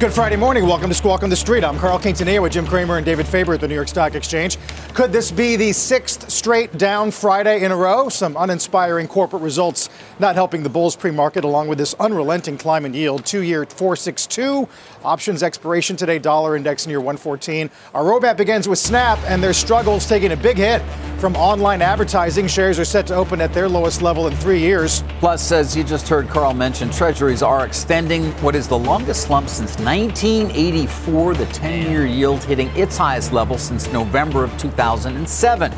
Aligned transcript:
Good 0.00 0.14
Friday 0.14 0.36
morning. 0.36 0.66
Welcome 0.66 0.88
to 0.88 0.94
Squawk 0.94 1.22
on 1.22 1.28
the 1.28 1.36
Street. 1.36 1.62
I'm 1.62 1.78
Carl 1.78 1.98
Quintanilla 1.98 2.40
with 2.40 2.52
Jim 2.52 2.66
Cramer 2.66 2.96
and 2.96 3.04
David 3.04 3.26
Faber 3.26 3.52
at 3.52 3.60
the 3.60 3.68
New 3.68 3.74
York 3.74 3.86
Stock 3.86 4.14
Exchange. 4.14 4.56
Could 4.94 5.12
this 5.12 5.30
be 5.30 5.56
the 5.56 5.74
sixth 5.74 6.30
straight 6.30 6.78
down 6.78 7.10
Friday 7.10 7.64
in 7.64 7.70
a 7.70 7.76
row? 7.76 8.08
Some 8.08 8.34
uninspiring 8.38 9.08
corporate 9.08 9.42
results 9.42 9.90
not 10.18 10.36
helping 10.36 10.62
the 10.62 10.70
bulls 10.70 10.96
pre-market, 10.96 11.44
along 11.44 11.68
with 11.68 11.76
this 11.76 11.92
unrelenting 12.00 12.56
climb 12.56 12.86
in 12.86 12.94
yield. 12.94 13.26
Two-year 13.26 13.66
462. 13.66 14.66
Options 15.04 15.42
expiration 15.42 15.96
today. 15.96 16.18
Dollar 16.18 16.56
index 16.56 16.86
near 16.86 17.00
114. 17.00 17.68
Our 17.92 18.02
roadmap 18.02 18.38
begins 18.38 18.66
with 18.66 18.78
Snap 18.78 19.18
and 19.26 19.42
their 19.42 19.52
struggles 19.52 20.08
taking 20.08 20.32
a 20.32 20.36
big 20.36 20.56
hit 20.56 20.80
from 21.18 21.36
online 21.36 21.82
advertising. 21.82 22.48
Shares 22.48 22.78
are 22.78 22.86
set 22.86 23.06
to 23.08 23.14
open 23.14 23.42
at 23.42 23.52
their 23.52 23.68
lowest 23.68 24.00
level 24.00 24.26
in 24.28 24.34
three 24.36 24.60
years. 24.60 25.04
Plus, 25.18 25.52
as 25.52 25.76
you 25.76 25.84
just 25.84 26.08
heard 26.08 26.26
Carl 26.28 26.54
mention, 26.54 26.88
treasuries 26.88 27.42
are 27.42 27.66
extending 27.66 28.32
what 28.40 28.56
is 28.56 28.66
the 28.66 28.78
longest 28.78 29.24
slump 29.24 29.50
since 29.50 29.78
1984, 29.90 31.34
the 31.34 31.46
10 31.46 31.90
year 31.90 32.06
yield 32.06 32.44
hitting 32.44 32.68
its 32.76 32.96
highest 32.96 33.32
level 33.32 33.58
since 33.58 33.90
November 33.92 34.44
of 34.44 34.56
2007. 34.56 35.72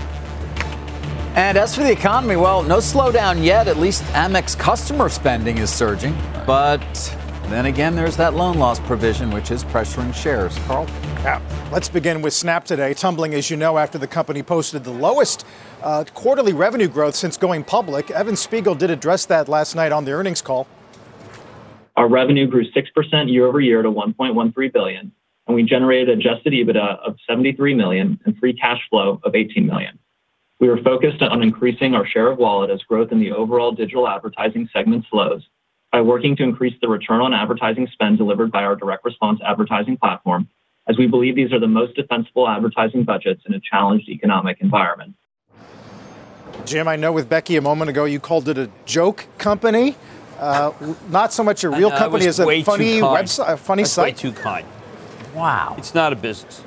And 1.34 1.56
as 1.56 1.74
for 1.74 1.82
the 1.82 1.92
economy, 1.92 2.36
well, 2.36 2.62
no 2.62 2.76
slowdown 2.76 3.42
yet. 3.42 3.68
At 3.68 3.78
least 3.78 4.02
Amex 4.12 4.54
customer 4.58 5.08
spending 5.08 5.56
is 5.56 5.70
surging. 5.70 6.14
But 6.46 6.82
then 7.44 7.64
again, 7.64 7.96
there's 7.96 8.18
that 8.18 8.34
loan 8.34 8.58
loss 8.58 8.78
provision, 8.80 9.30
which 9.30 9.50
is 9.50 9.64
pressuring 9.64 10.12
shares. 10.12 10.58
Carl? 10.66 10.86
Yeah. 11.22 11.40
Let's 11.72 11.88
begin 11.88 12.20
with 12.20 12.34
Snap 12.34 12.66
today, 12.66 12.92
tumbling, 12.92 13.32
as 13.32 13.48
you 13.48 13.56
know, 13.56 13.78
after 13.78 13.96
the 13.96 14.06
company 14.06 14.42
posted 14.42 14.84
the 14.84 14.90
lowest 14.90 15.46
uh, 15.82 16.04
quarterly 16.12 16.52
revenue 16.52 16.88
growth 16.88 17.14
since 17.14 17.38
going 17.38 17.64
public. 17.64 18.10
Evan 18.10 18.36
Spiegel 18.36 18.74
did 18.74 18.90
address 18.90 19.24
that 19.24 19.48
last 19.48 19.74
night 19.74 19.90
on 19.90 20.04
the 20.04 20.12
earnings 20.12 20.42
call. 20.42 20.66
Our 21.96 22.08
revenue 22.08 22.46
grew 22.46 22.64
6% 22.64 23.32
year 23.32 23.46
over 23.46 23.60
year 23.60 23.82
to 23.82 23.90
1.13 23.90 24.72
billion, 24.72 25.12
and 25.46 25.54
we 25.54 25.62
generated 25.62 26.18
adjusted 26.18 26.52
EBITDA 26.52 26.98
of 27.00 27.16
73 27.28 27.74
million 27.74 28.18
and 28.24 28.36
free 28.38 28.54
cash 28.54 28.80
flow 28.88 29.20
of 29.24 29.34
18 29.34 29.66
million. 29.66 29.98
We 30.58 30.68
are 30.68 30.78
focused 30.78 31.20
on 31.22 31.42
increasing 31.42 31.94
our 31.94 32.06
share 32.06 32.30
of 32.30 32.38
wallet 32.38 32.70
as 32.70 32.80
growth 32.82 33.12
in 33.12 33.20
the 33.20 33.32
overall 33.32 33.72
digital 33.72 34.08
advertising 34.08 34.68
segment 34.72 35.04
slows 35.10 35.42
by 35.90 36.00
working 36.00 36.34
to 36.36 36.42
increase 36.42 36.74
the 36.80 36.88
return 36.88 37.20
on 37.20 37.34
advertising 37.34 37.86
spend 37.92 38.16
delivered 38.16 38.50
by 38.50 38.62
our 38.62 38.74
direct 38.74 39.04
response 39.04 39.40
advertising 39.44 39.98
platform, 39.98 40.48
as 40.88 40.96
we 40.96 41.06
believe 41.06 41.36
these 41.36 41.52
are 41.52 41.60
the 41.60 41.66
most 41.66 41.94
defensible 41.94 42.48
advertising 42.48 43.04
budgets 43.04 43.42
in 43.46 43.54
a 43.54 43.60
challenged 43.60 44.08
economic 44.08 44.58
environment. 44.60 45.14
Jim, 46.64 46.88
I 46.88 46.96
know 46.96 47.12
with 47.12 47.28
Becky 47.28 47.56
a 47.56 47.60
moment 47.60 47.90
ago 47.90 48.04
you 48.04 48.20
called 48.20 48.48
it 48.48 48.56
a 48.56 48.70
joke 48.86 49.26
company. 49.36 49.96
Uh, 50.42 50.72
not 51.08 51.32
so 51.32 51.44
much 51.44 51.62
a 51.62 51.70
real 51.70 51.88
company 51.88 52.26
as 52.26 52.40
a 52.40 52.62
funny 52.64 52.98
website, 52.98 53.52
a 53.52 53.56
funny 53.56 53.84
That's 53.84 53.92
site. 53.92 54.14
Way 54.16 54.18
too 54.18 54.32
kind. 54.32 54.66
Wow. 55.36 55.76
It's 55.78 55.94
not 55.94 56.12
a 56.12 56.16
business. 56.16 56.64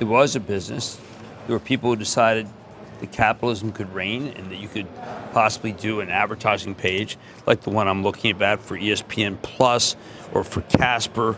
It 0.00 0.04
was 0.04 0.34
a 0.34 0.40
business. 0.40 0.98
There 1.46 1.54
were 1.54 1.60
people 1.60 1.90
who 1.90 1.96
decided 1.96 2.48
that 3.00 3.12
capitalism 3.12 3.70
could 3.72 3.92
reign 3.92 4.28
and 4.28 4.50
that 4.50 4.56
you 4.56 4.66
could 4.66 4.86
possibly 5.34 5.72
do 5.72 6.00
an 6.00 6.08
advertising 6.08 6.74
page 6.74 7.18
like 7.46 7.60
the 7.60 7.70
one 7.70 7.86
I'm 7.86 8.02
looking 8.02 8.40
at 8.40 8.62
for 8.62 8.78
ESPN 8.78 9.42
Plus 9.42 9.94
or 10.32 10.42
for 10.42 10.62
Casper, 10.62 11.36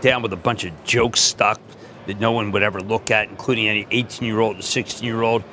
down 0.00 0.22
with 0.22 0.32
a 0.32 0.36
bunch 0.36 0.64
of 0.64 0.84
jokes 0.84 1.20
stuck 1.20 1.60
that 2.06 2.18
no 2.18 2.32
one 2.32 2.50
would 2.52 2.62
ever 2.62 2.80
look 2.80 3.10
at, 3.10 3.28
including 3.28 3.68
any 3.68 3.86
18 3.90 4.26
year 4.26 4.40
old 4.40 4.54
and 4.54 4.64
16 4.64 5.06
year 5.06 5.20
old. 5.20 5.44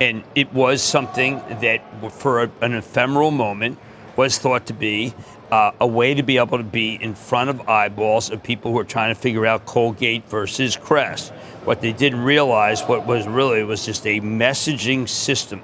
And 0.00 0.22
it 0.36 0.52
was 0.52 0.82
something 0.82 1.42
that, 1.60 1.82
for 2.12 2.44
a, 2.44 2.50
an 2.60 2.74
ephemeral 2.74 3.32
moment, 3.32 3.78
was 4.16 4.38
thought 4.38 4.66
to 4.66 4.72
be 4.72 5.14
uh, 5.50 5.72
a 5.80 5.86
way 5.86 6.14
to 6.14 6.22
be 6.22 6.38
able 6.38 6.58
to 6.58 6.64
be 6.64 6.94
in 6.94 7.14
front 7.14 7.50
of 7.50 7.68
eyeballs 7.68 8.30
of 8.30 8.42
people 8.42 8.72
who 8.72 8.78
are 8.78 8.84
trying 8.84 9.14
to 9.14 9.20
figure 9.20 9.46
out 9.46 9.66
Colgate 9.66 10.28
versus 10.28 10.76
Crest. 10.76 11.32
What 11.64 11.80
they 11.80 11.92
didn't 11.92 12.22
realize, 12.22 12.82
what 12.82 13.06
was 13.06 13.26
really 13.26 13.62
was 13.62 13.84
just 13.84 14.06
a 14.06 14.20
messaging 14.20 15.08
system. 15.08 15.62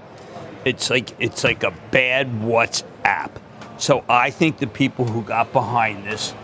It's 0.65 0.91
like 0.91 1.11
it's 1.19 1.43
like 1.45 1.63
a 1.63 1.73
bad 1.91 2.29
WhatsApp. 2.41 3.31
So 3.79 4.05
I 4.09 4.31
think 4.31 4.59
the 4.59 4.67
people 4.67 5.07
who 5.07 5.23
got 5.23 5.53
behind 5.53 6.05
this 6.05 6.35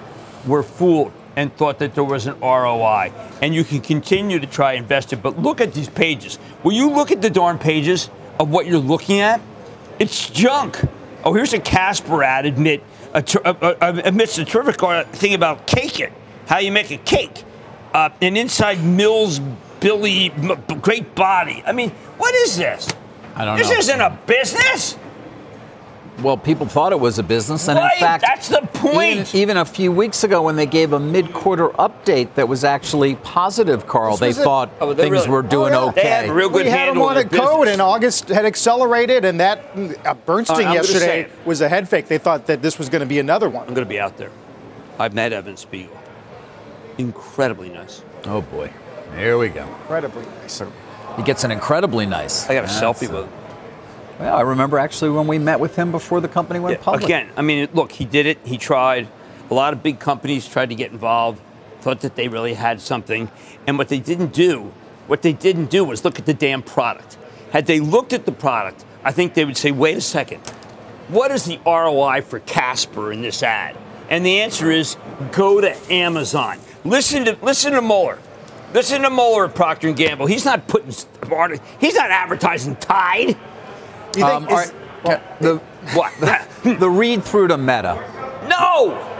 were 0.46 0.62
fooled 0.62 1.12
and 1.36 1.54
thought 1.54 1.78
that 1.80 1.94
there 1.94 2.04
was 2.04 2.26
an 2.26 2.40
ROI. 2.40 3.12
And 3.42 3.54
you 3.54 3.62
can 3.62 3.80
continue 3.82 4.38
to 4.38 4.46
try 4.46 4.72
invest 4.72 5.12
it, 5.12 5.22
but 5.22 5.38
look 5.38 5.60
at 5.60 5.74
these 5.74 5.88
pages. 5.88 6.38
Will 6.62 6.72
you 6.72 6.90
look 6.90 7.12
at 7.12 7.20
the 7.20 7.30
darn 7.30 7.58
pages 7.58 8.08
of 8.40 8.48
what 8.50 8.66
you're 8.66 8.78
looking 8.78 9.20
at? 9.20 9.40
It's 9.98 10.30
junk. 10.30 10.80
Oh, 11.26 11.34
here's 11.34 11.53
a 11.53 11.59
Casper 11.59 12.22
ad 12.22 12.47
admit 12.47 12.84
a, 13.12 13.19
uh, 13.44 13.75
uh, 13.81 14.00
admits 14.04 14.38
a 14.38 14.44
terrific 14.44 14.81
uh, 14.81 15.03
thing 15.06 15.34
about 15.34 15.66
caking, 15.66 16.12
how 16.47 16.59
you 16.59 16.70
make 16.70 16.92
a 16.92 16.98
cake, 16.98 17.42
uh, 17.92 18.10
and 18.22 18.38
inside 18.38 18.84
Mills 18.84 19.41
Billy 19.81 20.31
m- 20.31 20.62
great 20.81 21.16
body. 21.16 21.65
I 21.66 21.72
mean, 21.72 21.91
what 22.16 22.32
is 22.32 22.56
this? 22.56 22.88
I 23.34 23.44
don't 23.44 23.59
this 23.59 23.69
know. 23.69 23.75
This 23.75 23.88
isn't 23.88 24.00
a 24.00 24.16
business. 24.28 24.97
Well, 26.22 26.38
people 26.38 26.65
thought 26.66 26.93
it 26.93 26.99
was 27.00 27.19
a 27.19 27.22
business, 27.22 27.69
and 27.69 27.78
Right, 27.78 27.93
in 27.94 28.00
fact, 28.00 28.25
that's 28.27 28.49
the 28.49 28.62
point. 28.72 29.19
Even, 29.34 29.37
even 29.37 29.56
a 29.59 29.66
few 29.66 29.93
weeks 29.93 30.25
ago, 30.25 30.41
when 30.43 30.56
they 30.56 30.65
gave 30.65 30.94
a 30.94 30.99
mid-quarter 30.99 31.69
update 31.71 32.34
that 32.37 32.49
was 32.49 32.65
actually 32.65 33.16
positive, 33.16 33.87
Carl, 33.87 34.12
This 34.12 34.21
they 34.21 34.27
was 34.28 34.38
a- 34.38 34.44
thought 34.44 34.71
Oh, 34.81 34.94
things 34.94 35.10
really- 35.10 35.28
were 35.28 35.43
doing 35.43 35.75
Oh, 35.75 35.82
yeah. 35.84 35.88
okay. 35.91 36.03
They 36.03 36.09
had 36.09 36.28
a 36.31 36.32
real 36.32 36.49
good 36.49 36.65
we 36.65 36.71
had 36.71 36.78
handle 36.78 36.94
them 36.94 37.03
on 37.03 37.09
on 37.10 37.16
a 37.19 37.28
their 37.28 37.38
code, 37.38 37.50
business. 37.66 37.72
and 37.75 37.82
August 37.82 38.28
had 38.31 38.47
accelerated, 38.47 39.27
and 39.27 39.38
that 39.41 39.60
uh, 40.06 40.15
Bernstein 40.15 40.56
All 40.56 40.62
right, 40.72 40.78
I'm 40.78 40.84
say 40.84 40.93
yesterday 40.94 41.28
was 41.44 41.60
a 41.60 41.69
head 41.69 41.87
fake. 41.87 42.09
They 42.09 42.19
thought 42.19 42.47
that 42.47 42.62
this 42.62 42.78
was 42.78 42.88
going 42.88 43.00
to 43.00 43.06
be 43.06 43.19
another 43.19 43.50
one. 43.50 43.69
I'm 43.69 43.75
going 43.75 43.87
to 43.87 43.88
be 43.88 44.00
out 44.00 44.16
there. 44.16 44.31
I've 44.98 45.12
met 45.12 45.34
Evan 45.34 45.59
Spiegel. 45.59 45.94
Incredibly 46.98 47.69
nice. 47.69 48.03
oh 48.25 48.41
boy, 48.41 48.71
here 49.19 49.37
we 49.37 49.48
go. 49.50 49.66
Incredibly 49.83 50.25
nice. 50.41 50.62
He 51.19 51.22
gets 51.22 51.44
an 51.44 51.50
incredibly 51.50 52.06
nice. 52.06 52.48
I 52.48 52.54
got 52.54 52.65
a 52.65 52.66
That's, 52.69 52.81
selfie 52.81 53.10
uh, 53.10 53.16
with 53.16 53.25
him. 53.27 53.33
Well, 54.19 54.34
I 54.34 54.41
remember 54.41 54.78
actually 54.78 55.10
when 55.10 55.27
we 55.27 55.38
met 55.38 55.60
with 55.60 55.77
him 55.77 55.93
before 55.93 56.21
the 56.21 56.28
company 56.28 56.59
went 56.59 56.78
Yeah, 56.78 56.84
public. 56.84 57.04
Again, 57.04 57.28
I 57.37 57.43
mean, 57.43 57.69
look, 57.75 57.93
he 57.93 58.04
did 58.04 58.27
it. 58.27 58.38
He 58.44 58.56
tried. 58.56 59.09
A 59.50 59.54
lot 59.54 59.72
of 59.72 59.82
big 59.82 59.99
companies 60.00 60.49
tried 60.49 60.71
to 60.71 60.75
get 60.75 60.91
involved, 60.91 61.41
thought 61.81 62.00
that 62.00 62.16
they 62.16 62.28
really 62.28 62.54
had 62.54 62.81
something. 62.81 63.31
And 63.66 63.78
what 63.78 63.88
they 63.88 64.00
didn't 64.00 64.32
do, 64.32 64.72
what 65.06 65.22
they 65.22 65.32
didn't 65.32 65.66
do 65.66 65.84
was 65.84 66.04
look 66.04 66.19
at 66.19 66.27
the 66.27 66.34
damn 66.34 66.62
product. 66.62 67.19
Had 67.53 67.66
they 67.66 67.78
looked 67.78 68.12
at 68.12 68.27
the 68.27 68.32
product, 68.32 68.84
I 69.04 69.12
think 69.12 69.34
they 69.34 69.44
would 69.44 69.56
say, 69.56 69.71
wait 69.71 69.97
a 69.97 70.00
second, 70.00 70.41
what 71.09 71.31
is 71.31 71.44
the 71.44 71.60
ROI 71.65 72.22
for 72.22 72.41
Casper 72.41 73.12
in 73.12 73.22
this 73.22 73.43
ad? 73.43 73.77
And 74.09 74.25
the 74.25 74.41
answer 74.41 74.71
is 74.71 74.97
go 75.33 75.60
to 75.60 75.77
Amazon. 75.93 76.59
Listen 76.84 77.25
to 77.27 77.37
listen 77.43 77.72
to 77.72 77.83
Moeller. 77.83 78.19
Listen 78.72 79.03
to 79.03 79.10
Moeller 79.10 79.47
at 79.47 79.54
Procter 79.54 79.88
and 79.88 79.97
Gamble. 79.97 80.27
He's 80.27 80.44
not 80.44 80.66
putting 80.66 80.91
he's 80.91 81.94
not 81.94 82.10
advertising 82.10 82.77
Tide. 82.77 83.37
You 84.16 84.25
think 84.25 84.34
Um, 84.34 84.49
all 84.49 84.59
is- 84.59 84.72
right, 85.04 85.41
the, 85.41 85.57
What? 85.95 86.13
the 86.80 86.91
read 86.91 87.22
through 87.24 87.48
to 87.48 87.57
Meta. 87.59 88.03
no. 88.48 89.13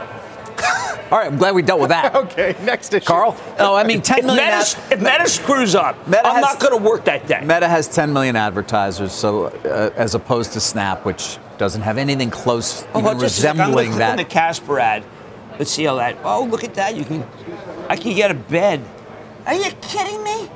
All 1.11 1.17
right, 1.19 1.27
I'm 1.27 1.37
glad 1.37 1.53
we 1.55 1.61
dealt 1.61 1.79
with 1.79 1.89
that. 1.89 2.13
okay, 2.25 2.53
next 2.63 2.93
issue. 2.93 3.05
Carl? 3.05 3.37
No, 3.59 3.75
I 3.75 3.83
mean 3.85 4.01
10 4.01 4.17
If 4.19 4.25
million. 4.25 4.43
Meta, 4.43 4.55
ad- 4.57 4.91
if 4.91 4.99
Meta 4.99 5.29
screws 5.29 5.73
up, 5.75 5.95
Meta 6.07 6.27
I'm 6.27 6.35
has- 6.35 6.41
not 6.41 6.59
going 6.59 6.77
to 6.77 6.89
work 6.89 7.05
that 7.05 7.27
day. 7.27 7.39
Meta 7.41 7.67
has 7.69 7.87
10 7.87 8.11
million 8.11 8.35
advertisers, 8.35 9.13
so 9.13 9.45
uh, 9.45 9.91
as 9.95 10.15
opposed 10.15 10.51
to 10.53 10.59
Snap, 10.59 11.05
which 11.05 11.37
doesn't 11.57 11.83
have 11.83 11.97
anything 11.97 12.29
close, 12.29 12.83
Oh, 12.93 12.99
even 12.99 13.03
well, 13.03 13.19
just 13.19 13.37
a 13.37 13.41
second. 13.41 13.61
I'm 13.61 13.67
resembling 13.75 13.85
gonna 13.91 13.97
click 13.97 14.09
on 14.09 14.17
the. 14.17 14.25
Casper 14.25 14.79
ad. 14.79 15.05
Let's 15.59 15.71
see 15.71 15.85
how 15.85 15.95
that. 15.95 16.17
Oh, 16.25 16.43
look 16.43 16.63
at 16.65 16.73
that! 16.73 16.95
You 16.97 17.05
can, 17.05 17.25
I 17.87 17.95
can 17.95 18.13
get 18.15 18.29
a 18.31 18.33
bed. 18.33 18.83
Are 19.45 19.53
you 19.53 19.71
kidding 19.81 20.21
me? 20.23 20.47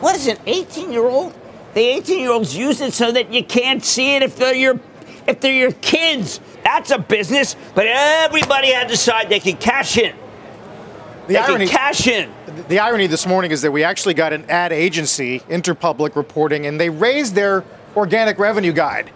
What 0.00 0.14
is 0.14 0.26
it? 0.28 0.38
18 0.46 0.92
year 0.92 1.04
old? 1.06 1.32
The 1.74 1.80
18 1.80 2.18
year 2.18 2.32
olds 2.32 2.56
use 2.56 2.80
it 2.80 2.92
so 2.92 3.12
that 3.12 3.32
you 3.32 3.44
can't 3.44 3.84
see 3.84 4.16
it 4.16 4.22
if 4.22 4.36
they're 4.36 4.54
your, 4.54 4.80
if 5.26 5.40
they're 5.40 5.52
your 5.52 5.72
kids. 5.72 6.40
That's 6.64 6.90
a 6.90 6.98
business. 6.98 7.56
But 7.74 7.86
everybody 7.86 8.72
had 8.72 8.84
to 8.84 8.94
decide 8.94 9.28
they 9.28 9.40
could 9.40 9.60
cash 9.60 9.96
in. 9.96 10.16
The 11.26 11.34
they 11.34 11.38
irony, 11.38 11.68
cash 11.68 12.08
in. 12.08 12.32
the 12.68 12.80
irony 12.80 13.06
this 13.06 13.24
morning 13.24 13.52
is 13.52 13.62
that 13.62 13.70
we 13.70 13.84
actually 13.84 14.14
got 14.14 14.32
an 14.32 14.50
ad 14.50 14.72
agency, 14.72 15.40
Interpublic, 15.40 16.16
reporting, 16.16 16.66
and 16.66 16.80
they 16.80 16.90
raised 16.90 17.36
their 17.36 17.64
organic 17.94 18.38
revenue 18.38 18.72
guide. 18.72 19.12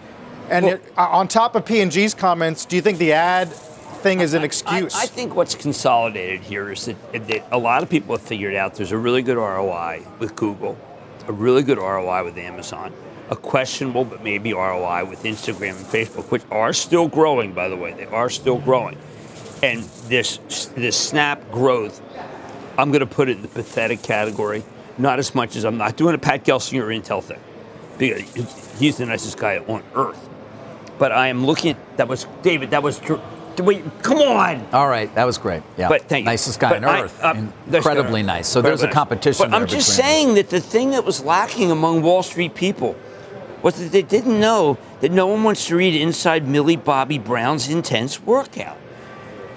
And 0.48 0.64
well, 0.64 0.74
it, 0.74 0.92
uh, 0.96 1.08
on 1.08 1.26
top 1.26 1.56
of 1.56 1.64
P&G's 1.66 2.14
comments, 2.14 2.66
do 2.66 2.76
you 2.76 2.82
think 2.82 2.98
the 2.98 3.14
ad 3.14 3.48
thing 3.48 4.20
is 4.20 4.34
an 4.34 4.44
excuse? 4.44 4.94
I, 4.94 5.02
I, 5.02 5.06
think 5.06 5.34
what's 5.34 5.54
consolidated 5.54 6.42
here 6.42 6.70
is 6.70 6.84
that, 6.84 7.26
that 7.26 7.48
a 7.50 7.58
lot 7.58 7.82
of 7.82 7.90
people 7.90 8.16
have 8.16 8.24
figured 8.24 8.54
out 8.54 8.74
there's 8.74 8.92
a 8.92 8.98
really 8.98 9.22
good 9.22 9.36
ROI 9.38 10.06
with 10.18 10.36
Google, 10.36 10.78
a 11.26 11.32
really 11.32 11.62
good 11.62 11.78
ROI 11.78 12.24
with 12.24 12.36
Amazon, 12.38 12.92
a 13.30 13.36
questionable 13.36 14.04
but 14.04 14.22
maybe 14.22 14.52
ROI 14.52 15.04
with 15.04 15.22
Instagram 15.22 15.76
and 15.76 15.86
Facebook, 15.86 16.30
which 16.30 16.42
are 16.50 16.72
still 16.72 17.08
growing, 17.08 17.52
by 17.52 17.68
the 17.68 17.76
way. 17.76 17.92
They 17.92 18.06
are 18.06 18.30
still 18.30 18.58
growing. 18.58 18.98
And 19.62 19.82
this 20.08 20.38
this 20.74 20.96
Snap 20.96 21.50
growth, 21.50 22.02
I'm 22.76 22.90
going 22.90 23.00
to 23.00 23.06
put 23.06 23.28
it 23.28 23.36
in 23.36 23.42
the 23.42 23.48
pathetic 23.48 24.02
category. 24.02 24.62
Not 24.98 25.18
as 25.18 25.34
much 25.34 25.56
as 25.56 25.64
I'm 25.64 25.78
not 25.78 25.96
doing 25.96 26.14
a 26.14 26.18
Pat 26.18 26.44
Gelsinger 26.44 26.82
or 26.82 26.88
Intel 26.88 27.22
thing, 27.22 27.40
because 27.98 28.78
he's 28.78 28.98
the 28.98 29.06
nicest 29.06 29.38
guy 29.38 29.58
on 29.58 29.82
earth. 29.94 30.28
But 30.98 31.10
I 31.10 31.28
am 31.28 31.44
looking 31.44 31.72
at 31.72 31.96
that 31.96 32.08
was 32.08 32.26
David. 32.42 32.70
That 32.70 32.82
was 32.82 33.00
Wait, 33.60 33.84
come 34.02 34.18
on. 34.18 34.66
All 34.72 34.88
right, 34.88 35.14
that 35.14 35.24
was 35.24 35.38
great. 35.38 35.62
Yeah, 35.76 35.88
but 35.88 36.02
thank 36.02 36.24
nicest 36.24 36.58
guy 36.58 36.70
but 36.70 36.84
on 36.84 37.04
earth. 37.04 37.22
Uh, 37.22 37.46
incredibly 37.72 38.22
nice. 38.22 38.48
So 38.48 38.62
there's 38.62 38.82
a 38.82 38.88
competition. 38.88 39.50
But 39.50 39.56
I'm 39.56 39.66
just 39.66 39.94
saying 39.94 40.34
that 40.34 40.50
the 40.50 40.60
thing 40.60 40.90
that 40.90 41.04
was 41.04 41.22
lacking 41.24 41.70
among 41.70 42.02
Wall 42.02 42.22
Street 42.22 42.54
people 42.54 42.96
was 43.62 43.76
that 43.76 43.92
they 43.92 44.02
didn't 44.02 44.38
know 44.38 44.76
that 45.00 45.10
no 45.10 45.26
one 45.26 45.42
wants 45.42 45.66
to 45.68 45.76
read 45.76 45.94
inside 45.94 46.46
Millie 46.46 46.76
Bobby 46.76 47.18
Brown's 47.18 47.68
intense 47.68 48.20
workout. 48.20 48.76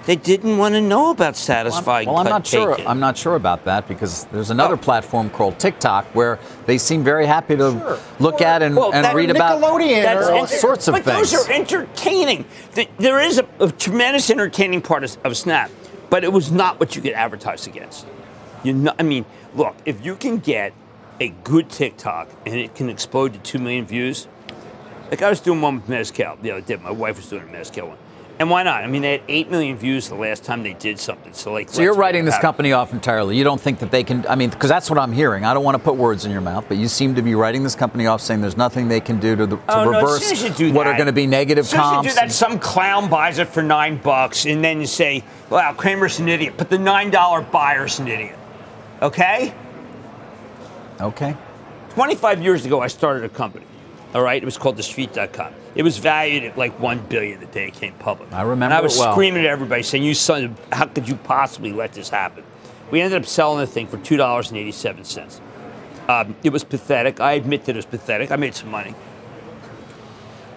They 0.08 0.16
didn't 0.16 0.56
want 0.56 0.74
to 0.74 0.80
know 0.80 1.10
about 1.10 1.36
satisfying. 1.36 2.06
Well, 2.06 2.16
I'm, 2.16 2.24
well, 2.24 2.32
I'm 2.32 2.38
not 2.38 2.46
sure. 2.46 2.80
I'm 2.88 2.98
not 2.98 3.18
sure 3.18 3.34
about 3.36 3.66
that 3.66 3.86
because 3.86 4.24
there's 4.32 4.48
another 4.48 4.76
oh. 4.76 4.78
platform 4.78 5.28
called 5.28 5.58
TikTok 5.58 6.06
where 6.14 6.38
they 6.64 6.78
seem 6.78 7.04
very 7.04 7.26
happy 7.26 7.56
to 7.58 7.72
sure. 7.72 7.98
look 8.18 8.40
well, 8.40 8.48
at 8.48 8.62
and, 8.62 8.74
well, 8.74 8.94
and 8.94 9.14
read 9.14 9.28
about 9.28 9.62
all 9.62 10.46
sorts 10.46 10.88
of 10.88 10.94
but 10.94 11.04
things. 11.04 11.30
But 11.30 11.36
those 11.36 11.46
are 11.46 11.52
entertaining. 11.52 12.46
There 12.98 13.20
is 13.20 13.38
a, 13.38 13.46
a 13.60 13.70
tremendous 13.70 14.30
entertaining 14.30 14.80
part 14.80 15.04
of, 15.04 15.18
of, 15.26 15.36
Snap, 15.36 15.70
but 16.08 16.24
it 16.24 16.32
was 16.32 16.50
not 16.50 16.80
what 16.80 16.96
you 16.96 17.02
could 17.02 17.12
advertise 17.12 17.66
against. 17.66 18.06
You 18.64 18.72
know, 18.72 18.94
I 18.98 19.02
mean, 19.02 19.26
look, 19.54 19.76
if 19.84 20.02
you 20.02 20.16
can 20.16 20.38
get 20.38 20.72
a 21.20 21.28
good 21.44 21.68
TikTok 21.68 22.30
and 22.46 22.54
it 22.54 22.74
can 22.74 22.88
explode 22.88 23.34
to 23.34 23.38
two 23.40 23.58
million 23.58 23.84
views, 23.84 24.26
like 25.10 25.20
I 25.20 25.28
was 25.28 25.40
doing 25.40 25.60
one 25.60 25.74
with 25.74 25.88
Mezcal 25.90 26.38
the 26.40 26.52
other 26.52 26.62
day. 26.62 26.76
My 26.76 26.92
wife 26.92 27.18
was 27.18 27.28
doing 27.28 27.42
a 27.42 27.52
Mezcal 27.52 27.88
one. 27.88 27.98
And 28.40 28.50
why 28.50 28.62
not? 28.62 28.84
I 28.84 28.86
mean, 28.86 29.02
they 29.02 29.12
had 29.12 29.22
eight 29.26 29.50
million 29.50 29.76
views 29.76 30.08
the 30.08 30.14
last 30.14 30.44
time 30.44 30.62
they 30.62 30.74
did 30.74 31.00
something. 31.00 31.32
So, 31.32 31.52
like, 31.52 31.68
so 31.68 31.82
you're 31.82 31.94
writing 31.94 32.24
this 32.24 32.38
company 32.38 32.72
off 32.72 32.92
entirely. 32.92 33.36
You 33.36 33.42
don't 33.42 33.60
think 33.60 33.80
that 33.80 33.90
they 33.90 34.04
can? 34.04 34.24
I 34.28 34.36
mean, 34.36 34.50
because 34.50 34.68
that's 34.68 34.88
what 34.88 34.98
I'm 34.98 35.12
hearing. 35.12 35.44
I 35.44 35.52
don't 35.54 35.64
want 35.64 35.76
to 35.76 35.82
put 35.82 35.96
words 35.96 36.24
in 36.24 36.30
your 36.30 36.40
mouth, 36.40 36.64
but 36.68 36.76
you 36.76 36.86
seem 36.86 37.16
to 37.16 37.22
be 37.22 37.34
writing 37.34 37.64
this 37.64 37.74
company 37.74 38.06
off, 38.06 38.20
saying 38.20 38.40
there's 38.40 38.56
nothing 38.56 38.86
they 38.86 39.00
can 39.00 39.18
do 39.18 39.34
to, 39.34 39.46
the, 39.46 39.56
to 39.56 39.62
oh, 39.70 39.88
reverse 39.88 40.60
no, 40.60 40.70
what 40.70 40.86
are 40.86 40.94
going 40.94 41.06
to 41.06 41.12
be 41.12 41.26
negative 41.26 41.64
as 41.64 41.72
comps. 41.72 42.06
You 42.06 42.10
do 42.12 42.14
that, 42.14 42.30
some 42.30 42.60
clown 42.60 43.10
buys 43.10 43.38
it 43.38 43.48
for 43.48 43.62
nine 43.62 43.96
bucks, 43.96 44.46
and 44.46 44.62
then 44.62 44.80
you 44.80 44.86
say, 44.86 45.24
"Wow, 45.50 45.72
Cramer's 45.72 46.20
an 46.20 46.28
idiot," 46.28 46.54
but 46.56 46.70
the 46.70 46.78
nine 46.78 47.10
dollar 47.10 47.42
buyer's 47.42 47.98
an 47.98 48.06
idiot. 48.06 48.38
Okay. 49.02 49.52
Okay. 51.00 51.36
25 51.90 52.42
years 52.42 52.64
ago, 52.64 52.80
I 52.80 52.86
started 52.86 53.24
a 53.24 53.28
company. 53.28 53.66
All 54.14 54.22
right, 54.22 54.40
it 54.40 54.44
was 54.44 54.56
called 54.56 54.76
TheStreet.com. 54.76 55.52
It 55.78 55.84
was 55.84 55.96
valued 55.98 56.42
at 56.42 56.58
like 56.58 56.78
one 56.80 56.98
billion 56.98 57.38
the 57.38 57.46
day 57.46 57.68
it 57.68 57.74
came 57.74 57.94
public. 57.94 58.32
I 58.32 58.42
remember. 58.42 58.64
And 58.64 58.74
I 58.74 58.80
was 58.80 58.98
well. 58.98 59.12
screaming 59.12 59.44
at 59.44 59.46
everybody, 59.46 59.84
saying, 59.84 60.02
"You 60.02 60.12
son, 60.12 60.56
how 60.72 60.86
could 60.86 61.08
you 61.08 61.14
possibly 61.14 61.72
let 61.72 61.92
this 61.92 62.08
happen?" 62.08 62.42
We 62.90 63.00
ended 63.00 63.22
up 63.22 63.26
selling 63.26 63.60
the 63.60 63.66
thing 63.66 63.86
for 63.86 63.96
two 63.98 64.16
dollars 64.16 64.48
and 64.48 64.58
eighty-seven 64.58 65.04
cents. 65.04 65.40
Um, 66.08 66.34
it 66.42 66.50
was 66.50 66.64
pathetic. 66.64 67.20
I 67.20 67.34
admit 67.34 67.64
that 67.66 67.76
it 67.76 67.78
was 67.78 67.86
pathetic. 67.86 68.32
I 68.32 68.36
made 68.36 68.56
some 68.56 68.72
money. 68.72 68.92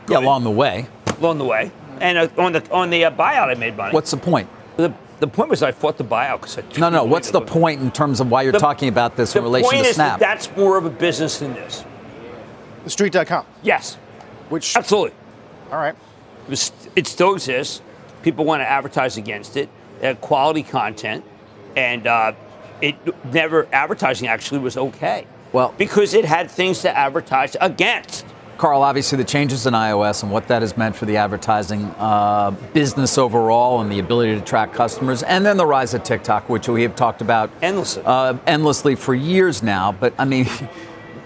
Go 0.08 0.16
yeah, 0.16 0.26
along 0.26 0.44
the 0.44 0.50
way. 0.50 0.88
Along 1.20 1.38
the 1.38 1.46
way, 1.46 1.72
and 2.00 2.18
uh, 2.18 2.28
on 2.40 2.54
the 2.54 2.72
on 2.72 2.90
the 2.90 3.06
uh, 3.06 3.12
buyout, 3.12 3.48
I 3.48 3.54
made 3.54 3.78
money. 3.78 3.94
What's 3.94 4.10
the 4.10 4.18
point? 4.18 4.50
The, 4.78 4.92
the 5.20 5.28
point 5.28 5.52
was 5.52 5.62
I 5.62 5.72
fought 5.72 6.00
the 6.00 6.04
buyout 6.04 6.42
because 6.42 6.58
I. 6.58 6.64
No, 6.80 6.90
no. 6.90 7.04
What's 7.04 7.30
the 7.30 7.42
point 7.42 7.80
in 7.80 7.92
terms 7.92 8.22
of 8.22 8.32
why 8.32 8.42
you're 8.42 8.54
the, 8.54 8.58
talking 8.58 8.90
about 8.90 9.18
this 9.18 9.36
in 9.36 9.44
relation 9.44 9.70
to 9.70 9.76
Snap? 9.86 9.86
Point 9.86 9.88
is 9.88 9.98
that 9.98 10.20
that's 10.20 10.58
more 10.58 10.78
of 10.80 10.86
a 10.86 10.90
business 10.90 11.38
than 11.38 11.54
this. 11.54 11.86
TheStreet.com. 12.86 13.46
Yes. 13.62 14.00
Which 14.52 14.76
absolutely. 14.76 15.18
All 15.72 15.78
right. 15.78 15.96
It, 16.44 16.50
was, 16.50 16.72
it 16.96 17.08
still 17.08 17.34
exists. 17.34 17.82
People 18.22 18.44
want 18.44 18.62
to 18.62 18.70
advertise 18.70 19.16
against 19.16 19.56
it. 19.56 19.70
Quality 20.20 20.64
content, 20.64 21.24
and 21.78 22.06
uh, 22.08 22.34
it 22.82 22.96
never 23.32 23.68
advertising 23.72 24.28
actually 24.28 24.60
was 24.60 24.76
okay. 24.76 25.28
Well, 25.54 25.74
because 25.78 26.14
it 26.14 26.26
had 26.26 26.50
things 26.50 26.82
to 26.82 26.96
advertise 26.96 27.56
against. 27.62 28.26
Carl, 28.58 28.82
obviously 28.82 29.18
the 29.18 29.24
changes 29.24 29.68
in 29.68 29.74
iOS 29.74 30.24
and 30.24 30.32
what 30.32 30.48
that 30.48 30.64
has 30.64 30.76
meant 30.76 30.96
for 30.96 31.06
the 31.06 31.18
advertising 31.18 31.86
uh, 31.98 32.52
business 32.74 33.18
overall 33.18 33.82
and 33.82 33.92
the 33.92 34.00
ability 34.00 34.36
to 34.36 34.42
track 34.42 34.74
customers, 34.74 35.24
and 35.24 35.46
then 35.46 35.56
the 35.56 35.66
rise 35.66 35.94
of 35.94 36.04
TikTok, 36.04 36.50
which 36.50 36.68
we 36.68 36.82
have 36.82 36.96
talked 36.96 37.22
about 37.22 37.52
endlessly, 37.62 38.04
uh, 38.06 38.38
endlessly 38.48 38.96
for 38.96 39.14
years 39.14 39.64
now. 39.64 39.94
But 39.94 40.14
I 40.18 40.26
mean. 40.26 40.48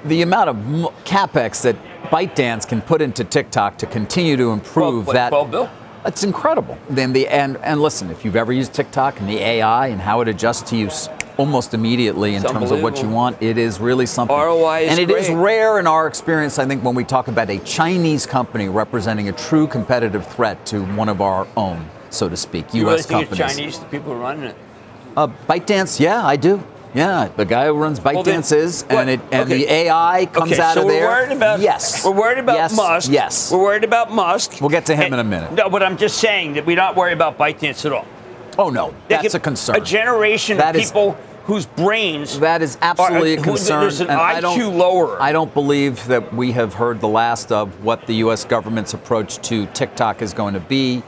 the 0.05 0.21
amount 0.21 0.49
of 0.49 0.55
capex 1.03 1.63
that 1.63 1.75
ByteDance 2.05 2.67
can 2.67 2.81
put 2.81 3.01
into 3.01 3.23
TikTok 3.23 3.77
to 3.79 3.85
continue 3.85 4.37
to 4.37 4.51
improve 4.51 5.05
12, 5.05 5.13
that. 5.13 5.29
12 5.29 5.51
bill? 5.51 5.69
That's 6.03 6.23
incredible. 6.23 6.77
Then 6.87 7.13
the 7.13 7.27
and 7.27 7.57
and 7.57 7.81
listen, 7.81 8.11
if 8.11 8.23
you've 8.23 8.35
ever 8.35 8.53
used 8.53 8.73
TikTok 8.73 9.19
and 9.19 9.27
the 9.27 9.39
AI 9.39 9.87
and 9.87 9.99
how 9.99 10.21
it 10.21 10.27
adjusts 10.27 10.69
to 10.69 10.77
you 10.77 10.91
almost 11.37 11.73
immediately 11.73 12.35
in 12.35 12.43
terms 12.43 12.69
of 12.69 12.83
what 12.83 13.01
you 13.01 13.09
want, 13.09 13.41
it 13.41 13.57
is 13.57 13.79
really 13.79 14.05
something. 14.05 14.37
ROI 14.37 14.81
is 14.81 14.91
and 14.91 14.99
it 14.99 15.07
great. 15.07 15.23
is 15.23 15.29
rare 15.31 15.79
in 15.79 15.87
our 15.87 16.07
experience. 16.07 16.59
I 16.59 16.65
think 16.67 16.83
when 16.83 16.93
we 16.93 17.03
talk 17.03 17.27
about 17.27 17.49
a 17.49 17.57
Chinese 17.59 18.27
company 18.27 18.69
representing 18.69 19.29
a 19.29 19.31
true 19.31 19.65
competitive 19.65 20.27
threat 20.27 20.63
to 20.67 20.83
one 20.95 21.09
of 21.09 21.21
our 21.21 21.47
own, 21.57 21.89
so 22.11 22.29
to 22.29 22.37
speak, 22.37 22.71
you 22.71 22.83
U.S. 22.83 23.09
really 23.09 23.25
companies. 23.25 23.55
Chinese, 23.55 23.79
the 23.79 23.85
people 23.85 24.15
running 24.15 24.43
it. 24.43 24.55
Uh, 25.17 25.27
ByteDance, 25.47 25.99
yeah, 25.99 26.23
I 26.25 26.35
do. 26.35 26.63
Yeah, 26.95 27.27
the 27.35 27.43
guy 27.43 27.65
who 27.65 27.73
runs 27.73 27.99
ByteDance 27.99 28.51
well, 28.51 28.59
is, 28.61 28.83
and 28.83 29.09
it 29.09 29.19
and 29.31 29.51
okay. 29.51 29.57
the 29.57 29.69
AI 29.69 30.27
comes 30.31 30.53
okay, 30.53 30.61
out 30.61 30.75
so 30.75 30.83
of 30.83 30.87
there. 30.87 31.05
We're 31.05 31.23
worried 31.23 31.35
about, 31.35 31.59
yes, 31.59 32.05
we're 32.05 32.11
worried 32.11 32.39
about 32.39 32.55
yes. 32.55 32.75
Musk. 32.75 33.11
Yes, 33.11 33.51
we're 33.51 33.61
worried 33.61 33.83
about 33.83 34.11
Musk. 34.13 34.61
We'll 34.61 34.69
get 34.69 34.85
to 34.85 34.95
him 34.95 35.05
and, 35.05 35.15
in 35.15 35.19
a 35.19 35.23
minute. 35.25 35.51
No, 35.51 35.69
but 35.69 35.83
I'm 35.83 35.97
just 35.97 36.19
saying 36.19 36.53
that 36.53 36.65
we're 36.65 36.77
not 36.77 36.95
worried 36.95 37.11
about 37.11 37.37
ByteDance 37.37 37.85
at 37.85 37.91
all. 37.91 38.07
Oh 38.57 38.69
no, 38.69 38.95
that's 39.09 39.33
a 39.33 39.39
concern. 39.41 39.75
A 39.75 39.81
generation 39.81 40.57
that 40.57 40.73
of 40.73 40.81
people. 40.81 41.11
Is, 41.11 41.17
whose 41.45 41.67
brains 41.67 42.39
that 42.39 42.63
is 42.63 42.75
uh, 42.77 42.79
absolutely 42.81 43.37
are, 43.37 43.39
a 43.39 43.43
concern. 43.43 43.81
There's 43.81 43.99
an 43.99 44.07
IQ 44.07 44.75
lower. 44.75 45.21
I 45.21 45.31
don't 45.31 45.53
believe 45.53 46.03
that 46.07 46.33
we 46.33 46.53
have 46.53 46.73
heard 46.73 46.99
the 47.01 47.07
last 47.07 47.51
of 47.51 47.83
what 47.83 48.07
the 48.07 48.15
U.S. 48.15 48.45
government's 48.45 48.95
approach 48.95 49.37
to 49.49 49.67
TikTok 49.67 50.23
is 50.23 50.33
going 50.33 50.55
to 50.55 50.59
be 50.59 51.03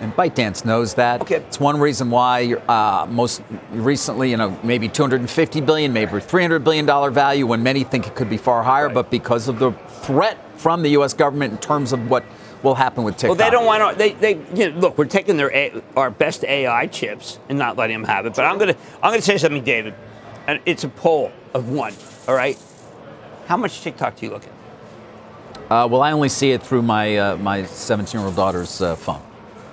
and 0.00 0.14
ByteDance 0.14 0.64
knows 0.64 0.94
that. 0.94 1.20
Okay. 1.20 1.36
It's 1.36 1.60
one 1.60 1.78
reason 1.78 2.10
why 2.10 2.54
uh, 2.54 3.06
most 3.08 3.42
recently, 3.70 4.30
you 4.30 4.36
know, 4.36 4.58
maybe 4.62 4.88
250 4.88 5.60
billion, 5.60 5.92
maybe 5.92 6.18
300 6.20 6.64
billion 6.64 6.86
dollar 6.86 7.10
value, 7.10 7.46
when 7.46 7.62
many 7.62 7.84
think 7.84 8.06
it 8.06 8.14
could 8.14 8.30
be 8.30 8.36
far 8.36 8.62
higher, 8.62 8.86
right. 8.86 8.94
but 8.94 9.10
because 9.10 9.48
of 9.48 9.58
the 9.58 9.72
threat 10.02 10.38
from 10.58 10.82
the 10.82 10.90
U.S. 10.90 11.14
government 11.14 11.52
in 11.52 11.58
terms 11.58 11.92
of 11.92 12.10
what 12.10 12.24
will 12.62 12.74
happen 12.74 13.04
with 13.04 13.16
TikTok. 13.16 13.38
Well, 13.38 13.46
they 13.46 13.50
don't 13.50 13.66
want 13.66 13.92
to. 13.92 13.98
They, 13.98 14.12
they 14.12 14.34
you 14.54 14.70
know, 14.70 14.78
look. 14.78 14.98
We're 14.98 15.04
taking 15.04 15.36
their 15.36 15.52
A, 15.54 15.82
our 15.96 16.10
best 16.10 16.44
AI 16.44 16.86
chips 16.86 17.38
and 17.48 17.58
not 17.58 17.76
letting 17.76 17.94
them 17.94 18.04
have 18.04 18.26
it. 18.26 18.34
But 18.34 18.44
I'm 18.44 18.58
gonna 18.58 18.76
I'm 19.02 19.12
gonna 19.12 19.22
say 19.22 19.38
something, 19.38 19.64
David. 19.64 19.94
And 20.46 20.60
it's 20.66 20.84
a 20.84 20.88
poll 20.88 21.32
of 21.54 21.70
one. 21.70 21.94
All 22.26 22.34
right. 22.34 22.58
How 23.46 23.56
much 23.56 23.82
TikTok 23.82 24.16
do 24.16 24.26
you 24.26 24.32
look 24.32 24.44
at? 24.44 24.52
Uh, 25.70 25.86
well, 25.86 26.02
I 26.02 26.12
only 26.12 26.28
see 26.28 26.50
it 26.50 26.62
through 26.62 26.82
my 26.82 27.16
uh, 27.16 27.36
my 27.36 27.64
17 27.64 28.18
year 28.18 28.26
old 28.26 28.36
daughter's 28.36 28.80
uh, 28.80 28.96
phone. 28.96 29.22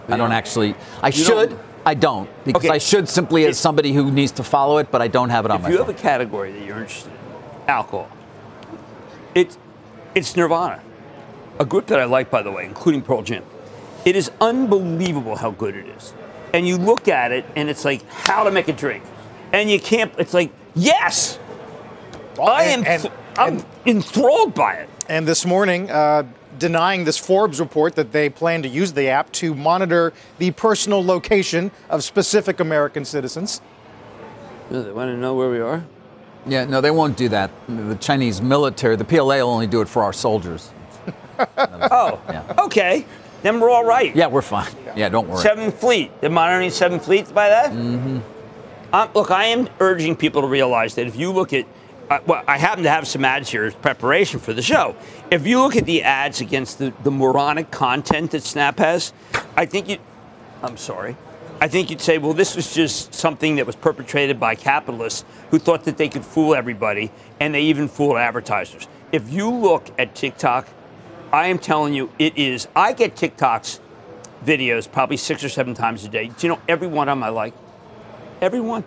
I 0.08 0.18
don't 0.18 0.32
actually. 0.32 0.76
I 1.02 1.08
you 1.08 1.14
should. 1.14 1.50
Don't? 1.52 1.62
I 1.86 1.94
don't 1.94 2.30
because 2.44 2.66
okay. 2.66 2.74
I 2.74 2.80
should 2.80 3.08
simply 3.08 3.46
as 3.46 3.58
somebody 3.58 3.94
who 3.94 4.12
needs 4.12 4.34
to 4.34 4.44
follow 4.44 4.78
it, 4.78 4.92
but 4.92 5.02
I 5.02 5.08
don't 5.08 5.30
have 5.30 5.46
it 5.46 5.52
on 5.52 5.62
my 5.62 5.70
phone. 5.70 5.74
If 5.74 5.80
you 5.80 5.86
have 5.86 5.96
a 5.96 5.98
category 5.98 6.52
that 6.52 6.66
you're 6.66 6.80
interested 6.80 7.12
in, 7.12 7.18
alcohol. 7.70 8.10
It's 9.34 9.58
it's 10.16 10.36
Nirvana, 10.36 10.82
a 11.60 11.66
group 11.66 11.88
that 11.88 12.00
I 12.00 12.06
like, 12.06 12.30
by 12.30 12.42
the 12.42 12.52
way, 12.52 12.66
including 12.66 13.02
Pearl 13.02 13.22
Jam. 13.22 13.44
It 14.04 14.16
is 14.16 14.32
unbelievable 14.42 15.36
how 15.36 15.52
good 15.52 15.76
it 15.76 15.88
is, 15.88 16.14
and 16.54 16.68
you 16.68 16.78
look 16.78 17.08
at 17.08 17.32
it, 17.32 17.46
and 17.56 17.70
it's 17.70 17.86
like 17.86 18.10
how 18.10 18.44
to 18.44 18.52
make 18.52 18.68
a 18.68 18.74
drink, 18.74 19.04
and 19.54 19.70
you 19.70 19.80
can't. 19.80 20.12
It's 20.18 20.34
like 20.34 20.52
yes, 20.76 21.40
well, 22.38 22.50
I 22.50 22.64
am. 22.64 22.84
And, 22.86 23.12
I'm 23.38 23.54
and, 23.58 23.66
enthralled 23.86 24.56
by 24.56 24.74
it. 24.74 24.90
And 25.08 25.28
this 25.28 25.46
morning, 25.46 25.92
uh, 25.92 26.24
denying 26.60 27.04
this 27.04 27.18
Forbes 27.18 27.60
report 27.60 27.96
that 27.96 28.12
they 28.12 28.30
plan 28.30 28.64
to 28.64 28.70
use 28.70 28.94
the 28.94 29.08
app 29.10 29.32
to 29.34 29.56
monitor 29.56 30.14
the 30.38 30.52
personal 30.52 31.04
location 31.04 31.72
of 31.90 32.04
specific 32.04 32.60
American 32.60 33.06
citizens. 33.06 33.62
they 34.70 34.92
want 34.92 35.10
to 35.10 35.18
know 35.18 35.36
where 35.36 35.50
we 35.50 35.60
are? 35.60 35.84
Yeah, 36.46 36.66
no, 36.66 36.82
they 36.82 36.92
won't 36.92 37.18
do 37.18 37.30
that. 37.30 37.52
The 37.68 37.96
Chinese 37.96 38.42
military, 38.42 38.96
the 38.96 39.04
PLA 39.04 39.38
will 39.38 39.50
only 39.50 39.68
do 39.68 39.82
it 39.82 39.90
for 39.90 40.04
our 40.04 40.14
soldiers. 40.14 40.72
oh, 41.58 42.22
yeah. 42.30 42.56
okay. 42.60 43.06
Then 43.44 43.60
we're 43.60 43.70
all 43.70 43.86
right. 43.86 44.16
Yeah, 44.16 44.28
we're 44.28 44.42
fine. 44.42 44.72
Yeah, 44.96 45.10
don't 45.10 45.28
worry. 45.28 45.42
Seventh 45.42 45.80
Fleet. 45.80 46.12
They're 46.22 46.30
monitoring 46.30 46.72
Seventh 46.72 47.06
Fleet 47.06 47.34
by 47.34 47.50
that? 47.50 47.72
Mm-hmm. 47.72 48.20
Um, 48.94 49.10
look, 49.14 49.32
I 49.32 49.46
am 49.46 49.70
urging 49.80 50.16
people 50.16 50.42
to 50.42 50.48
realize 50.48 50.96
that 50.96 51.08
if 51.08 51.16
you 51.16 51.32
look 51.32 51.54
at 51.54 51.66
I, 52.10 52.20
well, 52.20 52.44
I 52.48 52.58
happen 52.58 52.84
to 52.84 52.90
have 52.90 53.08
some 53.08 53.26
ads 53.26 53.50
here 53.50 53.66
as 53.66 53.76
preparation 53.76 54.40
for 54.40 54.54
the 54.54 54.62
show. 54.62 54.96
If 55.30 55.46
you 55.46 55.60
look 55.60 55.76
at 55.76 55.86
the 55.86 56.04
ads 56.04 56.40
against 56.40 56.80
the, 56.80 56.94
the 57.04 57.12
moronic 57.12 57.70
content 57.70 58.32
that 58.32 58.44
Snap 58.44 58.80
has, 58.80 59.14
I 59.56 59.66
think 59.66 59.90
you. 59.90 59.98
I'm 60.64 60.78
sorry. 60.78 61.18
I 61.60 61.68
think 61.68 61.90
you'd 61.90 62.02
say, 62.02 62.18
well, 62.18 62.34
this 62.34 62.56
was 62.56 62.74
just 62.74 63.14
something 63.14 63.56
that 63.56 63.66
was 63.66 63.76
perpetrated 63.76 64.40
by 64.40 64.56
capitalists 64.56 65.26
who 65.50 65.58
thought 65.58 65.86
that 65.86 65.98
they 65.98 66.08
could 66.08 66.24
fool 66.24 66.54
everybody, 66.54 67.12
and 67.40 67.54
they 67.54 67.64
even 67.64 67.88
fooled 67.88 68.18
advertisers. 68.18 68.88
If 69.12 69.32
you 69.34 69.50
look 69.50 69.90
at 70.00 70.14
TikTok, 70.14 70.68
I 71.34 71.48
am 71.48 71.58
telling 71.58 71.94
you, 71.94 72.12
it 72.20 72.38
is. 72.38 72.68
I 72.76 72.94
get 72.94 73.16
TikToks 73.16 73.80
videos 74.46 74.90
probably 74.90 75.18
six 75.18 75.44
or 75.44 75.50
seven 75.50 75.74
times 75.74 76.06
a 76.06 76.10
day. 76.10 76.28
Do 76.28 76.48
you 76.48 76.54
know 76.54 76.62
every 76.68 76.88
one 76.88 77.10
of 77.10 77.18
them 77.18 77.24
I 77.24 77.30
like? 77.30 77.54
Every 78.40 78.62
one. 78.62 78.84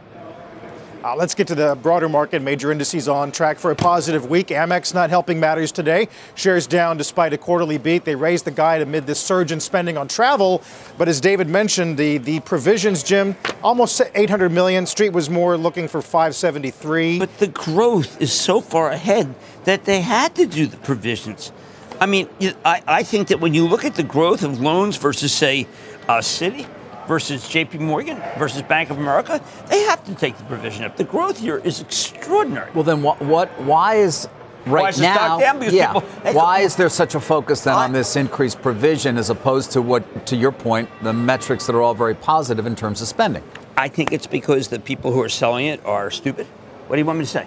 Uh, 1.03 1.17
let's 1.17 1.35
get 1.35 1.47
to 1.47 1.55
the 1.55 1.75
broader 1.77 2.11
market. 2.11 2.43
Major 2.43 2.71
indices 2.71 3.09
on 3.09 3.33
track 3.33 3.59
for 3.59 3.71
a 3.71 3.77
positive 3.77 4.29
week. 4.29 4.49
Amex 4.49 4.93
not 4.93 5.09
helping 5.09 5.41
matters 5.41 5.73
today. 5.73 6.09
Shares 6.35 6.67
down 6.67 6.99
despite 6.99 7.33
a 7.33 7.39
quarterly 7.39 7.79
beat. 7.79 8.05
They 8.05 8.15
raised 8.15 8.45
the 8.45 8.51
guide 8.51 8.83
amid 8.83 9.07
this 9.07 9.19
surge 9.19 9.51
in 9.51 9.61
spending 9.61 9.97
on 9.97 10.09
travel. 10.09 10.63
But 10.99 11.09
as 11.09 11.19
David 11.19 11.49
mentioned, 11.49 11.97
the, 11.97 12.19
the 12.19 12.41
provisions, 12.41 13.03
Jim, 13.03 13.35
almost 13.63 14.03
800 14.15 14.51
million. 14.51 14.85
Street 14.85 15.15
was 15.15 15.31
more 15.31 15.57
looking 15.57 15.89
for 15.89 16.03
573. 16.03 17.19
But 17.19 17.39
the 17.39 17.47
growth 17.47 18.21
is 18.21 18.33
so 18.33 18.61
far 18.61 18.91
ahead 18.91 19.35
that 19.65 19.87
they 19.87 20.03
had 20.03 20.35
to 20.35 20.45
do 20.45 20.67
the 20.67 20.77
provisions. 20.77 21.51
I 21.99 22.07
mean, 22.07 22.29
I, 22.63 22.83
I 22.87 23.03
think 23.05 23.29
that 23.29 23.41
when 23.41 23.55
you 23.55 23.67
look 23.67 23.87
at 23.87 23.95
the 23.95 24.03
growth 24.03 24.43
of 24.43 24.61
loans 24.61 24.99
versus, 24.99 25.33
say, 25.33 25.67
a 26.09 26.19
Citi, 26.19 26.67
versus 27.11 27.43
JP 27.49 27.81
Morgan 27.81 28.23
versus 28.39 28.63
Bank 28.63 28.89
of 28.89 28.97
America, 28.97 29.43
they 29.69 29.81
have 29.81 30.05
to 30.05 30.15
take 30.15 30.39
the 30.39 30.45
provision 30.45 30.85
up. 30.85 30.97
The 30.97 31.03
growth 31.03 31.41
here 31.41 31.59
is 31.59 31.81
extraordinary. 31.81 32.71
Well, 32.73 32.85
then 32.85 33.03
what, 33.03 33.21
what 33.21 33.49
why 33.63 33.97
is 33.97 34.29
right 34.65 34.83
why 34.83 34.89
is 34.91 35.01
now, 35.01 35.41
yeah, 35.41 35.93
people, 35.93 36.03
why 36.33 36.61
is 36.61 36.77
there 36.77 36.89
such 36.89 37.17
a 37.17 37.21
focus 37.21 37.63
then 37.63 37.75
I, 37.75 37.87
on 37.87 37.93
this 37.93 38.15
increased 38.15 38.63
provision 38.63 39.19
as 39.19 39.29
opposed 39.29 39.73
to 39.73 39.83
what, 39.83 40.25
to 40.29 40.37
your 40.37 40.53
point, 40.53 40.89
the 41.03 41.13
metrics 41.13 41.67
that 41.67 41.75
are 41.75 41.83
all 41.83 41.95
very 41.95 42.15
positive 42.15 42.65
in 42.65 42.77
terms 42.77 43.03
of 43.03 43.09
spending? 43.09 43.43
I 43.77 43.89
think 43.89 44.13
it's 44.13 44.29
because 44.29 44.69
the 44.69 44.79
people 44.79 45.11
who 45.11 45.21
are 45.21 45.29
selling 45.29 45.67
it 45.67 45.85
are 45.85 46.13
stupid. 46.13 46.47
What 46.87 46.95
do 46.95 47.01
you 47.01 47.07
want 47.07 47.19
me 47.19 47.25
to 47.25 47.31
say? 47.31 47.47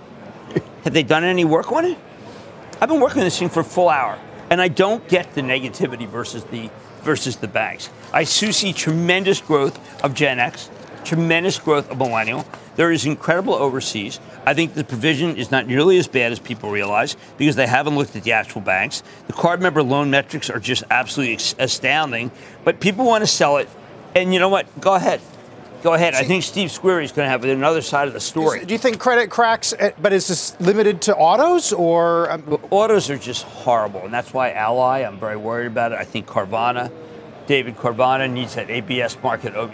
Have 0.83 0.91
they 0.91 1.03
done 1.03 1.23
any 1.23 1.45
work 1.45 1.71
on 1.71 1.85
it? 1.85 1.97
I've 2.81 2.89
been 2.89 2.99
working 2.99 3.19
on 3.19 3.27
this 3.27 3.39
thing 3.39 3.47
for 3.47 3.61
a 3.61 3.63
full 3.63 3.87
hour, 3.87 4.19
and 4.49 4.59
I 4.59 4.67
don't 4.67 5.07
get 5.07 5.33
the 5.35 5.41
negativity 5.41 6.05
versus 6.05 6.43
the 6.43 6.69
versus 7.03 7.37
the 7.37 7.47
banks. 7.47 7.89
I 8.13 8.25
see 8.25 8.73
tremendous 8.73 9.41
growth 9.41 10.03
of 10.03 10.13
Gen 10.13 10.39
X, 10.39 10.69
tremendous 11.03 11.57
growth 11.57 11.89
of 11.89 11.97
millennial. 11.97 12.45
There 12.75 12.91
is 12.91 13.05
incredible 13.05 13.55
overseas. 13.55 14.19
I 14.45 14.53
think 14.53 14.75
the 14.75 14.83
provision 14.83 15.35
is 15.35 15.49
not 15.51 15.67
nearly 15.67 15.97
as 15.97 16.07
bad 16.07 16.31
as 16.31 16.39
people 16.39 16.69
realize 16.69 17.15
because 17.37 17.55
they 17.55 17.67
haven't 17.67 17.95
looked 17.95 18.15
at 18.15 18.23
the 18.23 18.33
actual 18.33 18.61
banks. 18.61 19.03
The 19.27 19.33
card 19.33 19.61
member 19.61 19.81
loan 19.81 20.11
metrics 20.11 20.49
are 20.49 20.59
just 20.59 20.83
absolutely 20.91 21.35
astounding, 21.59 22.31
but 22.63 22.79
people 22.79 23.05
want 23.05 23.23
to 23.23 23.27
sell 23.27 23.57
it. 23.57 23.69
And 24.15 24.33
you 24.33 24.39
know 24.39 24.49
what? 24.49 24.67
Go 24.79 24.93
ahead. 24.93 25.19
Go 25.81 25.93
ahead. 25.93 26.13
I 26.13 26.23
think 26.23 26.43
Steve 26.43 26.69
Squeri 26.69 27.03
is 27.03 27.11
going 27.11 27.25
to 27.25 27.29
have 27.29 27.43
another 27.43 27.81
side 27.81 28.07
of 28.07 28.13
the 28.13 28.21
story. 28.21 28.63
Do 28.63 28.73
you 28.73 28.77
think 28.77 28.99
credit 28.99 29.29
cracks, 29.29 29.73
eh, 29.77 29.91
but 30.01 30.13
is 30.13 30.27
this 30.27 30.57
limited 30.61 31.01
to 31.03 31.15
autos 31.15 31.73
or? 31.73 32.31
Um, 32.31 32.59
autos 32.69 33.09
are 33.09 33.17
just 33.17 33.43
horrible, 33.43 33.99
and 34.05 34.13
that's 34.13 34.33
why 34.33 34.51
Ally. 34.51 34.99
I'm 34.99 35.19
very 35.19 35.35
worried 35.35 35.67
about 35.67 35.91
it. 35.91 35.97
I 35.97 36.05
think 36.05 36.25
Carvana 36.25 36.89
David 37.47 37.75
Carvana 37.77 38.29
needs 38.31 38.55
that 38.55 38.69
ABS 38.69 39.17
market. 39.21 39.53
Oh, 39.55 39.71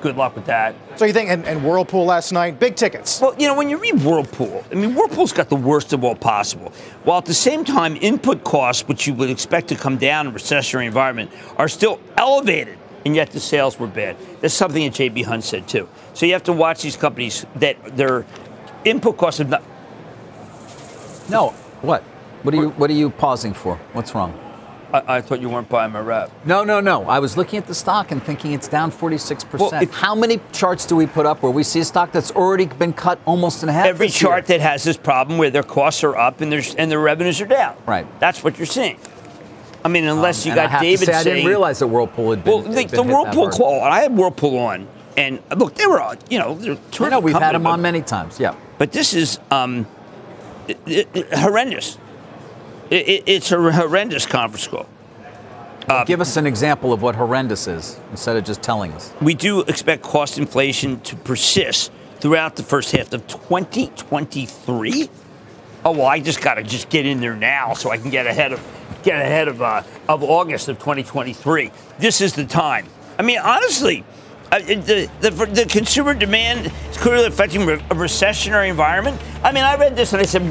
good 0.00 0.16
luck 0.16 0.34
with 0.34 0.46
that. 0.46 0.74
So 0.96 1.04
you 1.04 1.12
think, 1.12 1.30
and, 1.30 1.44
and, 1.46 1.64
Whirlpool 1.64 2.04
last 2.04 2.32
night, 2.32 2.58
big 2.58 2.76
tickets. 2.76 3.20
Well, 3.20 3.34
you 3.38 3.46
know, 3.46 3.54
when 3.54 3.70
you 3.70 3.76
read 3.76 4.02
Whirlpool, 4.02 4.64
I 4.70 4.74
mean, 4.74 4.94
Whirlpool's 4.94 5.32
got 5.32 5.48
the 5.48 5.56
worst 5.56 5.92
of 5.92 6.04
all 6.04 6.14
possible. 6.14 6.72
While 7.04 7.18
at 7.18 7.26
the 7.26 7.34
same 7.34 7.64
time, 7.64 7.96
input 7.96 8.44
costs, 8.44 8.86
which 8.88 9.06
you 9.06 9.14
would 9.14 9.30
expect 9.30 9.68
to 9.68 9.76
come 9.76 9.96
down 9.96 10.26
in 10.26 10.34
a 10.34 10.36
recessionary 10.36 10.86
environment, 10.86 11.30
are 11.56 11.68
still 11.68 12.00
elevated, 12.16 12.78
and 13.04 13.14
yet 13.14 13.30
the 13.30 13.40
sales 13.40 13.78
were 13.78 13.86
bad. 13.86 14.16
That's 14.40 14.54
something 14.54 14.82
that 14.84 14.94
JB 14.94 15.24
Hunt 15.24 15.44
said 15.44 15.68
too. 15.68 15.88
So 16.14 16.26
you 16.26 16.32
have 16.32 16.44
to 16.44 16.52
watch 16.52 16.82
these 16.82 16.96
companies 16.96 17.46
that 17.56 17.96
their 17.96 18.26
input 18.84 19.16
costs 19.16 19.38
have 19.38 19.48
not. 19.48 19.62
No, 21.28 21.50
what? 21.82 22.02
What 22.42 22.54
are 22.54 22.56
you 22.56 22.70
What 22.70 22.90
are 22.90 22.94
you 22.94 23.10
pausing 23.10 23.54
for? 23.54 23.76
What's 23.92 24.14
wrong? 24.14 24.49
I, 24.92 25.16
I, 25.16 25.20
thought 25.20 25.40
you 25.40 25.48
weren't 25.48 25.68
buying 25.68 25.92
my 25.92 26.00
rep. 26.00 26.30
No, 26.44 26.64
no, 26.64 26.80
no. 26.80 27.08
I 27.08 27.18
was 27.18 27.36
looking 27.36 27.58
at 27.58 27.66
the 27.66 27.74
stock 27.74 28.10
and 28.10 28.22
thinking 28.22 28.52
it's 28.52 28.68
down 28.68 28.90
46%. 28.90 29.58
Well, 29.58 29.82
if, 29.82 29.92
How 29.92 30.14
many 30.14 30.40
charts 30.52 30.86
do 30.86 30.96
we 30.96 31.06
put 31.06 31.26
up 31.26 31.42
where 31.42 31.52
we 31.52 31.62
see 31.62 31.80
a 31.80 31.84
stock 31.84 32.12
that's 32.12 32.30
already 32.32 32.66
been 32.66 32.92
cut 32.92 33.20
almost 33.24 33.62
in 33.62 33.68
half? 33.68 33.86
Every 33.86 34.08
chart 34.08 34.48
year? 34.48 34.58
that 34.58 34.64
has 34.64 34.84
this 34.84 34.96
problem 34.96 35.38
where 35.38 35.50
their 35.50 35.62
costs 35.62 36.02
are 36.04 36.16
up 36.16 36.40
and, 36.40 36.52
and 36.52 36.90
their 36.90 37.00
revenues 37.00 37.40
are 37.40 37.46
down. 37.46 37.76
Right. 37.86 38.06
That's 38.20 38.42
what 38.42 38.58
you're 38.58 38.66
seeing. 38.66 38.98
I 39.84 39.88
mean, 39.88 40.04
unless 40.04 40.44
um, 40.44 40.50
you 40.50 40.54
got 40.54 40.80
David 40.80 41.06
say, 41.06 41.12
saying. 41.12 41.18
I 41.18 41.24
didn't 41.24 41.46
realize 41.46 41.78
that 41.78 41.86
Whirlpool 41.86 42.30
had 42.30 42.44
been. 42.44 42.52
Well, 42.52 42.62
the, 42.62 42.84
the 42.84 43.02
Whirlpool 43.02 43.50
call, 43.50 43.82
I 43.82 44.00
had 44.00 44.16
Whirlpool 44.16 44.58
on, 44.58 44.86
and 45.16 45.40
look, 45.56 45.74
they 45.74 45.86
were, 45.86 46.16
you 46.28 46.38
know, 46.38 46.54
they're 46.54 46.74
terrific. 46.74 47.00
I 47.00 47.08
know, 47.08 47.20
we've 47.20 47.32
company, 47.32 47.46
had 47.46 47.54
them 47.54 47.66
on 47.66 47.80
many 47.80 48.02
times, 48.02 48.38
yeah. 48.38 48.54
But 48.78 48.92
this 48.92 49.14
is 49.14 49.38
um, 49.50 49.86
it, 50.68 51.08
it, 51.14 51.34
horrendous. 51.34 51.98
It, 52.90 53.22
it's 53.26 53.52
a 53.52 53.72
horrendous 53.72 54.26
conference 54.26 54.66
call. 54.66 54.88
Uh, 55.88 56.04
Give 56.04 56.20
us 56.20 56.36
an 56.36 56.46
example 56.46 56.92
of 56.92 57.02
what 57.02 57.14
horrendous 57.14 57.66
is 57.66 57.98
instead 58.10 58.36
of 58.36 58.44
just 58.44 58.62
telling 58.62 58.92
us. 58.92 59.12
We 59.20 59.34
do 59.34 59.62
expect 59.62 60.02
cost 60.02 60.38
inflation 60.38 61.00
to 61.00 61.16
persist 61.16 61.90
throughout 62.20 62.56
the 62.56 62.62
first 62.62 62.92
half 62.92 63.12
of 63.12 63.26
2023. 63.26 65.08
Oh 65.84 65.92
well, 65.92 66.06
I 66.06 66.20
just 66.20 66.42
got 66.42 66.54
to 66.54 66.62
just 66.62 66.90
get 66.90 67.06
in 67.06 67.20
there 67.20 67.34
now 67.34 67.72
so 67.72 67.90
I 67.90 67.96
can 67.96 68.10
get 68.10 68.26
ahead 68.26 68.52
of 68.52 68.60
get 69.02 69.20
ahead 69.20 69.48
of 69.48 69.62
uh, 69.62 69.82
of 70.08 70.22
August 70.22 70.68
of 70.68 70.78
2023. 70.78 71.70
This 71.98 72.20
is 72.20 72.34
the 72.34 72.44
time. 72.44 72.86
I 73.18 73.22
mean, 73.22 73.38
honestly, 73.38 74.04
uh, 74.52 74.58
the, 74.58 75.08
the, 75.20 75.30
the 75.30 75.66
consumer 75.68 76.12
demand 76.12 76.72
is 76.90 76.96
clearly 76.98 77.26
affecting 77.26 77.62
a 77.62 77.76
recessionary 77.94 78.68
environment. 78.68 79.20
I 79.42 79.52
mean, 79.52 79.64
I 79.64 79.76
read 79.76 79.96
this 79.96 80.12
and 80.12 80.20
I 80.20 80.24
said 80.24 80.42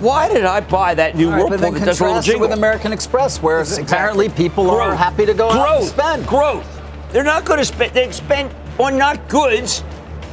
why 0.00 0.28
did 0.28 0.44
I 0.44 0.60
buy 0.60 0.94
that 0.94 1.16
new 1.16 1.30
right, 1.30 1.38
Whirlpool 1.38 1.72
that 1.72 1.84
does 1.84 2.00
little 2.00 2.22
jingle? 2.22 2.42
with 2.48 2.52
American 2.56 2.92
Express, 2.92 3.42
where 3.42 3.60
exactly. 3.60 3.84
apparently 3.84 4.28
people 4.28 4.64
growth. 4.64 4.80
are 4.80 4.94
happy 4.94 5.26
to 5.26 5.34
go 5.34 5.50
growth. 5.50 5.66
out 5.66 5.76
and 5.78 5.86
spend. 5.86 6.26
Growth. 6.26 6.80
They're 7.10 7.24
not 7.24 7.44
going 7.44 7.58
to 7.58 7.64
spend. 7.64 7.94
They 7.94 8.10
spend 8.12 8.54
on 8.78 8.96
not 8.96 9.28
goods. 9.28 9.82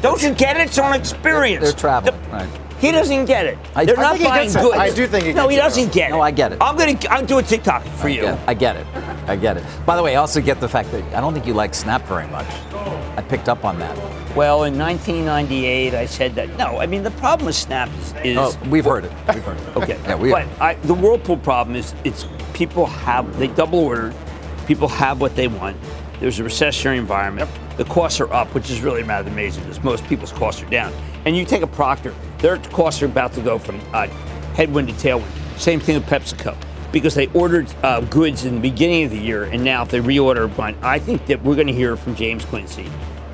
Don't 0.01 0.21
you 0.21 0.33
get 0.33 0.57
it? 0.57 0.67
It's 0.67 0.77
on 0.77 0.93
experience. 0.93 1.63
They're, 1.63 1.71
they're 1.71 1.79
travel. 1.79 2.11
The, 2.11 2.29
right. 2.29 2.49
He 2.79 2.91
doesn't 2.91 3.25
get 3.25 3.45
it. 3.45 3.57
I, 3.73 3.85
They're 3.85 3.95
not 3.95 4.19
buying 4.19 4.51
goods. 4.51 4.75
I 4.75 4.93
do 4.93 5.07
think 5.07 5.25
he 5.25 5.33
No, 5.33 5.47
he 5.47 5.55
doesn't 5.55 5.89
it. 5.89 5.93
get 5.93 6.09
it. 6.09 6.13
No, 6.13 6.21
I 6.21 6.31
get 6.31 6.51
it. 6.51 6.57
I'm 6.61 6.75
gonna 6.77 6.97
I'm 7.09 7.25
doing 7.25 7.45
a 7.45 7.47
TikTok 7.47 7.83
for 7.83 8.07
I 8.07 8.11
you. 8.11 8.21
Get 8.21 8.39
I 8.47 8.53
get 8.53 8.75
it. 8.75 8.85
I 9.27 9.35
get 9.35 9.57
it. 9.57 9.63
By 9.85 9.95
the 9.95 10.03
way, 10.03 10.15
I 10.15 10.19
also 10.19 10.41
get 10.41 10.59
the 10.59 10.69
fact 10.69 10.91
that 10.91 11.03
I 11.15 11.21
don't 11.21 11.33
think 11.33 11.47
you 11.47 11.53
like 11.53 11.73
Snap 11.73 12.05
very 12.07 12.27
much. 12.27 12.47
I 13.17 13.23
picked 13.27 13.47
up 13.49 13.63
on 13.63 13.79
that. 13.79 13.97
Well, 14.35 14.65
in 14.65 14.77
1998, 14.77 15.93
I 15.93 16.05
said 16.05 16.35
that. 16.35 16.57
No, 16.57 16.79
I 16.79 16.85
mean 16.85 17.03
the 17.03 17.11
problem 17.11 17.45
with 17.45 17.55
Snap 17.55 17.89
is. 17.99 18.13
is 18.23 18.37
oh, 18.37 18.57
we've 18.69 18.85
heard 18.85 19.05
it. 19.05 19.11
We've 19.33 19.43
heard 19.43 19.57
it. 19.57 19.67
okay. 19.77 19.99
yeah, 20.03 20.15
we. 20.15 20.31
But 20.31 20.47
I, 20.59 20.73
the 20.75 20.93
Whirlpool 20.93 21.37
problem 21.37 21.75
is 21.75 21.95
it's 22.03 22.27
people 22.53 22.85
have 22.85 23.39
they 23.39 23.47
double 23.47 23.79
ordered. 23.79 24.13
People 24.67 24.87
have 24.87 25.21
what 25.21 25.35
they 25.35 25.47
want. 25.47 25.77
There's 26.19 26.39
a 26.39 26.43
recessionary 26.43 26.97
environment. 26.97 27.49
Yep. 27.49 27.77
The 27.77 27.85
costs 27.85 28.19
are 28.19 28.31
up, 28.33 28.53
which 28.55 28.69
is 28.69 28.81
really 28.81 29.03
rather 29.03 29.29
amazing 29.29 29.63
because 29.63 29.83
most 29.83 30.05
people's 30.05 30.31
costs 30.31 30.61
are 30.63 30.69
down. 30.69 30.93
And 31.25 31.35
you 31.35 31.43
take 31.45 31.61
a 31.61 31.67
Procter, 31.67 32.13
their 32.45 32.57
costs 32.57 33.01
are 33.01 33.07
about 33.07 33.33
to 33.33 33.41
go 33.41 33.57
from 33.57 33.81
uh, 33.91 34.05
headwind 34.53 34.87
to 34.87 34.93
tailwind. 34.93 35.59
Same 35.59 35.79
thing 35.79 35.95
with 35.95 36.05
PepsiCo 36.05 36.55
because 36.91 37.15
they 37.15 37.25
ordered 37.27 37.67
uh, 37.81 38.01
goods 38.01 38.45
in 38.45 38.53
the 38.53 38.61
beginning 38.61 39.05
of 39.05 39.09
the 39.09 39.17
year, 39.17 39.45
and 39.45 39.63
now 39.63 39.81
if 39.81 39.89
they 39.89 39.99
reorder 39.99 40.45
a 40.45 40.47
bunch, 40.47 40.77
I 40.83 40.99
think 40.99 41.25
that 41.25 41.41
we're 41.41 41.55
going 41.55 41.65
to 41.65 41.73
hear 41.73 41.97
from 41.97 42.13
James 42.13 42.45
Quincy 42.45 42.87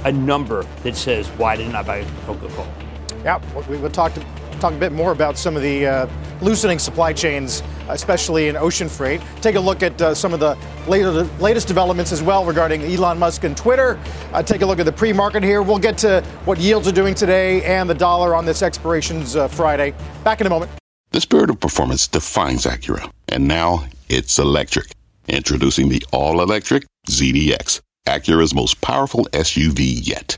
a 0.05 0.13
number 0.13 0.63
that 0.83 0.95
says, 0.95 1.27
why 1.31 1.57
didn't 1.57 1.75
I 1.75 1.83
buy 1.83 2.05
Coca-Cola? 2.25 2.73
Yeah, 3.21 3.41
we 3.67 3.75
will 3.77 3.89
talk, 3.89 4.13
to, 4.13 4.25
talk 4.61 4.73
a 4.73 4.77
bit 4.77 4.91
more 4.91 5.11
about 5.11 5.37
some 5.37 5.55
of 5.55 5.61
the 5.61 5.85
uh, 5.85 6.07
loosening 6.41 6.79
supply 6.79 7.11
chains, 7.11 7.63
especially 7.89 8.47
in 8.47 8.55
ocean 8.55 8.87
freight. 8.87 9.21
Take 9.41 9.55
a 9.55 9.59
look 9.59 9.83
at 9.83 9.99
uh, 10.01 10.13
some 10.13 10.33
of 10.33 10.39
the 10.39 10.57
later, 10.87 11.11
latest 11.39 11.67
developments 11.67 12.11
as 12.11 12.21
well 12.21 12.45
regarding 12.45 12.83
Elon 12.83 13.19
Musk 13.19 13.43
and 13.43 13.57
Twitter. 13.57 13.99
Uh, 14.31 14.43
take 14.43 14.61
a 14.61 14.65
look 14.65 14.79
at 14.79 14.85
the 14.85 14.91
pre-market 14.91 15.43
here. 15.43 15.61
We'll 15.61 15.79
get 15.79 15.97
to 15.99 16.21
what 16.45 16.59
yields 16.59 16.87
are 16.87 16.93
doing 16.93 17.15
today 17.15 17.63
and 17.63 17.89
the 17.89 17.95
dollar 17.95 18.35
on 18.35 18.45
this 18.45 18.61
expirations 18.61 19.35
uh, 19.35 19.47
Friday. 19.47 19.93
Back 20.23 20.41
in 20.41 20.47
a 20.47 20.49
moment. 20.49 20.71
The 21.09 21.21
spirit 21.21 21.49
of 21.49 21.59
performance 21.59 22.07
defines 22.07 22.65
Acura, 22.65 23.11
and 23.27 23.47
now 23.47 23.85
it's 24.07 24.39
electric. 24.39 24.91
Introducing 25.27 25.89
the 25.89 26.03
all-electric 26.11 26.85
ZDX 27.07 27.81
Acura's 28.07 28.53
most 28.53 28.81
powerful 28.81 29.25
SUV 29.31 29.99
yet. 30.07 30.37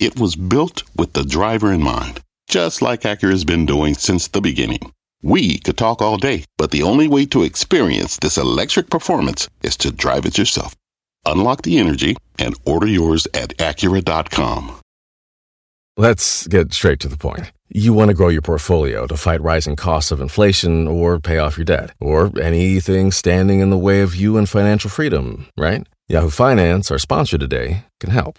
It 0.00 0.18
was 0.18 0.34
built 0.34 0.82
with 0.96 1.12
the 1.12 1.24
driver 1.24 1.70
in 1.70 1.82
mind, 1.82 2.22
just 2.48 2.80
like 2.80 3.02
Acura's 3.02 3.44
been 3.44 3.66
doing 3.66 3.92
since 3.92 4.28
the 4.28 4.40
beginning. 4.40 4.80
We 5.22 5.58
could 5.58 5.76
talk 5.76 6.00
all 6.00 6.16
day, 6.16 6.46
but 6.56 6.70
the 6.70 6.82
only 6.82 7.06
way 7.06 7.26
to 7.26 7.42
experience 7.42 8.16
this 8.16 8.38
electric 8.38 8.88
performance 8.88 9.46
is 9.62 9.76
to 9.76 9.92
drive 9.92 10.24
it 10.24 10.38
yourself. 10.38 10.74
Unlock 11.26 11.60
the 11.60 11.78
energy 11.78 12.16
and 12.38 12.54
order 12.64 12.86
yours 12.86 13.28
at 13.34 13.50
Acura.com. 13.58 14.80
Let's 15.98 16.46
get 16.46 16.72
straight 16.72 17.00
to 17.00 17.08
the 17.08 17.18
point. 17.18 17.52
You 17.68 17.92
want 17.92 18.08
to 18.08 18.14
grow 18.14 18.28
your 18.28 18.40
portfolio 18.40 19.06
to 19.06 19.18
fight 19.18 19.42
rising 19.42 19.76
costs 19.76 20.10
of 20.10 20.22
inflation 20.22 20.88
or 20.88 21.20
pay 21.20 21.36
off 21.36 21.58
your 21.58 21.66
debt, 21.66 21.92
or 22.00 22.32
anything 22.40 23.12
standing 23.12 23.60
in 23.60 23.68
the 23.68 23.76
way 23.76 24.00
of 24.00 24.16
you 24.16 24.38
and 24.38 24.48
financial 24.48 24.88
freedom, 24.88 25.48
right? 25.58 25.86
Yahoo 26.08 26.30
Finance, 26.30 26.90
our 26.90 26.98
sponsor 26.98 27.36
today, 27.36 27.84
can 28.00 28.08
help. 28.08 28.38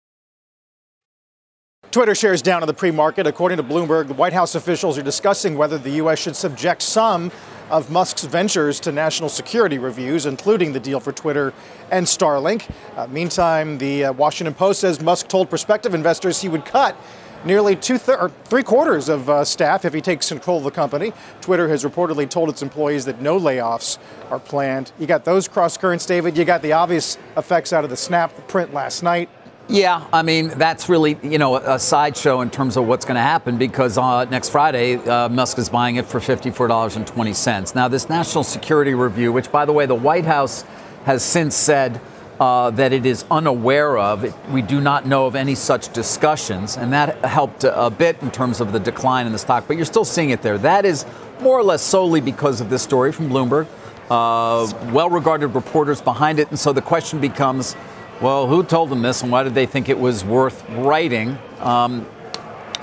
Twitter 1.91 2.15
shares 2.15 2.41
down 2.41 2.63
in 2.63 2.67
the 2.67 2.73
pre 2.73 2.89
market. 2.89 3.27
According 3.27 3.57
to 3.57 3.63
Bloomberg, 3.63 4.07
the 4.07 4.13
White 4.13 4.31
House 4.31 4.55
officials 4.55 4.97
are 4.97 5.03
discussing 5.03 5.57
whether 5.57 5.77
the 5.77 5.91
U.S. 5.91 6.19
should 6.19 6.37
subject 6.37 6.81
some 6.81 7.33
of 7.69 7.91
Musk's 7.91 8.23
ventures 8.23 8.79
to 8.81 8.93
national 8.93 9.27
security 9.27 9.77
reviews, 9.77 10.25
including 10.25 10.71
the 10.71 10.79
deal 10.79 11.01
for 11.01 11.11
Twitter 11.11 11.53
and 11.91 12.05
Starlink. 12.05 12.73
Uh, 12.95 13.07
meantime, 13.07 13.77
the 13.77 14.05
uh, 14.05 14.13
Washington 14.13 14.53
Post 14.53 14.79
says 14.79 15.01
Musk 15.01 15.27
told 15.27 15.49
prospective 15.49 15.93
investors 15.93 16.41
he 16.41 16.47
would 16.47 16.63
cut 16.63 16.95
nearly 17.43 17.75
two 17.75 17.97
thir- 17.97 18.31
three 18.45 18.63
quarters 18.63 19.09
of 19.09 19.29
uh, 19.29 19.43
staff 19.43 19.83
if 19.83 19.93
he 19.93 19.99
takes 19.99 20.29
control 20.29 20.59
of 20.59 20.63
the 20.63 20.71
company. 20.71 21.11
Twitter 21.41 21.67
has 21.67 21.83
reportedly 21.83 22.29
told 22.29 22.47
its 22.47 22.61
employees 22.61 23.03
that 23.03 23.21
no 23.21 23.37
layoffs 23.37 23.97
are 24.29 24.39
planned. 24.39 24.93
You 24.97 25.07
got 25.07 25.25
those 25.25 25.49
cross 25.49 25.75
currents, 25.75 26.05
David. 26.05 26.37
You 26.37 26.45
got 26.45 26.61
the 26.61 26.71
obvious 26.71 27.17
effects 27.35 27.73
out 27.73 27.83
of 27.83 27.89
the 27.89 27.97
Snap 27.97 28.47
print 28.47 28.73
last 28.73 29.03
night. 29.03 29.29
Yeah, 29.71 30.05
I 30.11 30.21
mean 30.21 30.49
that's 30.49 30.89
really 30.89 31.17
you 31.23 31.37
know 31.37 31.55
a 31.55 31.79
sideshow 31.79 32.41
in 32.41 32.49
terms 32.49 32.75
of 32.75 32.85
what's 32.87 33.05
going 33.05 33.15
to 33.15 33.21
happen 33.21 33.57
because 33.57 33.97
uh, 33.97 34.25
next 34.25 34.49
Friday 34.49 34.95
uh, 34.95 35.29
Musk 35.29 35.57
is 35.59 35.69
buying 35.69 35.95
it 35.95 36.05
for 36.05 36.19
fifty-four 36.19 36.67
dollars 36.67 36.97
and 36.97 37.07
twenty 37.07 37.31
cents. 37.31 37.73
Now 37.73 37.87
this 37.87 38.09
national 38.09 38.43
security 38.43 38.93
review, 38.93 39.31
which 39.31 39.49
by 39.49 39.63
the 39.63 39.71
way 39.71 39.85
the 39.85 39.95
White 39.95 40.25
House 40.25 40.65
has 41.05 41.23
since 41.23 41.55
said 41.55 42.01
uh, 42.41 42.71
that 42.71 42.91
it 42.91 43.05
is 43.05 43.23
unaware 43.31 43.97
of, 43.97 44.25
it, 44.25 44.33
we 44.49 44.61
do 44.61 44.81
not 44.81 45.05
know 45.05 45.25
of 45.25 45.35
any 45.35 45.55
such 45.55 45.93
discussions, 45.93 46.75
and 46.75 46.91
that 46.91 47.23
helped 47.23 47.63
a, 47.63 47.85
a 47.85 47.89
bit 47.89 48.21
in 48.21 48.29
terms 48.29 48.59
of 48.59 48.73
the 48.73 48.79
decline 48.79 49.25
in 49.25 49.31
the 49.31 49.39
stock. 49.39 49.69
But 49.69 49.77
you're 49.77 49.85
still 49.85 50.03
seeing 50.03 50.31
it 50.31 50.41
there. 50.41 50.57
That 50.57 50.83
is 50.83 51.05
more 51.39 51.57
or 51.57 51.63
less 51.63 51.81
solely 51.81 52.19
because 52.19 52.59
of 52.59 52.69
this 52.69 52.83
story 52.83 53.13
from 53.13 53.29
Bloomberg. 53.29 53.67
Uh, 54.09 54.69
well-regarded 54.91 55.47
reporters 55.55 56.01
behind 56.01 56.39
it, 56.39 56.49
and 56.49 56.59
so 56.59 56.73
the 56.73 56.81
question 56.81 57.21
becomes 57.21 57.77
well, 58.21 58.47
who 58.47 58.63
told 58.63 58.89
them 58.89 59.01
this 59.01 59.23
and 59.23 59.31
why 59.31 59.43
did 59.43 59.55
they 59.55 59.65
think 59.65 59.89
it 59.89 59.99
was 59.99 60.23
worth 60.23 60.69
writing? 60.69 61.37
Um, 61.59 62.05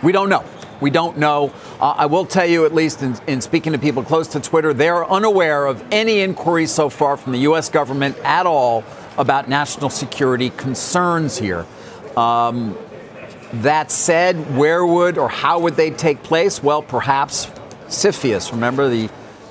we 0.03 0.11
don't 0.11 0.29
know. 0.29 0.44
We 0.81 0.90
don't 0.90 1.18
know. 1.18 1.53
Uh, 1.81 1.94
I 1.96 2.07
will 2.07 2.27
tell 2.27 2.46
you, 2.46 2.64
at 2.64 2.74
least 2.74 3.03
in, 3.03 3.16
in, 3.27 3.40
speaking 3.40 3.72
to 3.72 3.79
people 3.79 4.03
close 4.03 4.29
to 4.29 4.40
Twitter, 4.40 4.72
they 4.72 4.88
are 4.88 5.09
unaware 5.09 5.66
of 5.66 5.85
any 5.92 6.20
inquiries 6.20 6.72
so 6.72 6.88
far 6.88 7.16
from 7.16 7.33
the 7.33 7.40
U.S. 7.40 7.68
government 7.68 8.16
at 8.18 8.46
all 8.46 8.85
about 9.16 9.48
national 9.48 9.90
security 9.90 10.51
concerns 10.51 11.38
here. 11.38 11.66
Um, 12.16 12.77
that 13.55 13.90
said, 13.90 14.57
where 14.57 14.85
would 14.85 15.18
or 15.18 15.29
how 15.29 15.61
would 15.61 15.74
they 15.74 15.90
take 15.90 16.22
place? 16.22 16.62
Well, 16.62 16.83
perhaps 16.83 17.46
CFIUS, 17.87 18.53
remember 18.53 18.88
the 18.88 19.09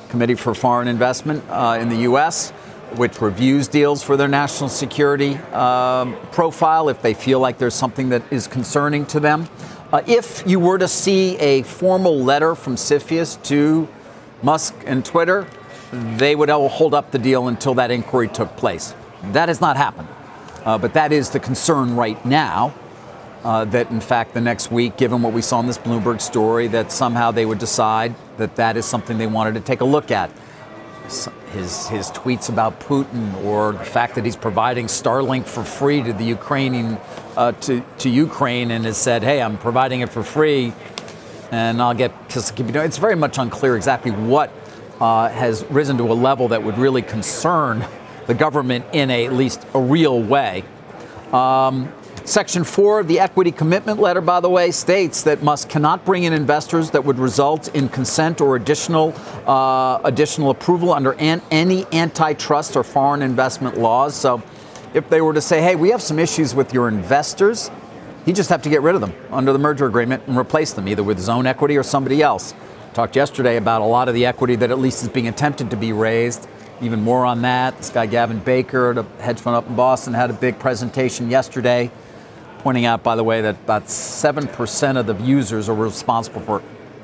Committee 0.09 0.35
for 0.35 0.53
Foreign 0.53 0.87
Investment 0.87 1.43
uh, 1.49 1.77
in 1.79 1.89
the 1.89 1.97
U.S., 1.97 2.53
which 2.95 3.21
reviews 3.21 3.67
deals 3.67 4.01
for 4.01 4.17
their 4.17 4.27
national 4.27 4.69
security 4.69 5.35
um, 5.53 6.15
profile 6.31 6.89
if 6.89 7.01
they 7.01 7.13
feel 7.13 7.39
like 7.39 7.57
there's 7.57 7.73
something 7.73 8.09
that 8.09 8.23
is 8.31 8.47
concerning 8.47 9.05
to 9.07 9.19
them. 9.19 9.47
Uh, 9.91 10.01
if 10.07 10.43
you 10.45 10.59
were 10.59 10.77
to 10.77 10.87
see 10.87 11.37
a 11.37 11.63
formal 11.63 12.17
letter 12.17 12.55
from 12.55 12.75
CFIUS 12.75 13.41
to 13.43 13.87
Musk 14.43 14.75
and 14.85 15.03
Twitter, 15.05 15.47
they 15.91 16.35
would 16.35 16.49
hold 16.49 16.93
up 16.93 17.11
the 17.11 17.19
deal 17.19 17.47
until 17.47 17.73
that 17.75 17.91
inquiry 17.91 18.27
took 18.27 18.55
place. 18.57 18.93
That 19.31 19.47
has 19.47 19.61
not 19.61 19.77
happened. 19.77 20.07
Uh, 20.65 20.77
but 20.77 20.93
that 20.93 21.11
is 21.11 21.29
the 21.29 21.39
concern 21.39 21.95
right 21.95 22.23
now. 22.25 22.73
Uh, 23.43 23.63
that 23.65 23.89
in 23.91 24.01
fact, 24.01 24.33
the 24.33 24.41
next 24.41 24.71
week, 24.71 24.97
given 24.97 25.21
what 25.21 25.31
we 25.31 25.41
saw 25.41 25.59
in 25.59 25.67
this 25.67 25.77
Bloomberg 25.77 26.19
story, 26.19 26.67
that 26.67 26.91
somehow 26.91 27.31
they 27.31 27.45
would 27.45 27.59
decide 27.59 28.13
that 28.37 28.55
that 28.57 28.75
is 28.75 28.85
something 28.85 29.17
they 29.17 29.27
wanted 29.27 29.53
to 29.53 29.61
take 29.61 29.79
a 29.79 29.85
look 29.85 30.11
at 30.11 30.29
his 31.53 31.87
his 31.87 32.11
tweets 32.11 32.49
about 32.49 32.79
Putin 32.79 33.43
or 33.43 33.73
the 33.73 33.85
fact 33.85 34.15
that 34.15 34.25
he's 34.25 34.35
providing 34.35 34.87
Starlink 34.87 35.45
for 35.45 35.63
free 35.63 36.03
to 36.03 36.13
the 36.13 36.23
Ukrainian 36.23 36.97
uh, 37.35 37.53
to 37.53 37.81
to 37.99 38.09
Ukraine 38.09 38.71
and 38.71 38.85
has 38.85 38.97
said, 38.97 39.23
"Hey, 39.23 39.41
I'm 39.41 39.57
providing 39.57 40.01
it 40.01 40.09
for 40.09 40.23
free," 40.23 40.73
and 41.51 41.81
I'll 41.81 41.93
get 41.93 42.11
it's 42.29 42.97
very 42.97 43.15
much 43.15 43.37
unclear 43.37 43.75
exactly 43.75 44.11
what 44.11 44.51
uh, 44.99 45.29
has 45.29 45.63
risen 45.69 45.97
to 45.97 46.11
a 46.11 46.13
level 46.13 46.49
that 46.49 46.63
would 46.63 46.77
really 46.77 47.01
concern 47.01 47.85
the 48.27 48.33
government 48.33 48.85
in 48.93 49.09
a, 49.09 49.25
at 49.25 49.33
least 49.33 49.65
a 49.73 49.79
real 49.79 50.21
way. 50.21 50.63
Um, 51.31 51.91
Section 52.27 52.65
4 52.65 52.99
of 52.99 53.07
the 53.07 53.21
equity 53.21 53.53
commitment 53.53 54.01
letter, 54.01 54.19
by 54.19 54.41
the 54.41 54.49
way, 54.49 54.69
states 54.71 55.23
that 55.23 55.41
Musk 55.43 55.69
cannot 55.69 56.03
bring 56.03 56.25
in 56.25 56.33
investors 56.33 56.91
that 56.91 57.05
would 57.05 57.19
result 57.19 57.73
in 57.73 57.87
consent 57.87 58.41
or 58.41 58.57
additional, 58.57 59.13
uh, 59.47 60.01
additional 60.03 60.49
approval 60.49 60.91
under 60.91 61.13
an, 61.19 61.41
any 61.51 61.85
antitrust 61.93 62.75
or 62.75 62.83
foreign 62.83 63.21
investment 63.21 63.77
laws. 63.77 64.13
So 64.13 64.43
if 64.93 65.07
they 65.07 65.21
were 65.21 65.33
to 65.33 65.39
say, 65.39 65.61
hey, 65.61 65.77
we 65.77 65.89
have 65.91 66.01
some 66.01 66.19
issues 66.19 66.53
with 66.53 66.73
your 66.73 66.89
investors, 66.89 67.71
he'd 68.25 68.35
just 68.35 68.49
have 68.49 68.61
to 68.63 68.69
get 68.69 68.81
rid 68.81 68.95
of 68.95 68.99
them 68.99 69.13
under 69.31 69.53
the 69.53 69.59
merger 69.59 69.85
agreement 69.85 70.21
and 70.27 70.37
replace 70.37 70.73
them 70.73 70.89
either 70.89 71.03
with 71.03 71.15
his 71.15 71.29
own 71.29 71.47
equity 71.47 71.77
or 71.77 71.83
somebody 71.83 72.21
else. 72.21 72.53
Talked 72.93 73.15
yesterday 73.15 73.55
about 73.55 73.81
a 73.81 73.85
lot 73.85 74.09
of 74.09 74.13
the 74.13 74.25
equity 74.25 74.57
that 74.57 74.69
at 74.69 74.79
least 74.79 75.01
is 75.01 75.07
being 75.07 75.29
attempted 75.29 75.69
to 75.69 75.77
be 75.77 75.93
raised. 75.93 76.45
Even 76.81 77.01
more 77.01 77.25
on 77.25 77.41
that. 77.43 77.77
This 77.77 77.89
guy 77.89 78.05
Gavin 78.05 78.39
Baker, 78.39 78.93
the 78.93 79.03
hedge 79.23 79.39
fund 79.39 79.55
up 79.55 79.65
in 79.65 79.77
Boston, 79.77 80.13
had 80.13 80.29
a 80.29 80.33
big 80.33 80.59
presentation 80.59 81.31
yesterday 81.31 81.89
pointing 82.59 82.85
out, 82.85 83.03
by 83.03 83.15
the 83.15 83.23
way, 83.23 83.41
that 83.41 83.55
about 83.55 83.85
7% 83.85 84.97
of 84.97 85.07
the 85.07 85.15
users 85.23 85.69
are 85.69 85.75
responsible 85.75 86.41
for 86.41 86.61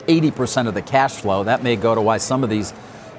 80% 0.08 0.68
of 0.68 0.74
the 0.74 0.82
cash 0.82 1.13
flow. 1.13 1.44
That 1.44 1.63
may 1.63 1.76
go 1.76 1.96
to 1.96 2.02
why 2.02 2.18
some 2.18 2.44
of 2.44 2.50
these 2.50 2.74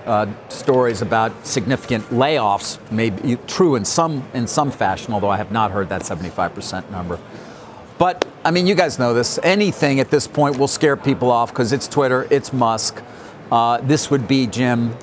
uh, 0.06 0.26
stories 0.48 1.00
about 1.02 1.46
significant 1.46 2.04
layoffs 2.06 2.78
may 2.90 3.10
be 3.10 3.36
true 3.46 3.74
in 3.74 3.84
some 3.84 4.26
in 4.34 4.46
some 4.46 4.70
fashion, 4.70 5.14
although 5.14 5.30
I 5.30 5.38
have 5.38 5.50
not 5.50 5.70
heard 5.70 5.88
that 5.88 6.02
75% 6.02 6.90
number. 6.90 7.18
But 7.96 8.26
I 8.44 8.50
mean, 8.50 8.66
you 8.66 8.74
guys 8.74 8.98
know 8.98 9.14
this. 9.14 9.38
Anything 9.42 10.00
at 10.00 10.10
this 10.10 10.26
point 10.26 10.58
will 10.58 10.68
scare 10.68 10.96
people 10.96 11.30
off 11.30 11.50
because 11.50 11.72
it's 11.72 11.88
Twitter, 11.88 12.26
it's 12.30 12.52
Musk. 12.52 13.02
Uh, 13.50 13.78
this 13.78 14.10
would 14.10 14.28
be 14.28 14.46
Jim 14.46 14.96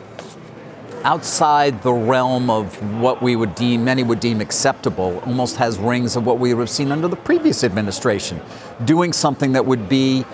outside 1.03 1.81
the 1.83 1.93
realm 1.93 2.49
of 2.49 2.75
what 2.99 3.21
we 3.21 3.35
would 3.35 3.55
deem, 3.55 3.83
many 3.83 4.03
would 4.03 4.19
deem 4.19 4.41
acceptable, 4.41 5.19
almost 5.25 5.57
has 5.57 5.77
rings 5.77 6.15
of 6.15 6.25
what 6.25 6.39
we 6.39 6.53
would 6.53 6.61
have 6.61 6.69
seen 6.69 6.91
under 6.91 7.07
the 7.07 7.15
previous 7.15 7.63
administration, 7.63 8.39
doing 8.85 9.13
something 9.13 9.53
that 9.53 9.65
would 9.65 9.89
be 9.89 10.25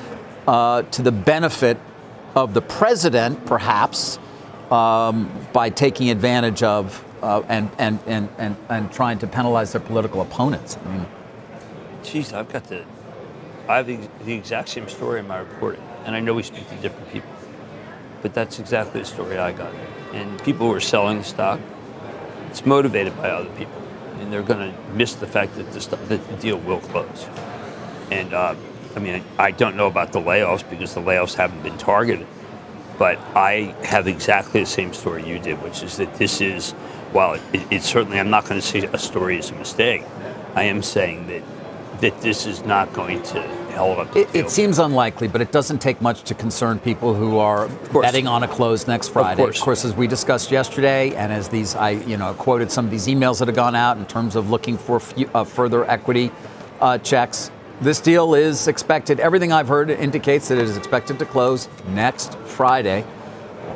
uh, 0.47 0.81
to 0.83 1.01
the 1.01 1.11
benefit 1.11 1.77
of 2.35 2.53
the 2.53 2.61
president, 2.61 3.45
perhaps, 3.45 4.19
um, 4.71 5.31
by 5.53 5.69
taking 5.69 6.09
advantage 6.09 6.63
of 6.63 7.03
uh, 7.21 7.41
and, 7.47 7.71
and, 7.79 7.99
and, 8.05 8.29
and, 8.37 8.55
and 8.69 8.91
trying 8.91 9.17
to 9.19 9.27
penalize 9.27 9.71
their 9.71 9.81
political 9.81 10.21
opponents. 10.21 10.77
I 10.85 10.91
mean, 10.91 11.05
geez, 12.03 12.33
I've 12.33 12.51
got 12.51 12.65
the, 12.65 12.85
I 13.67 13.77
have 13.77 13.87
the 13.87 14.33
exact 14.33 14.69
same 14.69 14.87
story 14.87 15.19
in 15.19 15.27
my 15.27 15.39
reporting, 15.39 15.81
and 16.05 16.15
I 16.15 16.19
know 16.19 16.33
we 16.33 16.43
speak 16.43 16.69
to 16.69 16.75
different 16.75 17.11
people, 17.11 17.29
but 18.21 18.33
that's 18.33 18.59
exactly 18.59 19.01
the 19.01 19.05
story 19.05 19.37
I 19.37 19.51
got. 19.51 19.73
And 20.13 20.41
people 20.43 20.67
who 20.67 20.73
are 20.73 20.79
selling 20.79 21.23
stock, 21.23 21.59
it's 22.49 22.65
motivated 22.65 23.15
by 23.17 23.29
other 23.29 23.49
people, 23.51 23.81
and 24.19 24.31
they're 24.31 24.41
going 24.41 24.71
to 24.71 24.79
miss 24.93 25.15
the 25.15 25.27
fact 25.27 25.55
that 25.55 25.71
the, 25.73 25.81
st- 25.81 26.09
that 26.09 26.27
the 26.29 26.35
deal 26.37 26.57
will 26.57 26.79
close. 26.79 27.27
And 28.09 28.33
uh, 28.33 28.55
I 28.95 28.99
mean, 28.99 29.23
I 29.37 29.51
don't 29.51 29.75
know 29.75 29.87
about 29.87 30.13
the 30.13 30.19
layoffs 30.19 30.67
because 30.67 30.93
the 30.95 31.01
layoffs 31.01 31.35
haven't 31.35 31.61
been 31.61 31.77
targeted, 31.77 32.25
but 32.97 33.17
I 33.35 33.75
have 33.83 34.07
exactly 34.07 34.61
the 34.61 34.65
same 34.65 34.93
story 34.93 35.27
you 35.27 35.39
did, 35.39 35.61
which 35.61 35.83
is 35.83 35.97
that 35.97 36.15
this 36.15 36.41
is, 36.41 36.71
while 37.11 37.33
it, 37.33 37.67
it 37.69 37.83
certainly, 37.83 38.19
I'm 38.19 38.29
not 38.29 38.45
going 38.45 38.59
to 38.59 38.65
say 38.65 38.79
a 38.79 38.97
story 38.97 39.37
is 39.37 39.51
a 39.51 39.55
mistake. 39.55 40.03
I 40.55 40.63
am 40.63 40.81
saying 40.81 41.27
that 41.27 41.43
that 42.01 42.19
this 42.21 42.45
is 42.45 42.63
not 42.63 42.91
going 42.93 43.21
to 43.23 43.41
hold 43.77 43.99
up. 43.99 44.15
It, 44.15 44.33
it, 44.33 44.49
seems 44.49 44.79
unlikely, 44.79 45.27
but 45.27 45.41
it 45.41 45.51
doesn't 45.51 45.79
take 45.79 46.01
much 46.01 46.23
to 46.23 46.33
concern 46.33 46.79
people 46.79 47.13
who 47.13 47.37
are 47.37 47.67
betting 47.93 48.27
on 48.27 48.43
a 48.43 48.47
close 48.47 48.87
next 48.87 49.09
Friday. 49.09 49.41
Of 49.41 49.45
course. 49.45 49.57
of 49.57 49.63
course, 49.63 49.85
as 49.85 49.93
we 49.93 50.07
discussed 50.07 50.51
yesterday, 50.51 51.15
and 51.15 51.31
as 51.31 51.49
these, 51.49 51.75
I 51.75 51.91
you 51.91 52.17
know 52.17 52.33
quoted 52.33 52.71
some 52.71 52.85
of 52.85 52.91
these 52.91 53.07
emails 53.07 53.39
that 53.39 53.47
have 53.47 53.55
gone 53.55 53.75
out 53.75 53.97
in 53.97 54.05
terms 54.05 54.35
of 54.35 54.49
looking 54.49 54.77
for 54.77 55.01
uh, 55.33 55.43
further 55.43 55.89
equity 55.89 56.31
uh, 56.81 56.97
checks. 56.97 57.51
This 57.79 58.01
deal 58.01 58.33
is 58.33 58.67
expected. 58.67 59.19
Everything 59.19 59.51
I've 59.51 59.67
heard 59.67 59.91
indicates 59.91 60.47
that 60.47 60.57
it 60.57 60.63
is 60.63 60.77
expected 60.77 61.19
to 61.19 61.25
close 61.25 61.69
next 61.89 62.35
Friday. 62.39 63.05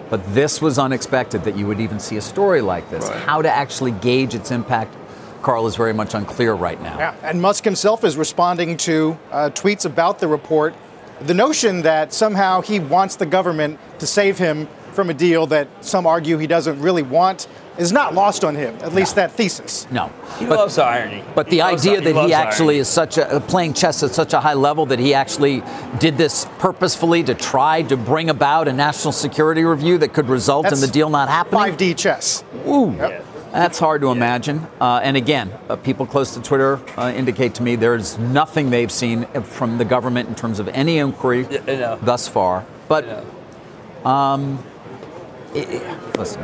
But 0.09 0.33
this 0.33 0.61
was 0.61 0.77
unexpected 0.77 1.45
that 1.45 1.55
you 1.55 1.65
would 1.67 1.79
even 1.79 1.97
see 1.97 2.17
a 2.17 2.21
story 2.21 2.59
like 2.59 2.89
this. 2.89 3.07
Right. 3.07 3.17
How 3.21 3.41
to 3.41 3.49
actually 3.49 3.91
gauge 3.91 4.35
its 4.35 4.51
impact 4.51 4.93
Carl 5.41 5.67
is 5.67 5.75
very 5.75 5.93
much 5.93 6.13
unclear 6.13 6.53
right 6.53 6.81
now. 6.81 6.97
Yeah, 6.97 7.15
and 7.23 7.41
Musk 7.41 7.63
himself 7.63 8.03
is 8.03 8.17
responding 8.17 8.77
to 8.77 9.17
uh, 9.31 9.49
tweets 9.53 9.85
about 9.85 10.19
the 10.19 10.27
report. 10.27 10.75
The 11.21 11.33
notion 11.33 11.83
that 11.83 12.13
somehow 12.13 12.61
he 12.61 12.79
wants 12.79 13.15
the 13.15 13.25
government 13.25 13.79
to 13.99 14.07
save 14.07 14.37
him 14.37 14.67
from 14.93 15.09
a 15.09 15.13
deal 15.13 15.47
that 15.47 15.67
some 15.83 16.05
argue 16.05 16.37
he 16.37 16.47
doesn't 16.47 16.79
really 16.81 17.03
want 17.03 17.47
is 17.77 17.91
not 17.91 18.13
lost 18.13 18.43
on 18.43 18.53
him, 18.53 18.75
at 18.81 18.93
least 18.93 19.15
no. 19.15 19.21
that 19.21 19.31
thesis. 19.31 19.87
No. 19.89 20.11
He 20.37 20.45
but, 20.45 20.57
loves 20.57 20.77
irony. 20.77 21.23
But 21.33 21.47
he 21.47 21.57
the 21.57 21.61
idea 21.61 22.01
that 22.01 22.25
he 22.25 22.33
actually 22.33 22.75
irony. 22.75 22.79
is 22.79 22.87
such 22.89 23.17
a 23.17 23.39
playing 23.47 23.73
chess 23.73 24.03
at 24.03 24.11
such 24.11 24.33
a 24.33 24.39
high 24.39 24.53
level 24.53 24.85
that 24.87 24.99
he 24.99 25.13
actually 25.13 25.63
did 25.99 26.17
this 26.17 26.45
purposefully 26.59 27.23
to 27.23 27.33
try 27.33 27.81
to 27.83 27.95
bring 27.95 28.29
about 28.29 28.67
a 28.67 28.73
national 28.73 29.13
security 29.13 29.63
review 29.63 29.97
that 29.99 30.13
could 30.13 30.27
result 30.27 30.63
That's 30.63 30.81
in 30.81 30.87
the 30.87 30.91
deal 30.91 31.09
not 31.09 31.29
happening. 31.29 31.73
5D 31.73 31.97
chess. 31.97 32.43
Ooh. 32.67 32.93
Yep. 32.97 33.25
That's 33.51 33.79
hard 33.79 34.01
to 34.01 34.11
imagine. 34.11 34.65
Uh, 34.79 35.01
and 35.03 35.17
again, 35.17 35.51
uh, 35.67 35.75
people 35.75 36.05
close 36.05 36.33
to 36.35 36.41
Twitter 36.41 36.79
uh, 36.97 37.11
indicate 37.13 37.55
to 37.55 37.63
me 37.63 37.75
there's 37.75 38.17
nothing 38.17 38.69
they've 38.69 38.91
seen 38.91 39.25
from 39.43 39.77
the 39.77 39.85
government 39.85 40.29
in 40.29 40.35
terms 40.35 40.59
of 40.59 40.67
any 40.69 40.99
inquiry 40.99 41.43
thus 41.43 42.27
far. 42.27 42.65
But, 42.87 43.25
um, 44.05 44.63
it, 45.53 46.17
listen, 46.17 46.41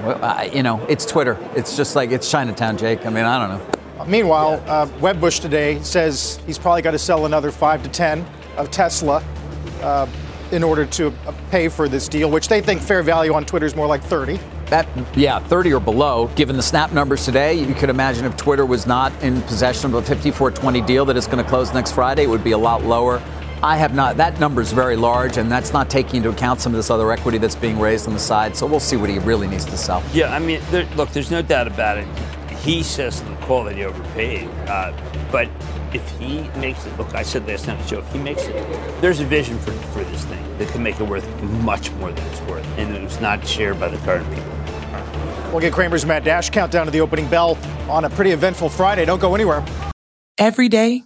you 0.53 0.63
know, 0.63 0.85
it's 0.89 1.05
Twitter. 1.05 1.37
It's 1.55 1.77
just 1.77 1.95
like 1.95 2.11
it's 2.11 2.29
Chinatown, 2.29 2.77
Jake. 2.77 3.05
I 3.05 3.09
mean, 3.09 3.23
I 3.23 3.47
don't 3.47 3.57
know. 3.57 4.05
Meanwhile, 4.05 4.61
yeah. 4.65 4.73
uh, 4.73 4.85
Wedbush 4.99 5.41
today 5.41 5.81
says 5.81 6.39
he's 6.45 6.59
probably 6.59 6.81
got 6.81 6.91
to 6.91 6.99
sell 6.99 7.25
another 7.25 7.51
five 7.51 7.83
to 7.83 7.89
ten 7.89 8.25
of 8.57 8.69
Tesla 8.69 9.23
uh, 9.81 10.07
in 10.51 10.63
order 10.63 10.85
to 10.85 11.07
uh, 11.07 11.33
pay 11.51 11.67
for 11.67 11.87
this 11.89 12.07
deal, 12.07 12.29
which 12.29 12.47
they 12.47 12.61
think 12.61 12.81
fair 12.81 13.03
value 13.03 13.33
on 13.33 13.45
Twitter 13.45 13.65
is 13.65 13.75
more 13.75 13.87
like 13.87 14.03
30. 14.03 14.39
That, 14.69 14.87
yeah, 15.15 15.39
30 15.39 15.73
or 15.73 15.79
below. 15.79 16.27
Given 16.35 16.57
the 16.57 16.63
snap 16.63 16.91
numbers 16.91 17.23
today, 17.23 17.53
you 17.53 17.73
could 17.73 17.89
imagine 17.89 18.25
if 18.25 18.35
Twitter 18.35 18.65
was 18.65 18.85
not 18.85 19.13
in 19.23 19.41
possession 19.43 19.91
of 19.91 19.93
a 19.93 20.01
5420 20.01 20.81
deal 20.81 21.05
that 21.05 21.15
is 21.15 21.25
going 21.25 21.41
to 21.41 21.49
close 21.49 21.73
next 21.73 21.93
Friday, 21.93 22.23
it 22.23 22.29
would 22.29 22.43
be 22.43 22.51
a 22.51 22.57
lot 22.57 22.83
lower. 22.83 23.21
I 23.63 23.77
have 23.77 23.95
not. 23.95 24.17
That 24.17 24.39
number 24.39 24.61
is 24.61 24.71
very 24.71 24.95
large, 24.95 25.37
and 25.37 25.51
that's 25.51 25.73
not 25.73 25.89
taking 25.89 26.17
into 26.17 26.29
account 26.29 26.59
some 26.61 26.73
of 26.73 26.77
this 26.77 26.91
other 26.91 27.11
equity 27.11 27.37
that's 27.37 27.55
being 27.55 27.79
raised 27.79 28.07
on 28.07 28.13
the 28.13 28.19
side. 28.19 28.55
So 28.55 28.67
we'll 28.67 28.79
see 28.79 28.97
what 28.97 29.09
he 29.09 29.19
really 29.19 29.47
needs 29.47 29.65
to 29.65 29.77
sell. 29.77 30.03
Yeah, 30.13 30.33
I 30.33 30.39
mean, 30.39 30.61
there, 30.69 30.85
look, 30.95 31.09
there's 31.09 31.31
no 31.31 31.41
doubt 31.41 31.67
about 31.67 31.97
it. 31.97 32.07
He 32.67 32.83
says 32.83 33.21
the 33.21 33.33
call 33.37 33.63
that 33.63 33.77
he 33.77 33.85
overpaid, 33.85 34.49
uh, 34.67 34.91
but 35.31 35.47
if 35.93 36.05
he 36.19 36.41
makes 36.59 36.85
it, 36.85 36.97
look, 36.97 37.15
I 37.15 37.23
said 37.23 37.47
last 37.47 37.65
night 37.65 37.77
on 37.77 37.81
the 37.81 37.87
show, 37.87 37.99
if 37.99 38.11
he 38.11 38.19
makes 38.19 38.43
it, 38.43 38.53
there's 38.99 39.21
a 39.21 39.23
vision 39.23 39.57
for, 39.59 39.71
for 39.71 40.03
this 40.03 40.25
thing 40.25 40.57
that 40.57 40.67
can 40.67 40.83
make 40.83 40.99
it 40.99 41.07
worth 41.07 41.25
much 41.63 41.91
more 41.91 42.11
than 42.11 42.27
it's 42.27 42.41
worth, 42.41 42.67
and 42.77 42.93
it's 42.97 43.21
not 43.21 43.47
shared 43.47 43.79
by 43.79 43.87
the 43.87 43.97
current 43.99 44.27
people. 44.35 44.51
We'll 45.51 45.61
get 45.61 45.71
Cramer's 45.71 46.05
Mad 46.05 46.25
Dash 46.25 46.49
countdown 46.49 46.85
to 46.87 46.91
the 46.91 46.99
opening 46.99 47.29
bell 47.29 47.57
on 47.87 48.03
a 48.03 48.09
pretty 48.09 48.31
eventful 48.31 48.67
Friday. 48.67 49.05
Don't 49.05 49.21
go 49.21 49.33
anywhere. 49.33 49.63
Every 50.37 50.67
day, 50.67 51.05